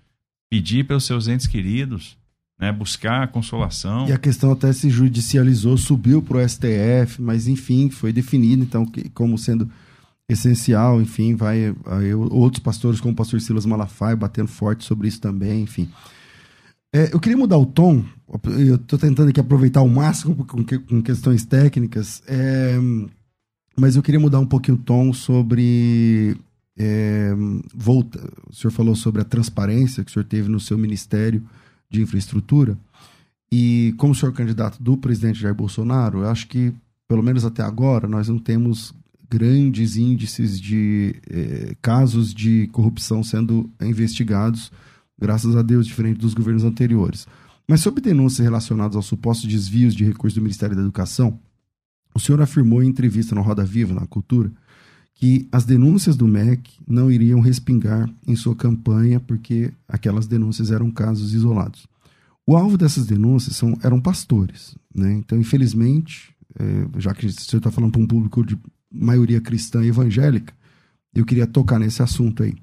pedir 0.51 0.85
pelos 0.85 1.05
seus 1.05 1.29
entes 1.29 1.47
queridos, 1.47 2.17
né, 2.59 2.73
buscar 2.73 3.23
a 3.23 3.27
consolação. 3.27 4.09
E 4.09 4.13
a 4.13 4.19
questão 4.19 4.53
até 4.53 4.73
se 4.73 4.91
judicializou, 4.91 5.77
subiu 5.77 6.21
para 6.21 6.39
o 6.39 6.49
STF, 6.49 7.21
mas 7.21 7.47
enfim, 7.47 7.91
foi 7.91 8.13
definido 8.13 8.63
então 8.63 8.87
como 9.13 9.39
sendo 9.39 9.71
essencial. 10.29 11.01
Enfim, 11.01 11.35
vai 11.35 11.75
aí, 11.87 12.15
outros 12.15 12.63
pastores, 12.63 13.01
como 13.01 13.13
o 13.13 13.17
pastor 13.17 13.41
Silas 13.41 13.67
Malafaia, 13.67 14.17
batendo 14.17 14.49
forte 14.49 14.85
sobre 14.85 15.09
isso 15.09 15.21
também. 15.21 15.63
Enfim. 15.63 15.89
É, 16.95 17.13
eu 17.13 17.19
queria 17.19 17.37
mudar 17.37 17.59
o 17.59 17.67
tom, 17.67 18.05
eu 18.57 18.77
estou 18.77 18.97
tentando 18.97 19.29
aqui 19.29 19.41
aproveitar 19.41 19.83
o 19.83 19.89
máximo 19.89 20.45
com, 20.45 20.65
com 20.65 21.03
questões 21.03 21.45
técnicas, 21.45 22.23
é, 22.25 22.77
mas 23.77 23.97
eu 23.97 24.03
queria 24.03 24.21
mudar 24.21 24.39
um 24.39 24.47
pouquinho 24.47 24.77
o 24.77 24.81
tom 24.81 25.13
sobre. 25.13 26.37
É, 26.77 27.33
volta, 27.75 28.21
o 28.49 28.55
senhor 28.55 28.73
falou 28.73 28.95
sobre 28.97 29.23
a 29.23 29.25
transparência 29.25 30.05
que 30.05 30.11
o 30.11 30.13
senhor 30.13 30.25
teve 30.25 30.49
no 30.49 30.61
seu 30.61 30.79
Ministério 30.79 31.43
de 31.91 32.01
Infraestrutura. 32.01 32.79
E 33.51 33.95
como 33.97 34.13
o 34.13 34.17
senhor 34.17 34.33
é 34.33 34.37
candidato 34.37 34.83
do 34.83 34.97
presidente 34.97 35.41
Jair 35.41 35.55
Bolsonaro, 35.55 36.21
eu 36.21 36.29
acho 36.29 36.49
que, 36.49 36.73
pelo 37.07 37.23
menos 37.23 37.45
até 37.45 37.63
agora, 37.63 38.09
nós 38.09 38.29
não 38.29 38.39
temos 38.39 38.95
grandes 39.35 39.97
índices 39.97 40.61
de 40.61 41.17
eh, 41.29 41.75
casos 41.83 42.33
de 42.33 42.69
corrupção 42.69 43.25
sendo 43.25 43.69
investigados 43.81 44.71
graças 45.19 45.57
a 45.57 45.63
Deus, 45.63 45.89
diferente 45.89 46.21
dos 46.21 46.35
governos 46.35 46.63
anteriores. 46.63 47.27
Mas 47.67 47.81
sobre 47.81 48.01
denúncias 48.01 48.45
relacionadas 48.45 48.95
aos 48.95 49.07
supostos 49.07 49.49
desvios 49.49 49.93
de 49.93 50.05
recursos 50.05 50.37
do 50.37 50.43
Ministério 50.43 50.77
da 50.77 50.83
Educação, 50.83 51.41
o 52.15 52.21
senhor 52.21 52.41
afirmou 52.41 52.81
em 52.81 52.87
entrevista 52.87 53.35
no 53.35 53.43
Roda 53.43 53.65
Viva, 53.65 53.93
na 53.93 54.07
Cultura, 54.07 54.53
que 55.15 55.49
as 55.51 55.65
denúncias 55.65 56.17
do 56.17 56.29
MEC 56.29 56.71
não 56.87 57.11
iriam 57.11 57.41
respingar 57.41 58.09
em 58.25 58.37
sua 58.37 58.55
campanha 58.55 59.19
porque 59.19 59.73
aquelas 59.89 60.29
denúncias 60.29 60.71
eram 60.71 60.93
casos 60.93 61.35
isolados. 61.35 61.89
O 62.47 62.57
alvo 62.57 62.79
dessas 62.79 63.05
denúncias 63.05 63.57
são, 63.57 63.77
eram 63.83 64.01
pastores. 64.01 64.77
Né? 64.95 65.13
Então, 65.15 65.37
infelizmente, 65.41 66.33
é, 66.57 67.01
já 67.01 67.13
que 67.13 67.29
você 67.29 67.57
está 67.57 67.71
falando 67.71 67.91
para 67.91 68.01
um 68.01 68.07
público 68.07 68.45
de 68.45 68.57
maioria 68.95 69.41
cristã 69.41 69.85
evangélica, 69.85 70.55
eu 71.15 71.25
queria 71.25 71.47
tocar 71.47 71.79
nesse 71.79 72.03
assunto 72.03 72.43
aí 72.43 72.55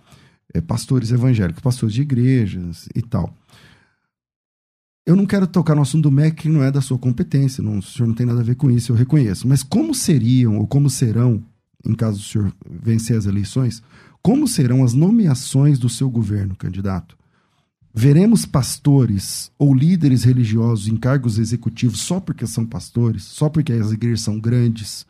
é, 0.54 0.62
pastores 0.62 1.12
evangélicos, 1.12 1.62
pastores 1.62 1.94
de 1.94 2.02
igrejas 2.02 2.88
e 2.96 3.02
tal. 3.02 3.36
Eu 5.06 5.16
não 5.16 5.26
quero 5.26 5.48
tocar 5.48 5.76
no 5.76 5.82
assunto 5.82 6.04
do 6.04 6.12
MEC, 6.12 6.44
que 6.44 6.50
não 6.50 6.64
é 6.64 6.72
da 6.72 6.80
sua 6.80 6.98
competência, 6.98 7.64
não, 7.64 7.80
o 7.80 7.82
senhor 7.82 8.08
não 8.08 8.16
tem 8.16 8.26
nada 8.26 8.42
a 8.42 8.44
ver 8.44 8.56
com 8.56 8.70
isso, 8.70 8.92
eu 8.92 8.96
reconheço. 8.96 9.48
Mas 9.48 9.64
como 9.64 9.96
seriam, 9.96 10.58
ou 10.58 10.68
como 10.68 10.90
serão, 10.90 11.44
em 11.86 11.96
caso 11.96 12.20
do 12.20 12.24
senhor 12.24 12.54
vencer 12.70 13.18
as 13.18 13.26
eleições, 13.26 13.82
como 14.22 14.48
serão 14.48 14.84
as 14.84 14.94
nomeações 14.94 15.80
do 15.80 15.90
seu 15.90 16.10
governo, 16.10 16.56
candidato? 16.56 17.18
Veremos 17.94 18.46
pastores 18.46 19.52
ou 19.58 19.74
líderes 19.74 20.24
religiosos 20.24 20.88
em 20.88 20.96
cargos 20.96 21.38
executivos 21.40 22.02
só 22.02 22.20
porque 22.20 22.46
são 22.46 22.66
pastores, 22.66 23.24
só 23.24 23.50
porque 23.50 23.74
as 23.74 23.92
igrejas 23.92 24.22
são 24.22 24.40
grandes? 24.40 25.06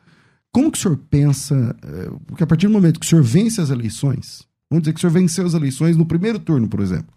Como 0.52 0.72
que 0.72 0.78
o 0.78 0.82
senhor 0.82 0.98
pensa? 1.10 1.76
Eh, 1.84 2.12
porque 2.28 2.44
a 2.44 2.48
partir 2.48 2.68
do 2.68 2.74
momento 2.74 3.00
que 3.00 3.06
o 3.06 3.10
senhor 3.10 3.24
vence 3.24 3.62
as 3.62 3.70
eleições, 3.70 4.46
Vamos 4.72 4.84
dizer 4.84 4.94
que 4.94 5.00
o 5.00 5.02
senhor 5.02 5.12
venceu 5.12 5.46
as 5.46 5.54
eleições 5.54 5.98
no 5.98 6.06
primeiro 6.06 6.40
turno, 6.40 6.70
por 6.70 6.80
exemplo. 6.80 7.14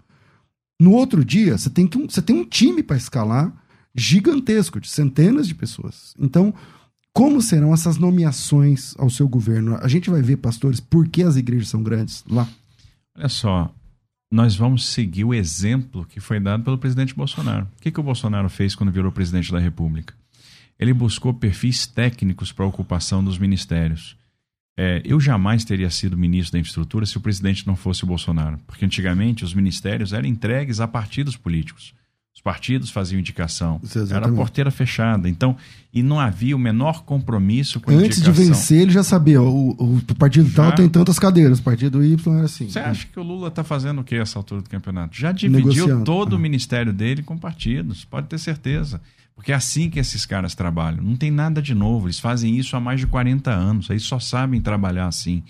No 0.81 0.91
outro 0.91 1.25
dia, 1.25 1.57
você 1.57 1.71
tem, 1.71 1.87
que 1.87 1.97
um, 1.97 2.09
você 2.09 2.21
tem 2.21 2.37
um 2.37 2.45
time 2.45 2.83
para 2.83 2.97
escalar 2.97 3.55
gigantesco, 3.95 4.81
de 4.81 4.89
centenas 4.89 5.47
de 5.47 5.55
pessoas. 5.55 6.15
Então, 6.19 6.53
como 7.13 7.41
serão 7.41 7.73
essas 7.73 7.97
nomeações 7.97 8.93
ao 8.99 9.09
seu 9.09 9.29
governo? 9.29 9.77
A 9.77 9.87
gente 9.87 10.11
vai 10.11 10.21
ver, 10.21 10.39
pastores, 10.39 10.81
por 10.81 11.07
que 11.07 11.23
as 11.23 11.37
igrejas 11.37 11.69
são 11.69 11.81
grandes 11.81 12.25
lá? 12.29 12.49
Olha 13.17 13.29
só, 13.29 13.73
nós 14.33 14.57
vamos 14.57 14.89
seguir 14.89 15.23
o 15.23 15.33
exemplo 15.33 16.05
que 16.05 16.19
foi 16.19 16.41
dado 16.41 16.65
pelo 16.65 16.77
presidente 16.77 17.15
Bolsonaro. 17.15 17.69
O 17.79 17.81
que, 17.81 17.93
que 17.93 18.01
o 18.01 18.03
Bolsonaro 18.03 18.51
fez 18.51 18.75
quando 18.75 18.91
virou 18.91 19.13
presidente 19.13 19.53
da 19.53 19.61
República? 19.61 20.13
Ele 20.79 20.93
buscou 20.93 21.33
perfis 21.33 21.87
técnicos 21.87 22.53
para 22.53 22.65
a 22.65 22.69
ocupação 22.69 23.23
dos 23.23 23.39
ministérios. 23.39 24.17
É, 24.77 25.01
eu 25.05 25.21
jamais 25.21 25.65
teria 25.65 25.89
sido 25.89 26.17
ministro 26.17 26.53
da 26.55 26.59
infraestrutura 26.59 27.07
se 27.07 27.17
o 27.17 27.21
presidente 27.21 27.67
não 27.67 27.77
fosse 27.77 28.03
o 28.03 28.07
Bolsonaro, 28.07 28.59
porque 28.67 28.85
antigamente 28.85 29.45
os 29.45 29.55
ministérios 29.55 30.13
eram 30.13 30.27
entregues 30.27 30.81
a 30.81 30.89
partidos 30.89 31.37
políticos. 31.37 31.95
Os 32.35 32.41
partidos 32.41 32.91
faziam 32.91 33.21
indicação. 33.21 33.81
Era 34.11 34.29
porteira 34.29 34.69
fechada. 34.69 35.29
Então, 35.29 35.57
e 35.93 36.03
não 36.03 36.19
havia 36.19 36.57
o 36.57 36.59
menor 36.59 37.05
compromisso 37.05 37.79
com 37.79 37.93
a 37.93 37.95
Antes 37.95 38.19
indicação. 38.19 38.33
de 38.33 38.49
vencer, 38.51 38.81
ele 38.83 38.91
já 38.91 39.05
sabia. 39.05 39.41
O, 39.41 39.71
o 39.71 40.15
partido 40.19 40.49
já... 40.51 40.65
tal 40.65 40.75
tem 40.75 40.89
tantas 40.89 41.17
cadeiras, 41.17 41.61
o 41.61 41.63
partido 41.63 42.05
Y 42.05 42.17
era 42.27 42.47
assim. 42.47 42.69
Você 42.69 42.81
acha 42.81 43.07
que 43.07 43.21
o 43.21 43.23
Lula 43.23 43.47
está 43.49 43.63
fazendo 43.63 44.01
o 44.01 44.05
que 44.05 44.17
essa 44.17 44.37
altura 44.37 44.63
do 44.63 44.69
campeonato? 44.69 45.17
Já 45.17 45.31
dividiu 45.31 46.03
todo 46.03 46.33
o 46.33 46.39
ministério 46.39 46.93
dele 46.93 47.23
com 47.23 47.39
partidos, 47.39 48.05
pode 48.05 48.27
ter 48.27 48.39
certeza. 48.39 49.01
Porque 49.35 49.53
é 49.53 49.55
assim 49.55 49.91
que 49.91 49.99
esses 49.99 50.25
caras 50.25 50.55
trabalham. 50.55 51.03
Não 51.03 51.17
tem 51.17 51.31
nada 51.31 51.61
de 51.61 51.75
novo. 51.75 52.07
Eles 52.07 52.21
fazem 52.21 52.57
isso 52.57 52.77
há 52.77 52.81
mais 52.81 53.01
de 53.01 53.07
40 53.07 53.51
anos. 53.51 53.91
Eles 53.91 54.05
só 54.05 54.19
sabem 54.19 54.61
trabalhar 54.61 55.07
assim. 55.07 55.43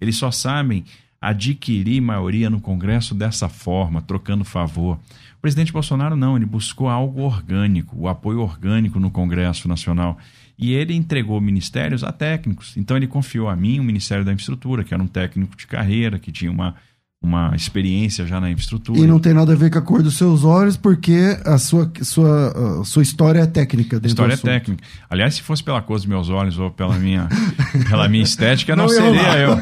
Eles 0.00 0.16
só 0.16 0.30
sabem 0.30 0.84
adquirir 1.20 2.00
maioria 2.00 2.50
no 2.50 2.60
Congresso 2.60 3.14
dessa 3.14 3.48
forma, 3.48 4.02
trocando 4.02 4.44
favor. 4.44 4.98
O 5.38 5.40
presidente 5.40 5.72
Bolsonaro 5.72 6.16
não, 6.16 6.36
ele 6.36 6.44
buscou 6.44 6.88
algo 6.88 7.22
orgânico, 7.22 7.96
o 7.96 8.08
apoio 8.08 8.40
orgânico 8.40 8.98
no 8.98 9.10
Congresso 9.10 9.68
Nacional. 9.68 10.18
E 10.58 10.72
ele 10.72 10.94
entregou 10.94 11.40
ministérios 11.40 12.02
a 12.02 12.10
técnicos. 12.10 12.76
Então 12.76 12.96
ele 12.96 13.06
confiou 13.06 13.48
a 13.48 13.54
mim 13.54 13.78
o 13.78 13.84
Ministério 13.84 14.24
da 14.24 14.32
Infraestrutura, 14.32 14.82
que 14.82 14.92
era 14.92 15.02
um 15.02 15.06
técnico 15.06 15.56
de 15.56 15.66
carreira, 15.66 16.18
que 16.18 16.32
tinha 16.32 16.50
uma 16.50 16.74
uma 17.22 17.54
experiência 17.54 18.26
já 18.26 18.40
na 18.40 18.50
infraestrutura. 18.50 18.98
E 18.98 19.06
não 19.06 19.20
tem 19.20 19.32
nada 19.32 19.52
a 19.52 19.56
ver 19.56 19.70
com 19.70 19.78
a 19.78 19.82
cor 19.82 20.02
dos 20.02 20.16
seus 20.16 20.42
olhos, 20.42 20.76
porque 20.76 21.38
a 21.44 21.56
sua, 21.56 21.90
sua, 22.02 22.80
a 22.80 22.84
sua 22.84 23.02
história 23.02 23.38
é 23.38 23.46
técnica. 23.46 24.00
História 24.04 24.34
é 24.34 24.36
técnica. 24.36 24.82
Aliás, 25.08 25.36
se 25.36 25.42
fosse 25.42 25.62
pela 25.62 25.80
cor 25.80 25.96
dos 25.96 26.06
meus 26.06 26.28
olhos 26.28 26.58
ou 26.58 26.70
pela 26.70 26.98
minha, 26.98 27.28
pela 27.88 28.08
minha 28.08 28.24
estética, 28.24 28.74
não, 28.74 28.84
não 28.84 28.90
seria 28.90 29.38
eu. 29.38 29.52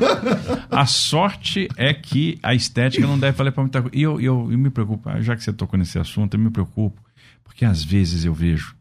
A 0.71 0.87
sorte 0.87 1.69
é 1.77 1.93
que 1.93 2.39
a 2.43 2.55
estética 2.55 3.07
não 3.07 3.19
deve 3.19 3.37
valer 3.37 3.53
para 3.53 3.63
muita 3.63 3.83
coisa. 3.83 3.97
E 3.97 4.03
eu, 4.03 4.19
eu, 4.19 4.49
eu 4.51 4.59
me 4.59 4.71
preocupo, 4.71 5.11
já 5.21 5.37
que 5.37 5.45
você 5.45 5.53
tocou 5.53 5.79
nesse 5.79 5.99
assunto, 5.99 6.35
eu 6.35 6.41
me 6.41 6.51
preocupo, 6.51 6.99
porque 7.45 7.67
às 7.67 7.85
vezes 7.85 8.25
eu 8.25 8.33
vejo 8.33 8.75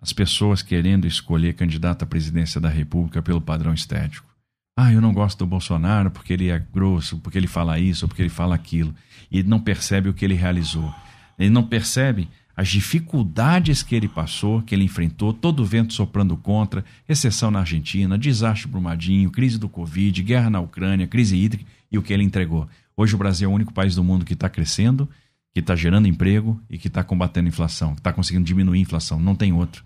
as 0.00 0.12
pessoas 0.12 0.62
querendo 0.62 1.06
escolher 1.06 1.54
candidato 1.54 2.02
à 2.02 2.06
presidência 2.06 2.60
da 2.60 2.68
República 2.68 3.22
pelo 3.22 3.40
padrão 3.40 3.72
estético. 3.72 4.29
Ah, 4.82 4.90
eu 4.90 5.00
não 5.02 5.12
gosto 5.12 5.40
do 5.40 5.46
Bolsonaro 5.46 6.10
porque 6.10 6.32
ele 6.32 6.48
é 6.48 6.58
grosso, 6.58 7.18
porque 7.18 7.36
ele 7.36 7.46
fala 7.46 7.78
isso, 7.78 8.08
porque 8.08 8.22
ele 8.22 8.30
fala 8.30 8.54
aquilo. 8.54 8.94
E 9.30 9.40
ele 9.40 9.48
não 9.48 9.60
percebe 9.60 10.08
o 10.08 10.14
que 10.14 10.24
ele 10.24 10.32
realizou. 10.32 10.90
Ele 11.38 11.50
não 11.50 11.62
percebe 11.62 12.30
as 12.56 12.68
dificuldades 12.68 13.82
que 13.82 13.94
ele 13.94 14.08
passou, 14.08 14.62
que 14.62 14.74
ele 14.74 14.84
enfrentou, 14.84 15.34
todo 15.34 15.60
o 15.60 15.66
vento 15.66 15.92
soprando 15.92 16.34
contra, 16.34 16.82
recessão 17.06 17.50
na 17.50 17.58
Argentina, 17.58 18.16
desastre 18.16 18.70
Brumadinho, 18.70 19.30
crise 19.30 19.58
do 19.58 19.68
Covid, 19.68 20.22
guerra 20.22 20.48
na 20.48 20.60
Ucrânia, 20.60 21.06
crise 21.06 21.36
hídrica 21.36 21.66
e 21.92 21.98
o 21.98 22.02
que 22.02 22.14
ele 22.14 22.24
entregou. 22.24 22.66
Hoje 22.96 23.14
o 23.14 23.18
Brasil 23.18 23.50
é 23.50 23.52
o 23.52 23.54
único 23.54 23.74
país 23.74 23.94
do 23.94 24.02
mundo 24.02 24.24
que 24.24 24.32
está 24.32 24.48
crescendo, 24.48 25.06
que 25.52 25.60
está 25.60 25.76
gerando 25.76 26.08
emprego 26.08 26.58
e 26.70 26.78
que 26.78 26.88
está 26.88 27.04
combatendo 27.04 27.48
a 27.48 27.50
inflação, 27.50 27.92
que 27.92 28.00
está 28.00 28.14
conseguindo 28.14 28.46
diminuir 28.46 28.78
a 28.78 28.82
inflação. 28.82 29.20
Não 29.20 29.34
tem 29.34 29.52
outro. 29.52 29.84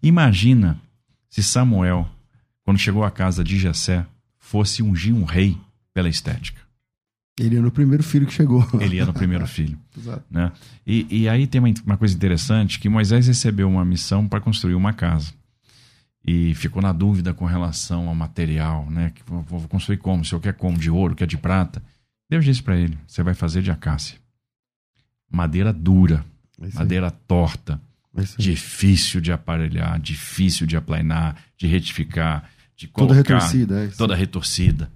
Imagina 0.00 0.80
se 1.28 1.42
Samuel 1.42 2.08
quando 2.70 2.78
chegou 2.78 3.02
à 3.02 3.10
casa 3.10 3.42
de 3.42 3.58
Jessé, 3.58 4.06
fosse 4.50 4.82
ungir 4.82 5.14
um 5.14 5.22
rei 5.22 5.56
pela 5.94 6.08
estética. 6.08 6.60
Ele 7.38 7.54
ia 7.54 7.62
no 7.62 7.70
primeiro 7.70 8.02
filho 8.02 8.26
que 8.26 8.32
chegou. 8.32 8.66
Ele 8.80 8.96
ia 8.96 9.06
no 9.06 9.12
primeiro 9.12 9.46
filho. 9.48 9.78
Exato. 9.96 10.24
Né? 10.28 10.50
E, 10.84 11.06
e 11.08 11.28
aí 11.28 11.46
tem 11.46 11.60
uma, 11.60 11.72
uma 11.86 11.96
coisa 11.96 12.16
interessante, 12.16 12.80
que 12.80 12.88
Moisés 12.88 13.28
recebeu 13.28 13.68
uma 13.68 13.84
missão 13.84 14.26
para 14.26 14.40
construir 14.40 14.74
uma 14.74 14.92
casa. 14.92 15.32
E 16.26 16.52
ficou 16.56 16.82
na 16.82 16.92
dúvida 16.92 17.32
com 17.32 17.44
relação 17.44 18.08
ao 18.08 18.14
material, 18.14 18.90
né? 18.90 19.12
Vou 19.24 19.68
construir 19.68 19.98
como? 19.98 20.24
Se 20.24 20.34
eu 20.34 20.40
quer 20.40 20.54
como? 20.54 20.76
De 20.76 20.90
ouro, 20.90 21.14
quer 21.14 21.28
de 21.28 21.38
prata? 21.38 21.80
Deus 22.28 22.44
disse 22.44 22.62
para 22.62 22.76
ele, 22.76 22.98
você 23.06 23.22
vai 23.22 23.34
fazer 23.34 23.62
de 23.62 23.70
acácia. 23.70 24.18
Madeira 25.30 25.72
dura, 25.72 26.24
madeira 26.74 27.10
torta, 27.10 27.80
difícil 28.36 29.20
de 29.20 29.30
aparelhar, 29.30 29.98
difícil 30.00 30.66
de 30.66 30.76
aplainar, 30.76 31.36
de 31.56 31.68
retificar, 31.68 32.50
de 32.80 32.88
colocar. 32.88 33.14
Toda 33.14 33.36
retorcida, 33.36 33.84
é. 33.84 33.86
Toda 33.88 34.14
retorcida. 34.14 34.90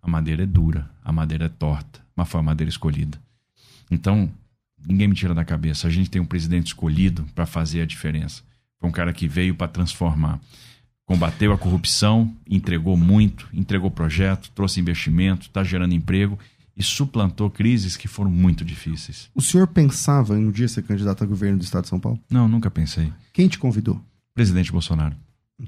A 0.00 0.08
madeira 0.08 0.44
é 0.44 0.46
dura, 0.46 0.88
a 1.02 1.10
madeira 1.10 1.46
é 1.46 1.48
torta, 1.48 2.00
mas 2.14 2.28
foi 2.28 2.40
a 2.40 2.42
madeira 2.44 2.70
escolhida. 2.70 3.18
Então, 3.90 4.30
ninguém 4.86 5.08
me 5.08 5.14
tira 5.14 5.34
da 5.34 5.44
cabeça. 5.44 5.88
A 5.88 5.90
gente 5.90 6.10
tem 6.10 6.20
um 6.20 6.26
presidente 6.26 6.68
escolhido 6.68 7.26
para 7.34 7.46
fazer 7.46 7.80
a 7.80 7.86
diferença. 7.86 8.42
Foi 8.78 8.88
um 8.88 8.92
cara 8.92 9.12
que 9.12 9.26
veio 9.26 9.54
para 9.54 9.66
transformar. 9.66 10.40
Combateu 11.06 11.52
a 11.52 11.58
corrupção, 11.58 12.34
entregou 12.48 12.96
muito, 12.96 13.48
entregou 13.52 13.90
projeto, 13.90 14.50
trouxe 14.54 14.80
investimento, 14.80 15.46
está 15.46 15.64
gerando 15.64 15.94
emprego 15.94 16.38
e 16.76 16.82
suplantou 16.82 17.50
crises 17.50 17.96
que 17.96 18.08
foram 18.08 18.30
muito 18.30 18.64
difíceis. 18.64 19.28
O 19.34 19.42
senhor 19.42 19.66
pensava 19.66 20.38
em 20.38 20.46
um 20.46 20.50
dia 20.50 20.68
ser 20.68 20.82
candidato 20.82 21.24
a 21.24 21.26
governo 21.26 21.58
do 21.58 21.64
estado 21.64 21.82
de 21.82 21.88
São 21.88 22.00
Paulo? 22.00 22.18
Não, 22.30 22.48
nunca 22.48 22.70
pensei. 22.70 23.12
Quem 23.32 23.48
te 23.48 23.58
convidou? 23.58 24.00
Presidente 24.34 24.72
Bolsonaro. 24.72 25.16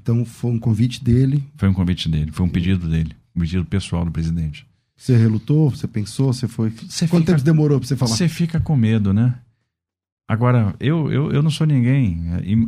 Então 0.01 0.23
foi 0.23 0.51
um 0.51 0.59
convite 0.59 1.03
dele? 1.03 1.43
Foi 1.57 1.67
um 1.67 1.73
convite 1.73 2.07
dele, 2.07 2.31
foi 2.31 2.45
um 2.45 2.49
pedido 2.49 2.87
dele, 2.87 3.15
um 3.35 3.41
pedido 3.41 3.65
pessoal 3.65 4.05
do 4.05 4.11
presidente. 4.11 4.65
Você 4.95 5.15
relutou? 5.15 5.69
Você 5.69 5.87
pensou? 5.87 6.31
Você 6.31 6.47
foi? 6.47 6.69
Você 6.69 7.07
Quanto 7.07 7.25
fica... 7.25 7.33
tempo 7.33 7.43
demorou 7.43 7.79
para 7.79 7.87
você 7.87 7.95
falar? 7.95 8.15
Você 8.15 8.27
fica 8.27 8.59
com 8.59 8.75
medo, 8.75 9.13
né? 9.13 9.35
Agora, 10.27 10.75
eu, 10.79 11.11
eu, 11.11 11.31
eu 11.31 11.41
não 11.41 11.49
sou 11.49 11.65
ninguém. 11.65 12.21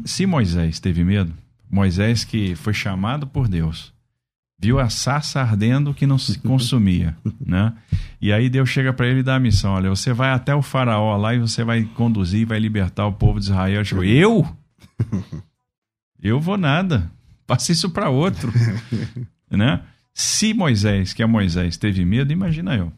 Se 0.06 0.26
Moisés 0.26 0.80
teve 0.80 1.04
medo, 1.04 1.34
Moisés 1.70 2.24
que 2.24 2.56
foi 2.56 2.74
chamado 2.74 3.28
por 3.28 3.48
Deus 3.48 3.94
viu 4.60 4.78
a 4.78 4.90
sassa 4.90 5.40
ardendo 5.40 5.94
que 5.94 6.06
não 6.06 6.18
se 6.18 6.38
consumia, 6.44 7.16
né? 7.40 7.74
E 8.22 8.34
aí 8.34 8.50
Deus 8.50 8.70
chega 8.70 8.92
para 8.92 9.08
ele 9.08 9.22
e 9.22 9.24
dá 9.24 9.36
a 9.36 9.40
missão, 9.40 9.72
olha, 9.72 9.90
você 9.90 10.12
vai 10.12 10.32
até 10.32 10.54
o 10.54 10.62
faraó 10.62 11.16
lá 11.16 11.34
e 11.34 11.40
você 11.40 11.64
vai 11.64 11.84
conduzir, 11.84 12.46
vai 12.46 12.60
libertar 12.60 13.08
o 13.08 13.14
povo 13.14 13.40
de 13.40 13.46
Israel. 13.46 13.82
Eu? 14.04 14.46
Eu 16.22 16.42
vou 16.42 16.58
nada. 16.58 17.10
Passa 17.50 17.72
isso 17.72 17.90
para 17.90 18.12
outro, 18.12 18.54
né? 19.50 19.82
Se 20.14 20.54
Moisés, 20.54 21.14
que 21.14 21.24
é 21.24 21.26
Moisés, 21.26 21.78
teve 21.78 22.06
medo, 22.06 22.32
imagina 22.32 22.76
eu, 22.76 22.94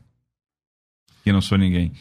que 1.24 1.32
não 1.32 1.41
sou 1.41 1.58
ninguém. 1.58 1.93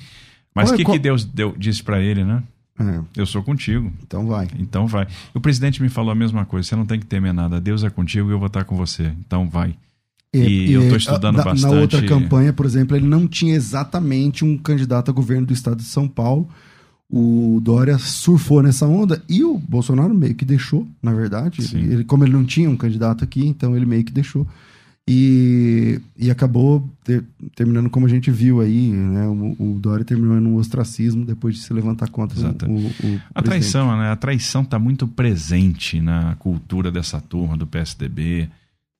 Mas 0.52 0.72
o 0.72 0.76
que, 0.76 0.82
qual... 0.82 0.96
que 0.96 0.98
Deus 0.98 1.24
deu, 1.24 1.54
disse 1.56 1.80
para 1.80 2.00
ele, 2.00 2.24
né? 2.24 2.42
É. 2.76 3.20
Eu 3.20 3.26
sou 3.26 3.40
contigo. 3.42 3.92
Então 4.02 4.26
vai. 4.26 4.48
Então 4.58 4.86
vai. 4.88 5.06
O 5.32 5.40
presidente 5.40 5.80
me 5.80 5.88
falou 5.88 6.10
a 6.10 6.14
mesma 6.14 6.44
coisa. 6.44 6.66
Você 6.66 6.74
não 6.74 6.86
tem 6.86 6.98
que 6.98 7.06
temer 7.06 7.32
nada. 7.32 7.60
Deus 7.60 7.84
é 7.84 7.90
contigo 7.90 8.30
e 8.30 8.32
eu 8.32 8.38
vou 8.38 8.48
estar 8.48 8.64
com 8.64 8.74
você. 8.74 9.14
Então 9.20 9.48
vai. 9.48 9.76
E, 10.34 10.38
e 10.38 10.72
eu 10.72 10.82
estou 10.82 10.96
estudando 10.96 11.36
na, 11.36 11.44
bastante. 11.44 11.72
Na 11.72 11.80
outra 11.80 12.02
campanha, 12.04 12.52
por 12.52 12.66
exemplo, 12.66 12.96
ele 12.96 13.06
não 13.06 13.28
tinha 13.28 13.54
exatamente 13.54 14.44
um 14.44 14.58
candidato 14.58 15.10
a 15.10 15.14
governo 15.14 15.46
do 15.46 15.52
estado 15.52 15.76
de 15.76 15.84
São 15.84 16.08
Paulo. 16.08 16.48
O 17.12 17.60
Dória 17.60 17.98
surfou 17.98 18.62
nessa 18.62 18.86
onda 18.86 19.20
e 19.28 19.42
o 19.42 19.58
Bolsonaro 19.58 20.14
meio 20.14 20.34
que 20.34 20.44
deixou, 20.44 20.86
na 21.02 21.12
verdade. 21.12 21.60
Ele, 21.76 22.04
como 22.04 22.24
ele 22.24 22.32
não 22.32 22.44
tinha 22.44 22.70
um 22.70 22.76
candidato 22.76 23.24
aqui, 23.24 23.44
então 23.44 23.76
ele 23.76 23.84
meio 23.84 24.04
que 24.04 24.12
deixou. 24.12 24.46
E, 25.08 26.00
e 26.16 26.30
acabou 26.30 26.88
ter, 27.02 27.24
terminando 27.56 27.90
como 27.90 28.06
a 28.06 28.08
gente 28.08 28.30
viu 28.30 28.60
aí, 28.60 28.92
né? 28.92 29.26
O, 29.26 29.56
o 29.58 29.78
Dória 29.80 30.04
terminou 30.04 30.40
no 30.40 30.56
ostracismo 30.56 31.24
depois 31.24 31.56
de 31.56 31.62
se 31.62 31.72
levantar 31.72 32.08
contra 32.10 32.38
Exato. 32.38 32.66
o, 32.66 32.76
o, 32.76 33.20
A 33.34 33.42
traição, 33.42 33.98
né? 33.98 34.12
A 34.12 34.16
traição 34.16 34.62
está 34.62 34.78
muito 34.78 35.08
presente 35.08 36.00
na 36.00 36.36
cultura 36.36 36.92
dessa 36.92 37.20
turma 37.20 37.56
do 37.56 37.66
PSDB, 37.66 38.48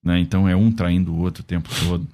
né? 0.03 0.19
Então 0.19 0.49
é 0.49 0.57
um 0.57 0.73
traindo 0.73 1.13
o 1.13 1.19
outro 1.19 1.43
o 1.43 1.47
tempo 1.47 1.69
todo. 1.87 2.05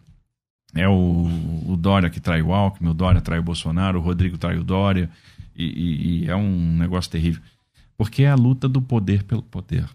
É 0.74 0.86
o, 0.86 1.26
o 1.66 1.74
Dória 1.74 2.10
que 2.10 2.20
trai 2.20 2.42
o 2.42 2.52
Alckmin, 2.52 2.90
o 2.90 2.94
Dória 2.94 3.22
trai 3.22 3.38
o 3.38 3.42
Bolsonaro, 3.42 3.98
o 3.98 4.02
Rodrigo 4.02 4.36
trai 4.36 4.58
o 4.58 4.64
Dória, 4.64 5.08
e, 5.56 5.64
e, 5.64 6.24
e 6.24 6.30
é 6.30 6.36
um 6.36 6.76
negócio 6.76 7.10
terrível. 7.10 7.42
Porque 7.96 8.22
é 8.22 8.30
a 8.30 8.34
luta 8.34 8.68
do 8.68 8.82
poder 8.82 9.22
pelo 9.22 9.42
poder 9.42 9.88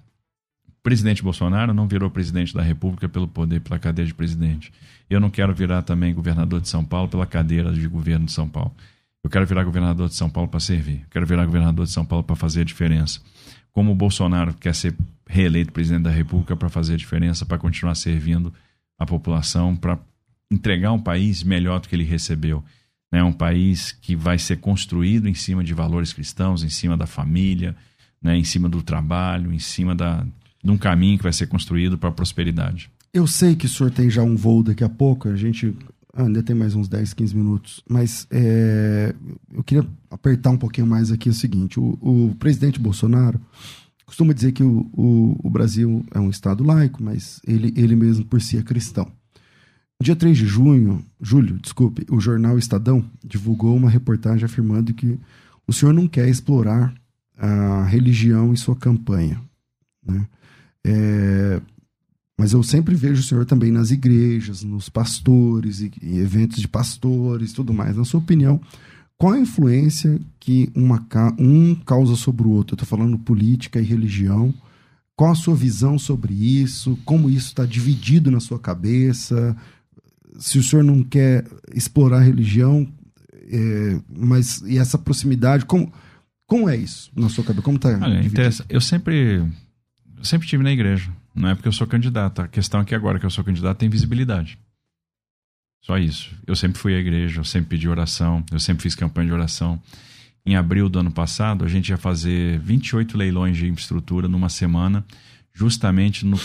presidente 0.84 1.22
Bolsonaro 1.22 1.74
não 1.74 1.88
virou 1.88 2.10
presidente 2.10 2.54
da 2.54 2.62
República 2.62 3.08
pelo 3.08 3.28
poder, 3.28 3.62
pela 3.62 3.80
cadeira 3.80 4.08
de 4.08 4.14
presidente. 4.14 4.72
Eu 5.10 5.20
não 5.20 5.30
quero 5.30 5.54
virar 5.54 5.82
também 5.84 6.14
governador 6.14 6.60
de 6.60 6.68
São 6.68 6.84
Paulo 6.84 7.08
pela 7.08 7.26
cadeira 7.26 7.72
de 7.72 7.88
governo 7.88 8.26
de 8.26 8.32
São 8.32 8.48
Paulo. 8.48 8.74
Eu 9.24 9.30
quero 9.30 9.46
virar 9.46 9.64
governador 9.64 10.10
de 10.10 10.16
São 10.16 10.30
Paulo 10.30 10.50
para 10.50 10.60
servir. 10.60 11.02
Eu 11.02 11.10
quero 11.12 11.26
virar 11.26 11.46
governador 11.46 11.86
de 11.86 11.92
São 11.92 12.04
Paulo 12.04 12.24
para 12.24 12.36
fazer 12.36 12.62
a 12.62 12.64
diferença. 12.64 13.20
Como 13.72 13.92
o 13.92 13.96
Bolsonaro 13.96 14.54
quer 14.56 14.74
ser 14.74 14.96
reeleito 15.28 15.72
presidente 15.72 16.04
da 16.04 16.10
República 16.10 16.56
para 16.56 16.70
fazer 16.70 16.96
a 16.96 16.98
diferença, 16.98 17.46
para 17.46 17.58
continuar 17.58 17.96
servindo 17.96 18.52
a 18.98 19.06
população, 19.06 19.76
para 19.76 20.00
entregar 20.50 20.92
um 20.92 21.00
país 21.00 21.44
melhor 21.44 21.80
do 21.80 21.88
que 21.88 21.96
ele 21.96 22.04
recebeu. 22.04 22.64
Né? 23.12 23.24
Um 23.24 23.34
país 23.34 23.92
que 23.92 24.16
vai 24.16 24.38
ser 24.38 24.58
construído 24.58 25.28
em 25.28 25.34
cima 25.34 25.64
de 25.64 25.74
valores 25.74 26.14
cristãos, 26.14 26.64
em 26.64 26.70
cima 26.70 26.96
da 26.96 27.06
família, 27.06 27.76
né? 28.22 28.38
em 28.38 28.44
cima 28.44 28.70
do 28.70 28.82
trabalho, 28.82 29.52
em 29.52 29.60
cima 29.60 29.94
da, 29.94 30.26
de 30.64 30.72
um 30.72 30.78
caminho 30.78 31.18
que 31.18 31.24
vai 31.24 31.34
ser 31.34 31.48
construído 31.48 31.98
para 31.98 32.10
a 32.10 32.14
prosperidade. 32.14 32.90
Eu 33.14 33.28
sei 33.28 33.56
que 33.56 33.66
o 33.66 33.70
senhor 33.70 33.92
tem 33.92 34.10
já 34.10 34.24
um 34.24 34.36
voo 34.36 34.64
daqui 34.64 34.84
a 34.84 34.90
pouco, 34.90 35.28
a 35.28 35.36
gente 35.36 35.76
ainda 36.14 36.44
tem 36.44 36.56
mais 36.56 36.76
uns 36.76 36.88
10, 36.88 37.14
15 37.14 37.36
minutos, 37.36 37.84
mas 37.90 38.28
é, 38.30 39.14
eu 39.54 39.64
queria 39.64 39.88
apertar 40.10 40.52
um 40.52 40.58
pouquinho 40.58 40.88
mais 40.88 41.12
aqui 41.12 41.30
o 41.30 41.34
seguinte: 41.34 41.80
o, 41.80 41.98
o 42.02 42.36
presidente 42.36 42.80
Bolsonaro 42.80 43.40
costuma 44.06 44.34
dizer 44.34 44.52
que 44.52 44.64
o, 44.64 44.90
o, 44.94 45.40
o, 45.44 45.50
Brasil 45.50 46.06
é 46.12 46.20
um 46.20 46.30
Estado 46.30 46.64
laico, 46.64 47.02
mas 47.02 47.42
ele, 47.48 47.74
ele 47.78 47.96
mesmo 47.96 48.26
por 48.26 48.42
si 48.42 48.58
é 48.58 48.62
cristão. 48.62 49.12
Dia 50.02 50.16
3 50.16 50.38
de 50.38 50.46
junho, 50.48 51.06
julho, 51.22 51.60
desculpe, 51.60 52.06
o 52.10 52.20
jornal 52.20 52.58
Estadão 52.58 53.06
divulgou 53.24 53.76
uma 53.76 53.90
reportagem 53.90 54.44
afirmando 54.44 54.94
que 54.94 55.20
o 55.68 55.72
senhor 55.72 55.94
não 55.94 56.08
quer 56.08 56.28
explorar 56.28 56.94
a 57.38 57.84
religião 57.86 58.52
em 58.52 58.56
sua 58.56 58.76
campanha, 58.76 59.40
né? 60.06 60.28
É, 60.84 61.62
mas 62.38 62.54
eu 62.54 62.64
sempre 62.64 62.96
vejo 62.96 63.22
o 63.22 63.24
senhor 63.24 63.46
também 63.46 63.72
nas 63.72 63.92
igrejas, 63.92 64.64
nos 64.64 64.90
pastores 64.90 65.80
e, 65.82 65.92
e 66.02 66.18
eventos 66.18 66.60
de 66.60 66.68
pastores, 66.68 67.54
tudo 67.54 67.72
mais. 67.72 67.96
Na 67.96 68.04
sua 68.04 68.20
opinião, 68.20 68.60
qual 69.16 69.34
a 69.34 69.40
influência 69.40 70.20
que 70.40 70.72
uma, 70.74 71.06
um 71.38 71.76
causa 71.76 72.16
sobre 72.16 72.48
o 72.48 72.50
outro? 72.50 72.74
Eu 72.74 72.84
estou 72.84 72.98
falando 72.98 73.20
política 73.20 73.80
e 73.80 73.84
religião. 73.84 74.52
Qual 75.16 75.32
a 75.32 75.36
sua 75.36 75.54
visão 75.54 76.00
sobre 76.00 76.34
isso? 76.34 76.98
Como 77.06 77.30
isso 77.30 77.50
está 77.50 77.64
dividido 77.64 78.32
na 78.32 78.40
sua 78.40 78.58
cabeça? 78.58 79.56
Se 80.40 80.58
o 80.58 80.64
senhor 80.64 80.84
não 80.84 81.04
quer 81.04 81.46
explorar 81.74 82.18
a 82.18 82.24
religião, 82.24 82.88
é, 83.34 84.00
mas 84.10 84.62
e 84.62 84.78
essa 84.78 84.98
proximidade, 84.98 85.66
como, 85.66 85.92
como 86.46 86.70
é 86.70 86.76
isso 86.76 87.12
na 87.16 87.30
sua 87.30 87.44
cabeça? 87.44 87.64
Como 87.64 87.78
está? 87.78 87.90
Eu 88.70 88.82
sempre, 88.82 89.46
eu 90.18 90.24
sempre 90.24 90.48
tive 90.48 90.64
na 90.64 90.72
igreja. 90.72 91.12
Não 91.34 91.50
é 91.50 91.56
porque 91.56 91.68
eu 91.68 91.74
sou 91.74 91.88
candidato. 91.88 92.42
A 92.42 92.48
questão 92.48 92.82
é 92.82 92.86
que 92.86 92.96
agora 92.96 93.20
que 93.20 93.26
eu 93.26 93.30
sou 93.30 93.44
candidato 93.44 93.78
tem 93.78 93.90
visibilidade. 93.90 94.58
Só 95.82 95.98
isso. 95.98 96.30
Eu 96.46 96.56
sempre 96.56 96.78
fui 96.78 96.96
à 96.96 97.00
igreja, 97.00 97.40
eu 97.40 97.44
sempre 97.44 97.70
pedi 97.70 97.90
oração, 97.90 98.44
eu 98.52 98.60
sempre 98.60 98.84
fiz 98.84 98.96
campanha 98.96 99.28
de 99.28 99.34
oração. 99.34 99.82
Em 100.46 100.56
abril 100.56 100.90
do 100.90 101.00
ano 101.00 101.12
passado, 101.12 101.66
a 101.66 101.68
gente 101.68 101.90
ia 101.90 101.98
fazer 101.98 102.60
28 102.60 103.18
leilões 103.18 103.58
de 103.58 103.68
infraestrutura 103.68 104.28
numa 104.28 104.50
semana, 104.50 105.06
justamente 105.54 106.26
no 106.26 106.38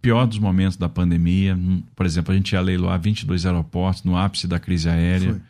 pior 0.00 0.26
dos 0.26 0.38
momentos 0.38 0.76
da 0.76 0.88
pandemia. 0.88 1.58
Por 1.94 2.06
exemplo, 2.06 2.32
a 2.32 2.36
gente 2.36 2.52
ia 2.52 2.60
leiloar 2.60 3.00
22 3.00 3.46
aeroportos 3.46 4.02
no 4.04 4.16
ápice 4.16 4.46
da 4.46 4.58
crise 4.58 4.88
aérea. 4.88 5.32
O 5.32 5.40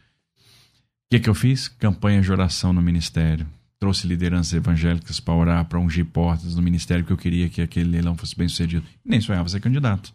que, 1.11 1.21
que 1.21 1.29
eu 1.29 1.35
fiz? 1.35 1.69
Campanha 1.69 2.21
de 2.21 2.31
oração 2.31 2.73
no 2.73 2.83
ministério. 2.83 3.47
Trouxe 3.79 4.07
lideranças 4.07 4.53
evangélicas 4.55 5.21
para 5.21 5.35
orar, 5.35 5.65
para 5.67 5.79
ungir 5.79 6.05
portas 6.07 6.57
no 6.57 6.63
ministério, 6.63 7.05
que 7.05 7.13
eu 7.13 7.17
queria 7.17 7.49
que 7.49 7.61
aquele 7.61 7.91
leilão 7.91 8.17
fosse 8.17 8.37
bem 8.37 8.49
sucedido. 8.49 8.85
nem 9.05 9.21
sonhava 9.21 9.49
ser 9.49 9.61
candidato. 9.61 10.13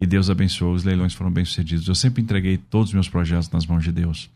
E 0.00 0.06
Deus 0.06 0.30
abençoou, 0.30 0.72
os 0.72 0.82
leilões 0.82 1.12
foram 1.12 1.30
bem 1.30 1.44
sucedidos. 1.44 1.86
Eu 1.86 1.94
sempre 1.94 2.22
entreguei 2.22 2.56
todos 2.56 2.88
os 2.88 2.94
meus 2.94 3.08
projetos 3.08 3.50
nas 3.50 3.66
mãos 3.66 3.84
de 3.84 3.92
Deus. 3.92 4.30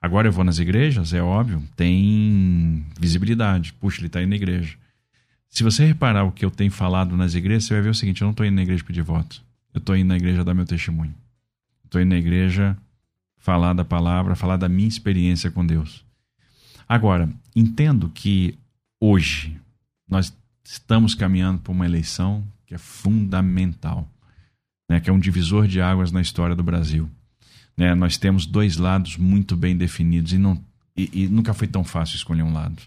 Agora 0.00 0.28
eu 0.28 0.32
vou 0.32 0.44
nas 0.44 0.60
igrejas, 0.60 1.12
é 1.12 1.20
óbvio, 1.20 1.60
tem 1.74 2.86
visibilidade. 2.98 3.72
Puxa, 3.74 3.98
ele 4.00 4.06
está 4.06 4.22
indo 4.22 4.30
na 4.30 4.36
igreja. 4.36 4.76
Se 5.50 5.62
você 5.62 5.84
reparar 5.84 6.24
o 6.24 6.32
que 6.32 6.44
eu 6.44 6.50
tenho 6.50 6.70
falado 6.70 7.16
nas 7.16 7.34
igrejas, 7.34 7.64
você 7.64 7.74
vai 7.74 7.82
ver 7.82 7.90
o 7.90 7.94
seguinte: 7.94 8.22
eu 8.22 8.26
não 8.26 8.32
estou 8.32 8.46
indo 8.46 8.56
na 8.56 8.62
igreja 8.62 8.84
pedir 8.84 9.02
voto. 9.02 9.42
Eu 9.72 9.78
estou 9.78 9.96
indo 9.96 10.08
na 10.08 10.16
igreja 10.16 10.44
dar 10.44 10.54
meu 10.54 10.64
testemunho. 10.64 11.14
Estou 11.84 12.00
indo 12.00 12.10
na 12.10 12.18
igreja 12.18 12.76
falar 13.36 13.72
da 13.72 13.84
palavra, 13.84 14.34
falar 14.34 14.56
da 14.56 14.68
minha 14.68 14.88
experiência 14.88 15.50
com 15.50 15.64
Deus. 15.64 16.04
Agora, 16.88 17.30
entendo 17.54 18.08
que 18.08 18.58
hoje 19.00 19.56
nós 20.08 20.34
estamos 20.64 21.14
caminhando 21.14 21.60
para 21.60 21.72
uma 21.72 21.86
eleição 21.86 22.44
que 22.66 22.74
é 22.74 22.78
fundamental 22.78 24.08
né, 24.88 25.00
que 25.00 25.10
é 25.10 25.12
um 25.12 25.18
divisor 25.18 25.66
de 25.68 25.80
águas 25.80 26.10
na 26.10 26.20
história 26.20 26.56
do 26.56 26.62
Brasil. 26.62 27.08
Né, 27.76 27.94
nós 27.94 28.16
temos 28.16 28.46
dois 28.46 28.76
lados 28.76 29.16
muito 29.16 29.56
bem 29.56 29.76
definidos 29.76 30.32
e, 30.32 30.38
não, 30.38 30.60
e, 30.96 31.24
e 31.24 31.28
nunca 31.28 31.52
foi 31.52 31.68
tão 31.68 31.84
fácil 31.84 32.16
escolher 32.16 32.42
um 32.42 32.52
lado. 32.52 32.80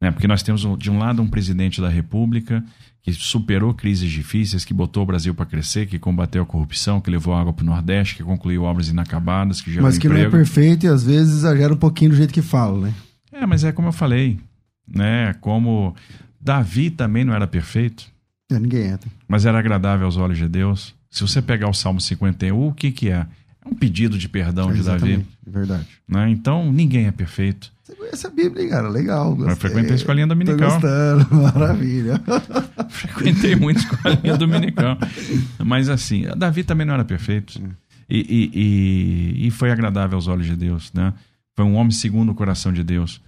Né, 0.00 0.10
porque 0.10 0.28
nós 0.28 0.42
temos, 0.42 0.66
de 0.78 0.90
um 0.90 0.98
lado, 0.98 1.22
um 1.22 1.28
presidente 1.28 1.80
da 1.80 1.88
República 1.88 2.62
que 3.02 3.12
superou 3.12 3.72
crises 3.72 4.10
difíceis, 4.10 4.64
que 4.64 4.74
botou 4.74 5.04
o 5.04 5.06
Brasil 5.06 5.32
para 5.32 5.46
crescer, 5.46 5.86
que 5.86 5.96
combateu 5.96 6.42
a 6.42 6.46
corrupção, 6.46 7.00
que 7.00 7.08
levou 7.08 7.34
água 7.34 7.52
para 7.52 7.62
o 7.62 7.66
Nordeste, 7.66 8.16
que 8.16 8.24
concluiu 8.24 8.64
obras 8.64 8.88
inacabadas, 8.88 9.60
que 9.60 9.70
gerou 9.70 9.84
Mas 9.84 9.96
que 9.96 10.08
emprego. 10.08 10.28
não 10.28 10.36
é 10.36 10.42
perfeito 10.42 10.86
e 10.86 10.88
às 10.88 11.04
vezes 11.04 11.36
exagera 11.36 11.72
um 11.72 11.76
pouquinho 11.76 12.10
do 12.10 12.16
jeito 12.16 12.34
que 12.34 12.42
fala, 12.42 12.88
né? 12.88 12.94
É, 13.32 13.46
mas 13.46 13.62
é 13.62 13.70
como 13.70 13.88
eu 13.88 13.92
falei, 13.92 14.40
né? 14.88 15.34
Como 15.40 15.94
Davi 16.40 16.90
também 16.90 17.24
não 17.24 17.32
era 17.32 17.46
perfeito. 17.46 18.06
É, 18.50 18.58
ninguém 18.58 18.92
é. 18.92 18.98
Mas 19.28 19.46
era 19.46 19.58
agradável 19.58 20.06
aos 20.06 20.16
olhos 20.16 20.38
de 20.38 20.48
Deus. 20.48 20.92
Se 21.08 21.22
você 21.22 21.40
pegar 21.40 21.68
o 21.68 21.74
Salmo 21.74 22.00
51, 22.00 22.66
o 22.66 22.72
que, 22.72 22.90
que 22.90 23.08
é? 23.08 23.26
É 23.64 23.68
um 23.68 23.74
pedido 23.74 24.18
de 24.18 24.28
perdão 24.28 24.70
é 24.70 24.74
de 24.74 24.82
Davi. 24.82 25.26
Verdade. 25.46 25.86
Né? 26.08 26.30
Então, 26.30 26.72
ninguém 26.72 27.06
é 27.06 27.12
perfeito. 27.12 27.72
Você 27.86 27.94
conhece 27.94 28.26
a 28.26 28.30
Bíblia, 28.30 28.68
cara? 28.68 28.88
Legal. 28.88 29.36
Gostei. 29.36 29.52
Eu 29.52 29.56
frequentei 29.56 29.92
a 29.92 29.94
escolinha 29.94 30.26
dominical. 30.26 30.58
Tô 30.58 30.74
gostando, 30.74 31.26
maravilha. 31.54 32.20
frequentei 32.90 33.54
muito 33.54 33.78
a 33.78 33.80
escolinha 33.80 34.36
dominical. 34.36 34.98
Mas 35.64 35.88
assim, 35.88 36.24
Davi 36.36 36.64
também 36.64 36.84
não 36.84 36.94
era 36.94 37.04
perfeito. 37.04 37.62
E, 38.10 38.18
e, 38.18 38.50
e, 39.44 39.46
e, 39.46 39.50
foi 39.52 39.70
agradável 39.70 40.16
aos 40.16 40.26
olhos 40.26 40.46
de 40.46 40.56
Deus. 40.56 40.92
Né? 40.92 41.14
Foi 41.54 41.64
um 41.64 41.76
homem 41.76 41.92
segundo 41.92 42.32
o 42.32 42.34
coração 42.34 42.72
de 42.72 42.82
Deus. 42.82 43.22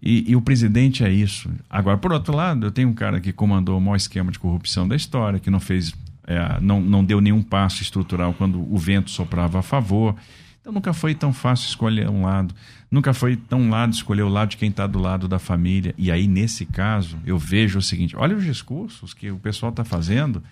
E, 0.00 0.30
e, 0.30 0.36
o 0.36 0.40
presidente 0.40 1.02
é 1.02 1.10
isso. 1.10 1.50
Agora, 1.68 1.98
por 1.98 2.12
outro 2.12 2.32
lado, 2.32 2.64
eu 2.64 2.70
tenho 2.70 2.88
um 2.88 2.94
cara 2.94 3.20
que 3.20 3.32
comandou 3.32 3.76
o 3.76 3.80
maior 3.80 3.96
esquema 3.96 4.30
de 4.30 4.38
corrupção 4.38 4.86
da 4.86 4.94
história, 4.94 5.40
que 5.40 5.50
não 5.50 5.58
fez 5.58 5.92
é, 6.28 6.60
não, 6.60 6.80
não 6.80 7.04
deu 7.04 7.20
nenhum 7.20 7.42
passo 7.42 7.82
estrutural 7.82 8.32
quando 8.34 8.60
o 8.72 8.78
vento 8.78 9.10
soprava 9.10 9.58
a 9.58 9.62
favor. 9.62 10.14
Então 10.60 10.72
nunca 10.72 10.92
foi 10.92 11.12
tão 11.12 11.32
fácil 11.32 11.66
escolher 11.66 12.08
um 12.08 12.22
lado. 12.22 12.54
Nunca 12.90 13.12
foi 13.12 13.36
tão 13.36 13.68
lado 13.68 13.92
escolher 13.92 14.22
o 14.22 14.28
lado 14.28 14.50
de 14.50 14.56
quem 14.56 14.70
está 14.70 14.86
do 14.86 14.98
lado 14.98 15.26
da 15.26 15.38
família. 15.38 15.94
E 15.98 16.10
aí, 16.10 16.28
nesse 16.28 16.64
caso, 16.64 17.18
eu 17.26 17.38
vejo 17.38 17.78
o 17.78 17.82
seguinte: 17.82 18.16
olha 18.16 18.36
os 18.36 18.44
discursos 18.44 19.12
que 19.12 19.30
o 19.30 19.38
pessoal 19.38 19.70
está 19.70 19.84
fazendo, 19.84 20.42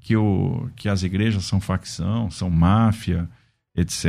que, 0.00 0.16
o, 0.16 0.68
que 0.74 0.88
as 0.88 1.02
igrejas 1.02 1.44
são 1.44 1.60
facção, 1.60 2.30
são 2.30 2.48
máfia, 2.48 3.28
etc. 3.76 4.06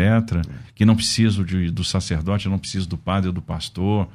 Que 0.73 0.85
não 0.85 0.95
preciso 0.95 1.43
de, 1.43 1.69
do 1.71 1.83
sacerdote, 1.83 2.49
não 2.49 2.59
preciso 2.59 2.87
do 2.87 2.97
padre 2.97 3.27
ou 3.27 3.33
do 3.33 3.41
pastor 3.41 4.07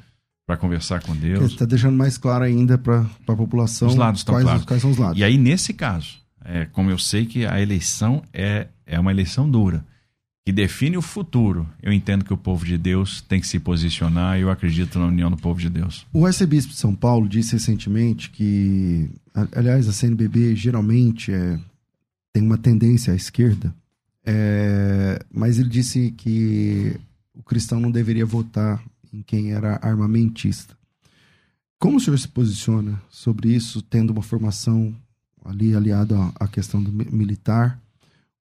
para 0.47 0.57
conversar 0.57 1.01
com 1.03 1.15
Deus. 1.15 1.51
Está 1.51 1.65
deixando 1.65 1.95
mais 1.95 2.17
claro 2.17 2.43
ainda 2.43 2.75
para 2.75 3.01
a 3.01 3.35
população 3.35 3.87
os 3.87 3.95
lados 3.95 4.23
quais, 4.23 4.43
claros. 4.43 4.65
quais 4.65 4.81
são 4.81 4.89
os 4.89 4.97
lados. 4.97 5.19
E 5.19 5.23
aí, 5.23 5.37
nesse 5.37 5.75
caso, 5.75 6.17
é, 6.43 6.65
como 6.65 6.89
eu 6.89 6.97
sei 6.97 7.27
que 7.27 7.45
a 7.45 7.61
eleição 7.61 8.23
é, 8.33 8.67
é 8.83 8.99
uma 8.99 9.11
eleição 9.11 9.49
dura, 9.49 9.85
que 10.49 10.53
define 10.53 10.97
o 10.97 11.01
futuro, 11.01 11.69
eu 11.79 11.93
entendo 11.93 12.25
que 12.25 12.33
o 12.33 12.37
povo 12.37 12.65
de 12.65 12.75
Deus 12.75 13.21
tem 13.21 13.39
que 13.39 13.45
se 13.45 13.59
posicionar 13.59 14.35
e 14.35 14.41
eu 14.41 14.49
acredito 14.49 14.97
na 14.97 15.05
união 15.05 15.29
do 15.29 15.37
povo 15.37 15.59
de 15.59 15.69
Deus. 15.69 16.07
O 16.11 16.25
arcebispo 16.25 16.73
de 16.73 16.79
São 16.79 16.95
Paulo 16.95 17.29
disse 17.29 17.53
recentemente 17.53 18.31
que, 18.31 19.11
aliás, 19.51 19.87
a 19.87 19.93
CNBB 19.93 20.55
geralmente 20.55 21.31
é, 21.31 21.59
tem 22.33 22.41
uma 22.41 22.57
tendência 22.57 23.13
à 23.13 23.15
esquerda, 23.15 23.71
é, 24.25 25.23
mas 25.31 25.59
ele 25.59 25.69
disse 25.69 26.15
que 26.17 26.99
o 27.35 27.43
cristão 27.43 27.79
não 27.79 27.91
deveria 27.91 28.25
votar 28.25 28.83
em 29.13 29.21
quem 29.21 29.51
era 29.51 29.79
armamentista. 29.83 30.75
Como 31.77 31.97
o 31.97 31.99
senhor 31.99 32.17
se 32.17 32.27
posiciona 32.27 32.99
sobre 33.07 33.53
isso, 33.53 33.83
tendo 33.83 34.09
uma 34.09 34.23
formação 34.23 34.95
ali 35.45 35.75
aliado 35.75 36.15
à, 36.39 36.47
questão 36.47 36.81
do 36.81 36.91
militar. 36.91 37.79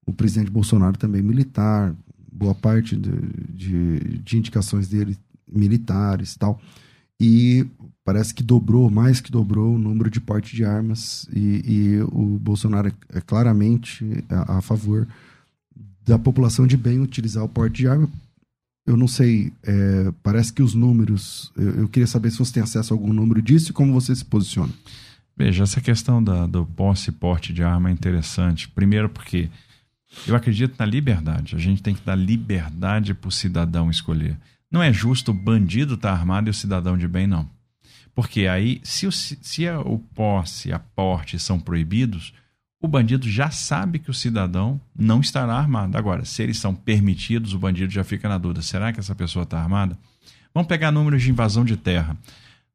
O 0.08 0.12
presidente 0.14 0.50
Bolsonaro 0.50 0.96
também 0.96 1.20
militar, 1.20 1.94
boa 2.32 2.54
parte 2.54 2.96
de, 2.96 3.10
de, 3.50 4.18
de 4.20 4.38
indicações 4.38 4.88
dele 4.88 5.18
militares 5.46 6.34
tal. 6.34 6.58
E 7.20 7.66
parece 8.02 8.32
que 8.32 8.42
dobrou, 8.42 8.88
mais 8.90 9.20
que 9.20 9.30
dobrou 9.30 9.74
o 9.74 9.78
número 9.78 10.08
de 10.08 10.18
porte 10.18 10.56
de 10.56 10.64
armas. 10.64 11.28
E, 11.30 11.62
e 11.66 12.00
o 12.10 12.38
Bolsonaro 12.40 12.90
é, 13.12 13.20
claramente 13.20 14.24
a, 14.30 14.56
a, 14.56 14.60
favor 14.62 15.06
da 16.06 16.18
população 16.18 16.66
de 16.66 16.74
bem 16.74 17.00
utilizar 17.00 17.44
o 17.44 17.48
porte 17.48 17.76
de 17.76 17.88
arma. 17.88 18.08
Eu 18.86 18.96
não 18.96 19.06
sei, 19.06 19.52
é, 19.62 20.10
parece 20.22 20.54
que 20.54 20.62
os 20.62 20.72
números. 20.72 21.52
Eu, 21.54 21.80
eu, 21.80 21.88
queria 21.88 22.06
saber 22.06 22.30
se 22.30 22.38
você 22.38 22.54
tem 22.54 22.62
acesso 22.62 22.94
a 22.94 22.96
algum 22.96 23.12
número 23.12 23.42
disso 23.42 23.72
e 23.72 23.74
como 23.74 23.92
você 23.92 24.16
se 24.16 24.24
posiciona. 24.24 24.72
Veja, 25.36 25.64
essa 25.64 25.82
questão 25.82 26.24
da, 26.24 26.46
do 26.46 26.64
posse 26.64 27.10
e 27.10 27.12
porte 27.12 27.52
de 27.52 27.62
arma 27.62 27.90
é 27.90 27.92
interessante. 27.92 28.70
Primeiro, 28.70 29.10
porque 29.10 29.50
eu 30.26 30.34
acredito 30.34 30.76
na 30.78 30.86
liberdade. 30.86 31.54
A 31.56 31.58
gente 31.58 31.82
tem 31.82 31.94
que 31.94 32.04
dar 32.04 32.14
liberdade 32.14 33.14
para 33.14 33.28
o 33.28 33.32
cidadão 33.32 33.90
escolher. 33.90 34.38
Não 34.70 34.82
é 34.82 34.92
justo 34.92 35.30
o 35.30 35.34
bandido 35.34 35.94
estar 35.94 36.12
tá 36.12 36.18
armado 36.18 36.48
e 36.48 36.50
o 36.50 36.54
cidadão 36.54 36.96
de 36.96 37.08
bem, 37.08 37.26
não. 37.26 37.48
Porque 38.14 38.46
aí, 38.46 38.80
se 38.82 39.06
o, 39.06 39.12
se 39.12 39.68
o 39.84 39.98
posse 40.14 40.68
e 40.68 40.72
a 40.72 40.78
porte 40.78 41.38
são 41.38 41.60
proibidos, 41.60 42.34
o 42.80 42.88
bandido 42.88 43.28
já 43.28 43.50
sabe 43.50 43.98
que 43.98 44.10
o 44.10 44.14
cidadão 44.14 44.80
não 44.96 45.20
estará 45.20 45.54
armado. 45.54 45.96
Agora, 45.96 46.24
se 46.24 46.42
eles 46.42 46.58
são 46.58 46.74
permitidos, 46.74 47.54
o 47.54 47.58
bandido 47.58 47.92
já 47.92 48.04
fica 48.04 48.28
na 48.28 48.38
dúvida: 48.38 48.62
será 48.62 48.92
que 48.92 49.00
essa 49.00 49.14
pessoa 49.14 49.44
está 49.44 49.60
armada? 49.60 49.98
Vamos 50.52 50.68
pegar 50.68 50.90
números 50.90 51.22
de 51.22 51.30
invasão 51.30 51.64
de 51.64 51.76
terra. 51.76 52.16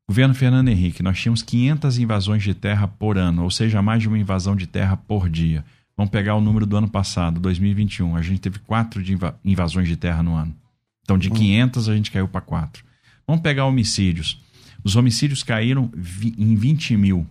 Governo 0.07 0.33
Fernando 0.33 0.67
Henrique, 0.67 1.01
nós 1.01 1.19
tínhamos 1.19 1.41
500 1.41 1.97
invasões 1.97 2.43
de 2.43 2.53
terra 2.53 2.87
por 2.87 3.17
ano, 3.17 3.43
ou 3.43 3.51
seja, 3.51 3.81
mais 3.81 4.01
de 4.01 4.07
uma 4.07 4.17
invasão 4.17 4.55
de 4.55 4.67
terra 4.67 4.97
por 4.97 5.29
dia. 5.29 5.63
Vamos 5.95 6.11
pegar 6.11 6.35
o 6.35 6.41
número 6.41 6.65
do 6.65 6.75
ano 6.75 6.89
passado, 6.89 7.39
2021. 7.39 8.15
A 8.15 8.21
gente 8.21 8.41
teve 8.41 8.59
quatro 8.59 9.03
de 9.03 9.15
invasões 9.45 9.87
de 9.87 9.95
terra 9.95 10.23
no 10.23 10.35
ano. 10.35 10.55
Então, 11.03 11.17
de 11.17 11.29
500 11.29 11.89
a 11.89 11.95
gente 11.95 12.11
caiu 12.11 12.27
para 12.27 12.41
quatro. 12.41 12.83
Vamos 13.27 13.41
pegar 13.41 13.65
homicídios. 13.65 14.41
Os 14.83 14.95
homicídios 14.95 15.43
caíram 15.43 15.91
em 16.37 16.55
20 16.55 16.97
mil. 16.97 17.27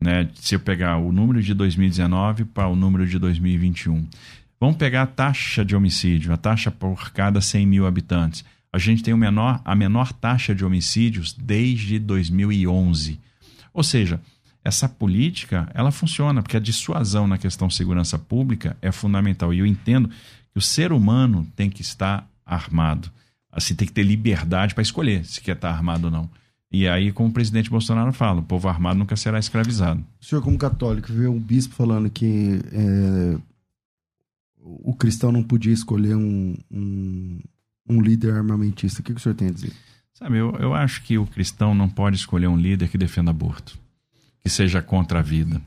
Né? 0.00 0.28
Se 0.34 0.54
eu 0.54 0.60
pegar 0.60 0.98
o 0.98 1.12
número 1.12 1.42
de 1.42 1.54
2019 1.54 2.44
para 2.46 2.68
o 2.68 2.76
número 2.76 3.06
de 3.06 3.18
2021. 3.18 4.06
Vamos 4.58 4.76
pegar 4.76 5.02
a 5.02 5.06
taxa 5.06 5.64
de 5.64 5.76
homicídio, 5.76 6.32
a 6.32 6.36
taxa 6.36 6.70
por 6.70 7.12
cada 7.12 7.40
100 7.40 7.66
mil 7.66 7.86
habitantes. 7.86 8.44
a 8.72 8.78
gente 8.78 9.02
tem 9.02 9.14
o 9.14 9.18
menor, 9.18 9.60
a 9.64 9.74
menor 9.74 10.12
taxa 10.12 10.54
de 10.54 10.64
homicídios 10.64 11.32
desde 11.32 11.98
2011. 11.98 13.20
Ou 13.72 13.82
seja, 13.82 14.20
essa 14.66 14.88
política 14.88 15.70
ela 15.72 15.92
funciona, 15.92 16.42
porque 16.42 16.56
a 16.56 16.60
dissuasão 16.60 17.28
na 17.28 17.38
questão 17.38 17.70
segurança 17.70 18.18
pública 18.18 18.76
é 18.82 18.90
fundamental. 18.90 19.54
E 19.54 19.60
eu 19.60 19.66
entendo 19.66 20.08
que 20.08 20.58
o 20.58 20.60
ser 20.60 20.90
humano 20.90 21.46
tem 21.54 21.70
que 21.70 21.82
estar 21.82 22.28
armado. 22.44 23.08
Assim, 23.50 23.76
tem 23.76 23.86
que 23.86 23.94
ter 23.94 24.02
liberdade 24.02 24.74
para 24.74 24.82
escolher 24.82 25.24
se 25.24 25.40
quer 25.40 25.54
estar 25.54 25.70
armado 25.70 26.06
ou 26.06 26.10
não. 26.10 26.28
E 26.70 26.88
aí, 26.88 27.12
como 27.12 27.28
o 27.28 27.32
presidente 27.32 27.70
Bolsonaro 27.70 28.12
fala, 28.12 28.40
o 28.40 28.42
povo 28.42 28.68
armado 28.68 28.98
nunca 28.98 29.16
será 29.16 29.38
escravizado. 29.38 30.04
O 30.20 30.24
senhor, 30.24 30.42
como 30.42 30.58
católico, 30.58 31.12
vê 31.12 31.28
um 31.28 31.38
bispo 31.38 31.76
falando 31.76 32.10
que 32.10 32.60
é, 32.72 33.38
o 34.58 34.92
cristão 34.94 35.30
não 35.30 35.44
podia 35.44 35.72
escolher 35.72 36.16
um, 36.16 36.56
um, 36.68 37.38
um, 37.88 38.00
líder 38.00 38.34
armamentista. 38.34 39.00
O 39.00 39.04
que, 39.04 39.14
que 39.14 39.20
o 39.20 39.22
senhor 39.22 39.36
tem 39.36 39.48
a 39.48 39.52
dizer? 39.52 39.72
Sabe, 40.12 40.38
eu, 40.38 40.50
eu 40.58 40.74
acho 40.74 41.04
que 41.04 41.16
o 41.16 41.26
cristão 41.26 41.72
não 41.72 41.88
pode 41.88 42.16
escolher 42.16 42.48
um 42.48 42.56
líder 42.56 42.88
que 42.88 42.98
defenda 42.98 43.30
aborto, 43.30 43.78
que 44.46 44.50
seja 44.50 44.80
contra 44.80 45.18
a 45.18 45.22
vida. 45.22 45.60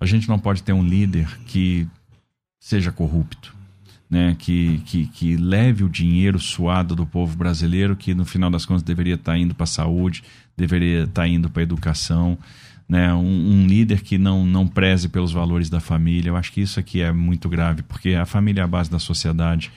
A 0.00 0.06
gente 0.06 0.28
não 0.28 0.40
pode 0.40 0.60
ter 0.60 0.72
um 0.72 0.82
líder 0.82 1.28
que 1.46 1.86
seja 2.58 2.90
corrupto 2.90 3.54
né, 4.10 4.36
que, 4.38 4.78
que, 4.86 5.06
que 5.06 5.36
leve 5.36 5.84
o 5.84 5.88
dinheiro 5.88 6.38
suado 6.38 6.96
do 6.96 7.06
povo 7.06 7.36
brasileiro, 7.36 7.96
que 7.96 8.12
no 8.12 8.24
final 8.24 8.50
das 8.50 8.66
contas 8.66 8.82
deveria 8.82 9.14
estar 9.14 9.38
indo 9.38 9.54
para 9.54 9.64
a 9.64 9.68
saúde, 9.68 10.22
deveria 10.56 11.04
estar 11.04 11.26
indo 11.26 11.48
para 11.48 11.62
a 11.62 11.64
educação, 11.64 12.36
né, 12.88 13.14
um, 13.14 13.18
um, 13.24 13.66
líder 13.66 14.02
que 14.02 14.18
não, 14.18 14.44
não 14.44 14.66
preze 14.66 15.08
pelos 15.08 15.32
valores 15.32 15.70
da 15.70 15.80
família. 15.80 16.30
Eu 16.30 16.36
acho 16.36 16.52
que 16.52 16.60
isso 16.60 16.78
aqui 16.78 17.00
é 17.00 17.12
muito 17.12 17.48
grave, 17.48 17.82
porque 17.82 18.10
a 18.10 18.26
família 18.26 18.60
é 18.62 18.64
a 18.64 18.68
base 18.68 18.90
da 18.90 18.98
sociedade. 18.98 19.72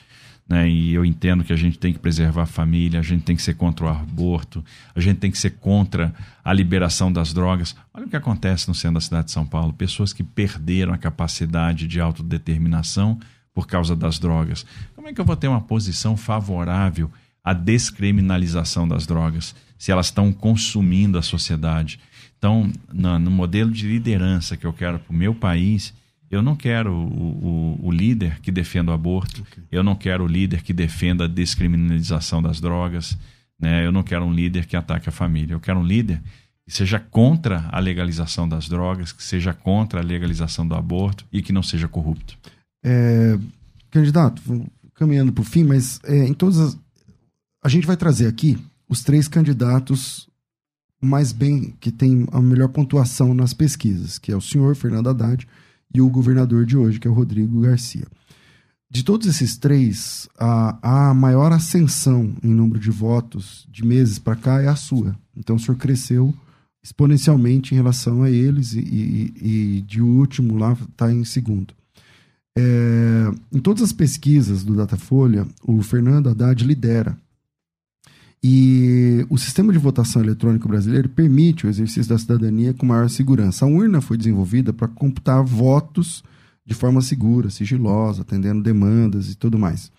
Né, 0.49 0.69
e 0.69 0.93
eu 0.93 1.03
entendo 1.03 1.43
que 1.43 1.51
a 1.51 1.57
gente 1.57 1.77
tem 1.77 1.91
que 1.91 1.99
preservar 1.99 2.43
a 2.43 2.45
família, 2.45 3.01
a 3.01 3.03
gente 3.03 3.23
tem 3.23 3.35
que 3.35 3.41
ser 3.41 3.55
contra 3.55 3.85
o 3.85 3.89
aborto, 3.89 4.63
a 4.95 4.99
gente 5.01 5.17
tem 5.17 5.29
que 5.29 5.37
ser 5.37 5.51
contra 5.51 6.13
a 6.41 6.53
liberação 6.53 7.11
das 7.11 7.33
drogas. 7.33 7.75
Olha 7.93 8.05
o 8.05 8.09
que 8.09 8.15
acontece 8.15 8.65
no 8.69 8.73
centro 8.73 8.93
da 8.93 9.01
cidade 9.01 9.25
de 9.25 9.33
São 9.33 9.45
Paulo: 9.45 9.73
pessoas 9.73 10.13
que 10.13 10.23
perderam 10.23 10.93
a 10.93 10.97
capacidade 10.97 11.85
de 11.85 11.99
autodeterminação 11.99 13.19
por 13.53 13.67
causa 13.67 13.93
das 13.93 14.19
drogas. 14.19 14.65
Como 14.95 15.09
é 15.09 15.13
que 15.13 15.19
eu 15.19 15.25
vou 15.25 15.35
ter 15.35 15.47
uma 15.49 15.59
posição 15.59 16.15
favorável 16.15 17.11
à 17.43 17.53
descriminalização 17.53 18.87
das 18.87 19.05
drogas 19.05 19.53
se 19.77 19.91
elas 19.91 20.05
estão 20.05 20.31
consumindo 20.31 21.17
a 21.17 21.21
sociedade? 21.21 21.99
Então, 22.37 22.71
no, 22.93 23.31
modelo 23.31 23.71
de 23.71 23.87
liderança 23.87 24.55
que 24.55 24.65
eu 24.65 24.71
quero 24.71 24.99
para 24.99 25.11
o 25.11 25.17
meu 25.17 25.33
país, 25.33 25.93
eu 26.29 26.41
não 26.41 26.55
quero 26.55 26.93
o, 26.93 27.77
o, 27.79 27.87
o, 27.87 27.91
líder 27.91 28.39
que 28.41 28.51
defenda 28.51 28.91
o 28.91 28.93
aborto, 28.93 29.41
okay. 29.41 29.63
eu 29.71 29.83
não 29.83 29.95
quero 29.95 30.25
o 30.25 30.27
líder 30.27 30.61
que 30.61 30.73
defenda 30.73 31.23
a 31.23 31.27
descriminalização 31.27 32.41
das 32.41 32.59
drogas, 32.59 33.17
né? 33.59 33.85
eu 33.85 33.91
não 33.91 34.03
quero 34.03 34.25
um 34.25 34.33
líder 34.33 34.65
que 34.65 34.75
ataque 34.75 35.07
a 35.07 35.11
família, 35.11 35.53
eu 35.53 35.59
quero 35.59 35.79
um 35.79 35.85
líder 35.85 36.21
que 36.65 36.71
seja 36.73 36.99
contra 36.99 37.69
a 37.71 37.79
legalização 37.79 38.47
das 38.47 38.67
drogas, 38.67 39.13
que 39.13 39.23
seja 39.23 39.53
contra 39.53 40.01
a 40.01 40.03
legalização 40.03 40.67
do 40.67 40.75
aborto 40.75 41.25
e 41.31 41.41
que 41.41 41.53
não 41.53 41.63
seja 41.63 41.87
corrupto. 41.87 42.37
É, 42.83 43.39
candidato, 43.89 44.41
caminhando 44.93 45.31
para 45.31 45.41
o 45.41 45.45
fim, 45.45 45.63
mas 45.63 45.99
é, 46.03 46.25
em 46.25 46.33
todas 46.33 46.59
as, 46.59 46.77
a 47.63 47.69
gente 47.69 47.87
vai 47.87 47.95
trazer 47.95 48.27
aqui 48.27 48.57
os 48.89 49.01
três 49.01 49.29
candidatos 49.29 50.27
mais 51.01 51.31
bem 51.31 51.73
que 51.79 51.91
tem 51.91 52.27
a 52.31 52.41
melhor 52.41 52.69
pontuação 52.69 53.33
nas 53.33 53.53
pesquisas, 53.53 54.17
que 54.17 54.31
é 54.31 54.35
o 54.35 54.41
senhor 54.41 54.75
Fernando 54.75 55.09
Haddad 55.09 55.47
e 55.93 56.01
o 56.01 56.09
governador 56.09 56.65
de 56.65 56.77
hoje, 56.77 56.99
que 56.99 57.07
é 57.07 57.11
o 57.11 57.13
Rodrigo 57.13 57.61
Garcia. 57.61 58.05
De 58.89 59.03
todos 59.03 59.27
esses 59.27 59.57
três, 59.57 60.29
a, 60.37 61.09
a 61.09 61.13
maior 61.13 61.51
ascensão 61.51 62.33
em 62.41 62.53
número 62.53 62.79
de 62.79 62.89
votos 62.89 63.67
de 63.69 63.85
meses 63.85 64.17
para 64.17 64.35
cá 64.35 64.61
é 64.61 64.67
a 64.67 64.75
sua. 64.75 65.15
Então 65.35 65.57
o 65.57 65.59
senhor 65.59 65.77
cresceu 65.77 66.33
exponencialmente 66.81 67.73
em 67.73 67.77
relação 67.77 68.23
a 68.23 68.31
eles 68.31 68.73
e, 68.73 68.79
e, 68.79 69.77
e 69.77 69.81
de 69.81 70.01
último 70.01 70.55
lá 70.55 70.71
está 70.71 71.11
em 71.11 71.25
segundo. 71.25 71.73
É, 72.57 73.29
em 73.51 73.59
todas 73.59 73.83
as 73.83 73.91
pesquisas 73.91 74.63
do 74.63 74.73
Datafolha, 74.73 75.45
o 75.63 75.81
Fernando 75.83 76.29
Haddad 76.29 76.63
lidera. 76.65 77.17
E 78.43 79.25
o 79.29 79.37
sistema 79.37 79.73
de 79.73 79.79
votação 79.79 80.21
eletrônico 80.21 80.67
brasileiro 80.67 81.09
permite 81.09 81.65
o 81.65 81.69
exercício 81.69 82.07
da 82.07 82.17
cidadania 82.17 82.73
com 82.73 82.85
maior 82.85 83.09
segurança. 83.09 83.65
A 83.65 83.67
urna 83.67 83.99
foi 83.99 84.17
desenvolvida 84.17 84.71
para 84.71 84.87
computar 84.87 85.43
votos 85.43 86.23
de 86.65 86.73
forma 86.73 87.01
segura, 87.01 87.49
sigilosa, 87.49 88.21
atendendo 88.21 88.61
demandas 88.61 89.31
e 89.31 89.35
tudo 89.35 89.57
mais. 89.57 89.91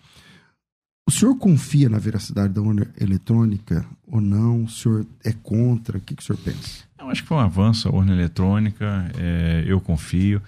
O 1.07 1.11
senhor 1.11 1.35
confia 1.35 1.89
na 1.89 1.97
veracidade 1.97 2.53
da 2.53 2.61
urna 2.61 2.87
eletrônica 2.99 3.83
ou 4.07 4.21
não? 4.21 4.65
O 4.65 4.69
senhor 4.69 5.05
é 5.25 5.33
contra? 5.33 5.97
O 5.97 6.01
que, 6.01 6.15
que 6.15 6.21
o 6.21 6.25
senhor 6.25 6.37
pensa? 6.37 6.83
Eu 6.99 7.09
acho 7.09 7.23
que 7.23 7.27
foi 7.27 7.37
um 7.37 7.41
avanço 7.41 7.89
a 7.89 7.91
urna 7.91 8.13
eletrônica, 8.13 9.11
é, 9.17 9.63
eu 9.65 9.81
confio. 9.81 10.39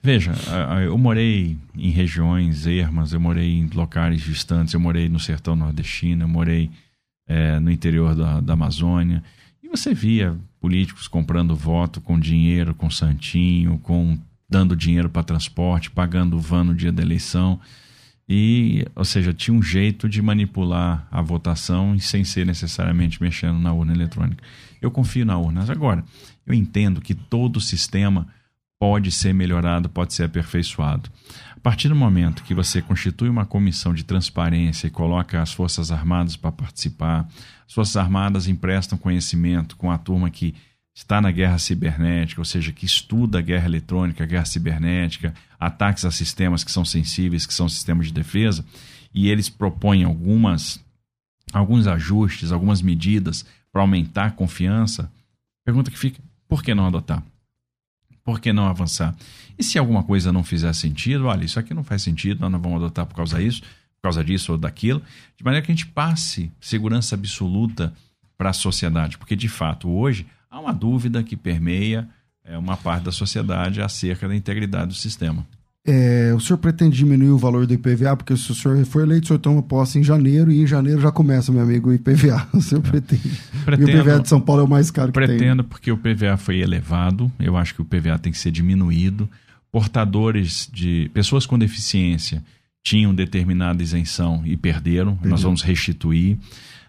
Veja, 0.00 0.32
eu 0.84 0.96
morei 0.98 1.58
em 1.74 1.90
regiões 1.90 2.66
ermas, 2.66 3.12
eu 3.12 3.18
morei 3.18 3.58
em 3.58 3.66
locais 3.74 4.20
distantes, 4.20 4.74
eu 4.74 4.78
morei 4.78 5.08
no 5.08 5.18
sertão 5.18 5.56
nordestino, 5.56 6.24
eu 6.24 6.28
morei 6.28 6.70
é, 7.26 7.58
no 7.58 7.70
interior 7.70 8.14
da, 8.14 8.40
da 8.40 8.52
Amazônia, 8.52 9.22
e 9.62 9.68
você 9.68 9.94
via 9.94 10.36
políticos 10.60 11.08
comprando 11.08 11.56
voto 11.56 12.00
com 12.00 12.18
dinheiro, 12.18 12.74
com 12.74 12.90
santinho, 12.90 13.78
com 13.78 14.18
dando 14.48 14.76
dinheiro 14.76 15.08
para 15.08 15.22
transporte, 15.22 15.90
pagando 15.90 16.38
van 16.38 16.64
no 16.64 16.74
dia 16.74 16.92
da 16.92 17.02
eleição. 17.02 17.60
E, 18.28 18.86
ou 18.94 19.04
seja, 19.04 19.34
tinha 19.34 19.54
um 19.54 19.62
jeito 19.62 20.08
de 20.08 20.22
manipular 20.22 21.06
a 21.10 21.20
votação 21.20 21.98
sem 21.98 22.24
ser 22.24 22.46
necessariamente 22.46 23.20
mexendo 23.20 23.58
na 23.58 23.72
urna 23.72 23.92
eletrônica. 23.92 24.42
Eu 24.80 24.90
confio 24.90 25.26
na 25.26 25.36
urna. 25.36 25.70
Agora, 25.70 26.04
eu 26.46 26.54
entendo 26.54 27.00
que 27.00 27.14
todo 27.14 27.56
o 27.56 27.60
sistema 27.60 28.26
pode 28.78 29.10
ser 29.12 29.34
melhorado, 29.34 29.88
pode 29.88 30.14
ser 30.14 30.24
aperfeiçoado. 30.24 31.10
Partir 31.64 31.88
do 31.88 31.96
momento 31.96 32.44
que 32.44 32.52
você 32.52 32.82
constitui 32.82 33.30
uma 33.30 33.46
comissão 33.46 33.94
de 33.94 34.04
transparência 34.04 34.86
e 34.86 34.90
coloca 34.90 35.40
as 35.40 35.50
Forças 35.50 35.90
Armadas 35.90 36.36
para 36.36 36.52
participar, 36.52 37.26
as 37.66 37.72
Forças 37.72 37.96
Armadas 37.96 38.46
emprestam 38.46 38.98
conhecimento 38.98 39.74
com 39.74 39.90
a 39.90 39.96
turma 39.96 40.28
que 40.28 40.54
está 40.94 41.22
na 41.22 41.30
guerra 41.30 41.58
cibernética, 41.58 42.38
ou 42.38 42.44
seja, 42.44 42.70
que 42.70 42.84
estuda 42.84 43.38
a 43.38 43.40
guerra 43.40 43.64
eletrônica, 43.64 44.22
a 44.22 44.26
guerra 44.26 44.44
cibernética, 44.44 45.32
ataques 45.58 46.04
a 46.04 46.10
sistemas 46.10 46.62
que 46.62 46.70
são 46.70 46.84
sensíveis, 46.84 47.46
que 47.46 47.54
são 47.54 47.66
sistemas 47.66 48.08
de 48.08 48.12
defesa, 48.12 48.62
e 49.14 49.30
eles 49.30 49.48
propõem 49.48 50.04
algumas 50.04 50.84
alguns 51.50 51.86
ajustes, 51.86 52.52
algumas 52.52 52.82
medidas 52.82 53.46
para 53.72 53.80
aumentar 53.80 54.26
a 54.26 54.30
confiança. 54.32 55.10
Pergunta 55.64 55.90
que 55.90 55.98
fica: 55.98 56.20
por 56.46 56.62
que 56.62 56.74
não 56.74 56.86
adotar? 56.86 57.24
Por 58.24 58.40
que 58.40 58.52
não 58.52 58.66
avançar? 58.66 59.14
E 59.58 59.62
se 59.62 59.78
alguma 59.78 60.02
coisa 60.02 60.32
não 60.32 60.42
fizer 60.42 60.72
sentido, 60.72 61.26
olha, 61.26 61.44
isso 61.44 61.60
aqui 61.60 61.74
não 61.74 61.84
faz 61.84 62.02
sentido, 62.02 62.40
nós 62.40 62.50
não 62.50 62.58
vamos 62.58 62.78
adotar 62.78 63.06
por 63.06 63.14
causa 63.14 63.38
disso, 63.38 63.60
por 63.60 64.02
causa 64.02 64.24
disso 64.24 64.52
ou 64.52 64.58
daquilo, 64.58 65.02
de 65.36 65.44
maneira 65.44 65.64
que 65.64 65.70
a 65.70 65.74
gente 65.74 65.86
passe 65.86 66.50
segurança 66.60 67.14
absoluta 67.14 67.92
para 68.36 68.50
a 68.50 68.54
sociedade, 68.54 69.18
porque 69.18 69.36
de 69.36 69.48
fato 69.48 69.88
hoje 69.88 70.26
há 70.50 70.58
uma 70.58 70.72
dúvida 70.72 71.22
que 71.22 71.36
permeia 71.36 72.08
é, 72.42 72.58
uma 72.58 72.76
parte 72.76 73.04
da 73.04 73.12
sociedade 73.12 73.80
acerca 73.80 74.26
da 74.26 74.34
integridade 74.34 74.88
do 74.88 74.94
sistema. 74.94 75.46
É, 75.86 76.32
o 76.34 76.40
senhor 76.40 76.56
pretende 76.56 76.96
diminuir 76.96 77.28
o 77.28 77.36
valor 77.36 77.66
do 77.66 77.74
IPVA? 77.74 78.16
Porque 78.16 78.34
se 78.38 78.50
o 78.50 78.54
senhor 78.54 78.82
for 78.86 79.02
eleito, 79.02 79.24
o 79.24 79.28
senhor 79.28 79.38
toma 79.38 79.62
posse 79.62 79.98
em 79.98 80.02
janeiro 80.02 80.50
e 80.50 80.62
em 80.62 80.66
janeiro 80.66 80.98
já 80.98 81.12
começa, 81.12 81.52
meu 81.52 81.60
amigo, 81.60 81.90
o 81.90 81.94
IPVA. 81.94 82.48
O 82.54 82.62
senhor 82.62 82.82
é. 82.86 82.90
pretende. 82.90 83.30
Pretendo, 83.66 83.90
e 83.90 83.94
o 83.94 84.00
IPVA 84.00 84.20
de 84.20 84.28
São 84.28 84.40
Paulo 84.40 84.62
é 84.62 84.64
o 84.64 84.68
mais 84.68 84.90
caro 84.90 85.08
que 85.08 85.12
pretendo, 85.12 85.38
tem. 85.38 85.48
Pretendo, 85.48 85.64
porque 85.64 85.92
o 85.92 85.98
PVA 85.98 86.38
foi 86.38 86.60
elevado. 86.60 87.30
Eu 87.38 87.56
acho 87.56 87.74
que 87.74 87.82
o 87.82 87.84
PVA 87.84 88.18
tem 88.18 88.32
que 88.32 88.38
ser 88.38 88.50
diminuído. 88.50 89.28
Portadores 89.70 90.70
de. 90.72 91.10
Pessoas 91.12 91.44
com 91.44 91.58
deficiência 91.58 92.42
tinham 92.82 93.14
determinada 93.14 93.82
isenção 93.82 94.42
e 94.46 94.56
perderam. 94.56 95.12
Entendi. 95.12 95.28
Nós 95.28 95.42
vamos 95.42 95.62
restituir. 95.62 96.38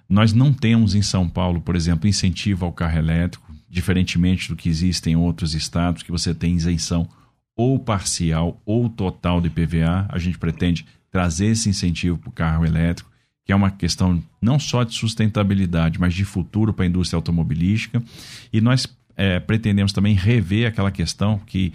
Nós 0.08 0.32
não 0.32 0.54
temos 0.54 0.96
em 0.96 1.02
São 1.02 1.28
Paulo, 1.28 1.60
por 1.60 1.76
exemplo, 1.76 2.08
incentivo 2.08 2.64
ao 2.64 2.72
carro 2.72 2.98
elétrico, 2.98 3.54
diferentemente 3.70 4.48
do 4.48 4.56
que 4.56 4.70
existe 4.70 5.10
em 5.10 5.16
outros 5.18 5.54
estados, 5.54 6.04
que 6.04 6.12
você 6.12 6.34
tem 6.34 6.56
isenção 6.56 7.10
ou 7.56 7.80
parcial 7.80 8.62
ou 8.66 8.89
total 8.89 9.39
de 9.39 9.49
PVA. 9.49 10.06
A 10.10 10.20
gente 10.20 10.38
pretende 10.38 10.86
trazer 11.10 11.47
esse 11.47 11.70
incentivo 11.70 12.18
para 12.18 12.30
o 12.30 12.34
carro 12.34 12.66
elétrico, 12.66 13.10
que 13.45 13.51
é 13.51 13.56
uma 13.56 13.72
questão 13.72 14.22
não 14.41 14.60
só 14.60 14.84
de 14.84 14.93
sustentabilidade, 14.93 15.99
mas 15.99 16.14
de 16.14 16.26
futuro 16.26 16.74
para 16.74 16.84
a 16.86 16.88
indústria 16.88 17.18
automobilística. 17.18 18.03
E 18.51 18.60
nós 18.60 18.88
é, 19.16 19.39
pretendemos 19.39 19.93
também 19.93 20.14
rever 20.14 20.68
aquela 20.68 20.91
questão 20.91 21.39
que 21.39 21.72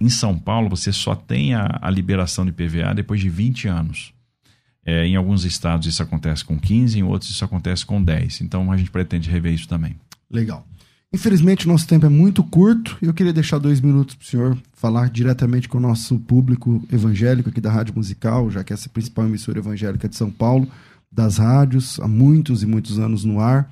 em 0.00 0.08
São 0.08 0.36
Paulo 0.36 0.68
você 0.68 0.92
só 0.92 1.14
tem 1.14 1.54
a, 1.54 1.78
a 1.80 1.90
liberação 1.90 2.44
de 2.44 2.50
PVA 2.50 2.92
depois 2.94 3.20
de 3.20 3.28
20 3.28 3.68
anos. 3.68 4.12
É, 4.84 5.06
em 5.06 5.14
alguns 5.14 5.44
estados 5.44 5.86
isso 5.86 6.02
acontece 6.02 6.44
com 6.44 6.58
15, 6.58 6.98
em 6.98 7.04
outros 7.04 7.30
isso 7.30 7.44
acontece 7.44 7.86
com 7.86 8.02
10. 8.02 8.40
Então 8.40 8.72
a 8.72 8.76
gente 8.76 8.90
pretende 8.90 9.30
rever 9.30 9.52
isso 9.52 9.68
também. 9.68 9.94
Legal. 10.28 10.66
Infelizmente, 11.12 11.68
nosso 11.68 11.86
tempo 11.86 12.06
é 12.06 12.08
muito 12.08 12.42
curto 12.42 12.96
e 13.02 13.06
eu 13.06 13.12
queria 13.12 13.34
deixar 13.34 13.58
dois 13.58 13.82
minutos 13.82 14.14
para 14.14 14.24
o 14.24 14.26
senhor 14.26 14.58
falar 14.72 15.10
diretamente 15.10 15.68
com 15.68 15.76
o 15.76 15.80
nosso 15.80 16.18
público 16.18 16.82
evangélico 16.90 17.50
aqui 17.50 17.60
da 17.60 17.70
Rádio 17.70 17.94
Musical, 17.94 18.50
já 18.50 18.64
que 18.64 18.72
essa 18.72 18.86
é 18.86 18.88
a 18.88 18.92
principal 18.92 19.26
emissora 19.26 19.58
evangélica 19.58 20.08
de 20.08 20.16
São 20.16 20.30
Paulo, 20.30 20.66
das 21.10 21.36
rádios, 21.36 22.00
há 22.00 22.08
muitos 22.08 22.62
e 22.62 22.66
muitos 22.66 22.98
anos 22.98 23.24
no 23.24 23.40
ar. 23.40 23.70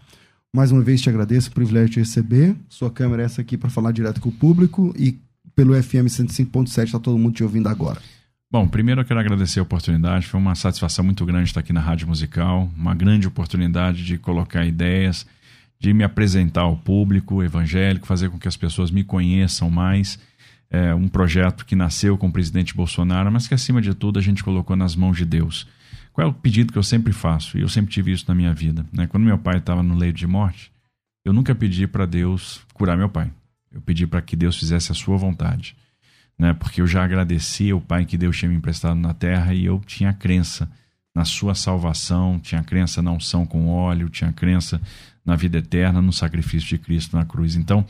Mais 0.52 0.70
uma 0.70 0.82
vez 0.82 1.00
te 1.00 1.08
agradeço 1.08 1.48
o 1.48 1.52
privilégio 1.52 1.90
de 1.90 1.98
receber. 2.00 2.54
Sua 2.68 2.90
câmera 2.90 3.22
é 3.22 3.24
essa 3.24 3.40
aqui 3.40 3.56
para 3.56 3.70
falar 3.70 3.92
direto 3.92 4.20
com 4.20 4.28
o 4.28 4.32
público 4.32 4.92
e 4.98 5.18
pelo 5.56 5.80
FM 5.80 6.06
105.7 6.08 6.84
está 6.84 6.98
todo 6.98 7.18
mundo 7.18 7.34
te 7.34 7.42
ouvindo 7.42 7.68
agora. 7.68 8.00
Bom, 8.50 8.66
primeiro 8.66 9.00
eu 9.00 9.04
quero 9.04 9.20
agradecer 9.20 9.60
a 9.60 9.62
oportunidade. 9.62 10.26
Foi 10.26 10.38
uma 10.38 10.54
satisfação 10.54 11.04
muito 11.04 11.24
grande 11.24 11.44
estar 11.44 11.60
aqui 11.60 11.72
na 11.72 11.80
Rádio 11.80 12.08
Musical, 12.08 12.68
uma 12.76 12.94
grande 12.94 13.28
oportunidade 13.28 14.04
de 14.04 14.18
colocar 14.18 14.66
ideias, 14.66 15.24
de 15.80 15.94
me 15.94 16.04
apresentar 16.04 16.60
ao 16.60 16.76
público 16.76 17.42
evangélico, 17.42 18.06
fazer 18.06 18.28
com 18.28 18.38
que 18.38 18.46
as 18.46 18.56
pessoas 18.56 18.90
me 18.90 19.02
conheçam 19.02 19.70
mais. 19.70 20.18
É 20.68 20.94
um 20.94 21.08
projeto 21.08 21.64
que 21.64 21.74
nasceu 21.74 22.18
com 22.18 22.28
o 22.28 22.32
presidente 22.32 22.74
Bolsonaro, 22.74 23.32
mas 23.32 23.48
que 23.48 23.54
acima 23.54 23.80
de 23.80 23.94
tudo 23.94 24.18
a 24.18 24.22
gente 24.22 24.44
colocou 24.44 24.76
nas 24.76 24.94
mãos 24.94 25.16
de 25.16 25.24
Deus. 25.24 25.66
Qual 26.12 26.26
é 26.26 26.30
o 26.30 26.34
pedido 26.34 26.70
que 26.70 26.78
eu 26.78 26.82
sempre 26.82 27.14
faço? 27.14 27.56
E 27.56 27.62
eu 27.62 27.68
sempre 27.68 27.90
tive 27.90 28.12
isso 28.12 28.26
na 28.28 28.34
minha 28.34 28.52
vida. 28.52 28.84
Né? 28.92 29.06
Quando 29.06 29.24
meu 29.24 29.38
pai 29.38 29.56
estava 29.56 29.82
no 29.82 29.96
leito 29.96 30.18
de 30.18 30.26
morte, 30.26 30.70
eu 31.24 31.32
nunca 31.32 31.54
pedi 31.54 31.86
para 31.86 32.04
Deus 32.04 32.60
curar 32.74 32.96
meu 32.96 33.08
pai. 33.08 33.32
Eu 33.72 33.80
pedi 33.80 34.06
para 34.06 34.20
que 34.20 34.36
Deus 34.36 34.58
fizesse 34.58 34.92
a 34.92 34.94
sua 34.94 35.16
vontade. 35.16 35.74
Né? 36.38 36.52
Porque 36.52 36.82
eu 36.82 36.86
já 36.86 37.02
agradecia 37.02 37.74
o 37.74 37.80
pai 37.80 38.04
que 38.04 38.18
Deus 38.18 38.36
tinha 38.36 38.50
me 38.50 38.56
emprestado 38.56 38.96
na 38.96 39.14
terra 39.14 39.54
e 39.54 39.64
eu 39.64 39.80
tinha 39.86 40.12
crença 40.12 40.70
na 41.14 41.24
sua 41.24 41.54
salvação, 41.54 42.38
tinha 42.38 42.62
crença 42.62 43.02
na 43.02 43.12
unção 43.12 43.44
com 43.44 43.68
óleo, 43.68 44.08
tinha 44.08 44.32
crença 44.32 44.80
na 45.24 45.36
vida 45.36 45.58
eterna, 45.58 46.00
no 46.00 46.12
sacrifício 46.12 46.68
de 46.68 46.78
Cristo 46.78 47.16
na 47.16 47.24
cruz. 47.24 47.56
Então, 47.56 47.84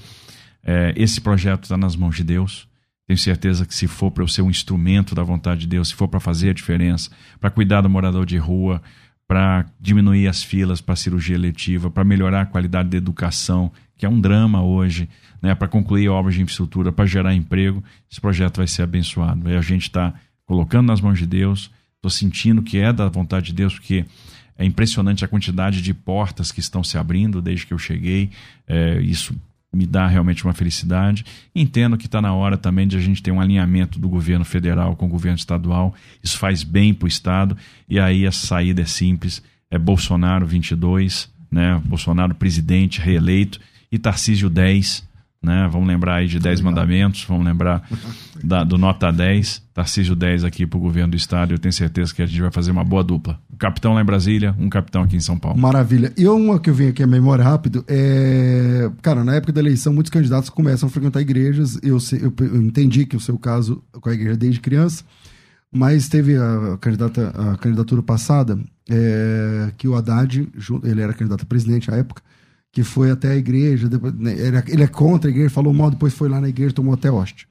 é, 0.62 0.92
esse 0.96 1.20
projeto 1.20 1.64
está 1.64 1.76
nas 1.76 1.96
mãos 1.96 2.16
de 2.16 2.24
Deus. 2.24 2.68
Tenho 3.06 3.18
certeza 3.18 3.66
que 3.66 3.74
se 3.74 3.86
for 3.86 4.10
para 4.10 4.22
eu 4.22 4.28
ser 4.28 4.42
um 4.42 4.50
instrumento 4.50 5.14
da 5.14 5.22
vontade 5.22 5.62
de 5.62 5.66
Deus, 5.66 5.88
se 5.88 5.94
for 5.94 6.06
para 6.06 6.20
fazer 6.20 6.50
a 6.50 6.54
diferença, 6.54 7.10
para 7.40 7.50
cuidar 7.50 7.80
do 7.80 7.90
morador 7.90 8.24
de 8.24 8.36
rua, 8.36 8.82
para 9.26 9.64
diminuir 9.80 10.26
as 10.26 10.42
filas 10.42 10.80
para 10.80 10.96
cirurgia 10.96 11.36
eletiva, 11.36 11.90
para 11.90 12.04
melhorar 12.04 12.42
a 12.42 12.46
qualidade 12.46 12.88
da 12.88 12.96
educação, 12.96 13.70
que 13.96 14.04
é 14.04 14.08
um 14.08 14.20
drama 14.20 14.62
hoje, 14.62 15.08
né, 15.40 15.54
para 15.54 15.68
concluir 15.68 16.08
obras 16.08 16.34
de 16.34 16.42
infraestrutura, 16.42 16.90
para 16.90 17.06
gerar 17.06 17.34
emprego, 17.34 17.82
esse 18.10 18.20
projeto 18.20 18.56
vai 18.56 18.66
ser 18.66 18.82
abençoado. 18.82 19.48
E 19.48 19.56
a 19.56 19.60
gente 19.60 19.82
está 19.82 20.14
colocando 20.44 20.88
nas 20.88 21.00
mãos 21.00 21.18
de 21.18 21.26
Deus, 21.26 21.70
estou 21.96 22.10
sentindo 22.10 22.62
que 22.62 22.78
é 22.78 22.92
da 22.92 23.08
vontade 23.08 23.46
de 23.46 23.54
Deus, 23.54 23.74
porque 23.74 24.04
é 24.61 24.64
impressionante 24.66 25.24
a 25.24 25.28
quantidade 25.28 25.80
de 25.80 25.94
portas 25.94 26.52
que 26.52 26.61
estão 26.61 26.84
se 26.84 26.98
abrindo 26.98 27.40
desde 27.40 27.66
que 27.66 27.72
eu 27.72 27.78
cheguei. 27.78 28.28
É, 28.68 29.00
isso 29.00 29.34
me 29.72 29.86
dá 29.86 30.06
realmente 30.06 30.44
uma 30.44 30.52
felicidade. 30.52 31.24
Entendo 31.54 31.96
que 31.96 32.04
está 32.04 32.20
na 32.20 32.34
hora 32.34 32.58
também 32.58 32.86
de 32.86 32.94
a 32.94 33.00
gente 33.00 33.22
ter 33.22 33.30
um 33.30 33.40
alinhamento 33.40 33.98
do 33.98 34.06
governo 34.06 34.44
federal 34.44 34.94
com 34.96 35.06
o 35.06 35.08
governo 35.08 35.38
estadual. 35.38 35.94
Isso 36.22 36.36
faz 36.36 36.62
bem 36.62 36.92
para 36.92 37.06
o 37.06 37.08
Estado. 37.08 37.56
E 37.88 37.98
aí 37.98 38.26
a 38.26 38.32
saída 38.32 38.82
é 38.82 38.84
simples: 38.84 39.42
é 39.70 39.78
Bolsonaro 39.78 40.46
22, 40.46 41.30
né? 41.50 41.80
Bolsonaro 41.86 42.34
presidente 42.34 43.00
reeleito 43.00 43.58
e 43.90 43.98
Tarcísio 43.98 44.50
10 44.50 45.08
né? 45.43 45.68
Vamos 45.72 45.88
lembrar 45.88 46.16
aí 46.16 46.26
de 46.26 46.38
10 46.38 46.61
mandamentos, 46.61 47.24
vamos 47.24 47.47
lembrar 47.47 47.82
da, 48.45 48.62
do 48.62 48.76
Nota 48.76 49.11
10, 49.11 49.62
Tarcísio 49.72 50.14
10 50.14 50.45
aqui 50.45 50.66
para 50.66 50.76
o 50.76 50.80
governo 50.80 51.12
do 51.12 51.16
estado. 51.16 51.55
Eu 51.55 51.59
tenho 51.59 51.72
certeza 51.72 52.14
que 52.14 52.20
a 52.20 52.26
gente 52.26 52.41
vai 52.43 52.51
fazer 52.51 52.70
uma 52.70 52.84
boa 52.84 53.03
dupla. 53.03 53.41
O 53.51 53.57
capitão 53.57 53.95
lá 53.95 54.03
em 54.03 54.05
Brasília, 54.05 54.55
um 54.59 54.68
capitão 54.68 55.03
aqui 55.03 55.16
em 55.16 55.20
São 55.20 55.38
Paulo. 55.38 55.59
Maravilha. 55.59 56.12
E 56.16 56.28
uma 56.28 56.61
que 56.61 56.68
eu 56.68 56.74
vim 56.74 56.88
aqui 56.88 57.03
a 57.03 57.07
memória 57.07 57.43
rápido 57.43 57.84
é. 57.88 58.91
Cara, 59.01 59.24
na 59.24 59.34
época 59.34 59.53
da 59.53 59.61
eleição, 59.61 59.95
muitos 59.95 60.11
candidatos 60.11 60.51
começam 60.51 60.88
a 60.88 60.93
frequentar 60.93 61.22
igrejas. 61.22 61.78
Eu, 61.82 61.97
eu, 62.20 62.34
eu 62.47 62.62
entendi 62.62 63.07
que 63.07 63.16
o 63.16 63.20
seu 63.20 63.38
caso 63.38 63.82
com 63.93 64.11
a 64.11 64.12
igreja 64.12 64.36
desde 64.36 64.61
criança, 64.61 65.05
mas 65.72 66.09
teve 66.09 66.36
a, 66.36 66.76
candidata, 66.78 67.28
a 67.30 67.57
candidatura 67.57 68.03
passada 68.03 68.59
é, 68.91 69.72
que 69.78 69.88
o 69.88 69.95
Haddad, 69.95 70.47
ele 70.84 71.01
era 71.01 71.14
candidato 71.14 71.45
a 71.45 71.47
presidente 71.47 71.91
à 71.91 71.97
época 71.97 72.22
que 72.72 72.84
foi 72.84 73.10
até 73.10 73.32
a 73.32 73.36
igreja, 73.36 73.88
depois, 73.88 74.14
né, 74.14 74.34
ele 74.68 74.82
é 74.82 74.86
contra 74.86 75.28
a 75.28 75.32
igreja, 75.32 75.50
falou 75.50 75.72
mal, 75.72 75.90
depois 75.90 76.14
foi 76.14 76.28
lá 76.28 76.40
na 76.40 76.48
igreja 76.48 76.72
tomou 76.72 76.94
até 76.94 77.10
hoste. 77.10 77.48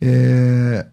É, 0.00 0.86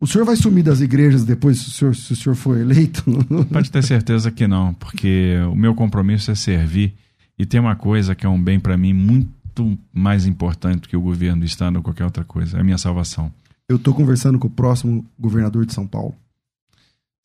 o 0.00 0.06
senhor 0.06 0.24
vai 0.24 0.36
sumir 0.36 0.62
das 0.62 0.80
igrejas 0.80 1.24
depois, 1.24 1.58
se 1.58 1.68
o 1.68 1.70
senhor, 1.70 1.96
se 1.96 2.12
o 2.12 2.16
senhor 2.16 2.34
for 2.34 2.58
eleito? 2.58 3.04
Pode 3.50 3.70
ter 3.70 3.82
certeza 3.82 4.30
que 4.30 4.46
não, 4.46 4.74
porque 4.74 5.36
o 5.50 5.54
meu 5.54 5.74
compromisso 5.74 6.30
é 6.30 6.34
servir. 6.34 6.94
E 7.38 7.46
tem 7.46 7.60
uma 7.60 7.74
coisa 7.74 8.14
que 8.14 8.26
é 8.26 8.28
um 8.28 8.40
bem 8.40 8.60
para 8.60 8.76
mim 8.76 8.92
muito 8.92 9.78
mais 9.92 10.26
importante 10.26 10.82
do 10.82 10.88
que 10.88 10.96
o 10.96 11.00
governo 11.00 11.40
do 11.40 11.46
estado 11.46 11.76
ou 11.76 11.82
qualquer 11.82 12.04
outra 12.04 12.24
coisa: 12.24 12.58
é 12.58 12.60
a 12.60 12.64
minha 12.64 12.78
salvação. 12.78 13.32
Eu 13.68 13.76
estou 13.76 13.94
conversando 13.94 14.38
com 14.38 14.46
o 14.46 14.50
próximo 14.50 15.04
governador 15.18 15.64
de 15.64 15.72
São 15.72 15.86
Paulo. 15.86 16.14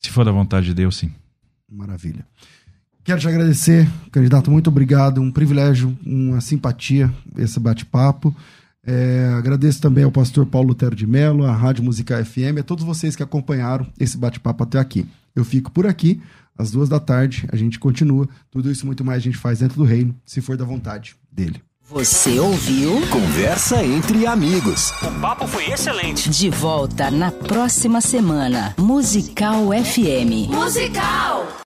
Se 0.00 0.10
for 0.10 0.24
da 0.24 0.32
vontade 0.32 0.66
de 0.66 0.74
Deus, 0.74 0.96
sim. 0.96 1.12
Maravilha. 1.70 2.26
Quero 3.10 3.22
te 3.22 3.26
agradecer, 3.26 3.90
candidato, 4.12 4.52
muito 4.52 4.68
obrigado. 4.70 5.20
Um 5.20 5.32
privilégio, 5.32 5.98
uma 6.06 6.40
simpatia 6.40 7.12
esse 7.36 7.58
bate-papo. 7.58 8.32
É, 8.86 9.34
agradeço 9.36 9.80
também 9.80 10.04
ao 10.04 10.12
pastor 10.12 10.46
Paulo 10.46 10.68
Lutero 10.68 10.94
de 10.94 11.08
Mello, 11.08 11.44
à 11.44 11.52
Rádio 11.52 11.82
Musical 11.82 12.24
FM, 12.24 12.60
a 12.60 12.62
todos 12.62 12.84
vocês 12.84 13.16
que 13.16 13.22
acompanharam 13.24 13.84
esse 13.98 14.16
bate-papo 14.16 14.62
até 14.62 14.78
aqui. 14.78 15.08
Eu 15.34 15.44
fico 15.44 15.72
por 15.72 15.88
aqui, 15.88 16.22
às 16.56 16.70
duas 16.70 16.88
da 16.88 17.00
tarde, 17.00 17.48
a 17.50 17.56
gente 17.56 17.80
continua. 17.80 18.28
Tudo 18.48 18.70
isso 18.70 18.86
muito 18.86 19.04
mais 19.04 19.18
a 19.18 19.24
gente 19.24 19.38
faz 19.38 19.58
dentro 19.58 19.78
do 19.78 19.84
reino, 19.84 20.14
se 20.24 20.40
for 20.40 20.56
da 20.56 20.64
vontade 20.64 21.16
dele. 21.32 21.60
Você 21.82 22.38
ouviu? 22.38 22.92
Conversa 23.08 23.84
entre 23.84 24.24
amigos. 24.24 24.92
O 25.02 25.20
papo 25.20 25.48
foi 25.48 25.68
excelente. 25.72 26.30
De 26.30 26.48
volta 26.48 27.10
na 27.10 27.32
próxima 27.32 28.00
semana. 28.00 28.72
Musical 28.78 29.70
FM. 29.72 30.48
Musical! 30.48 31.58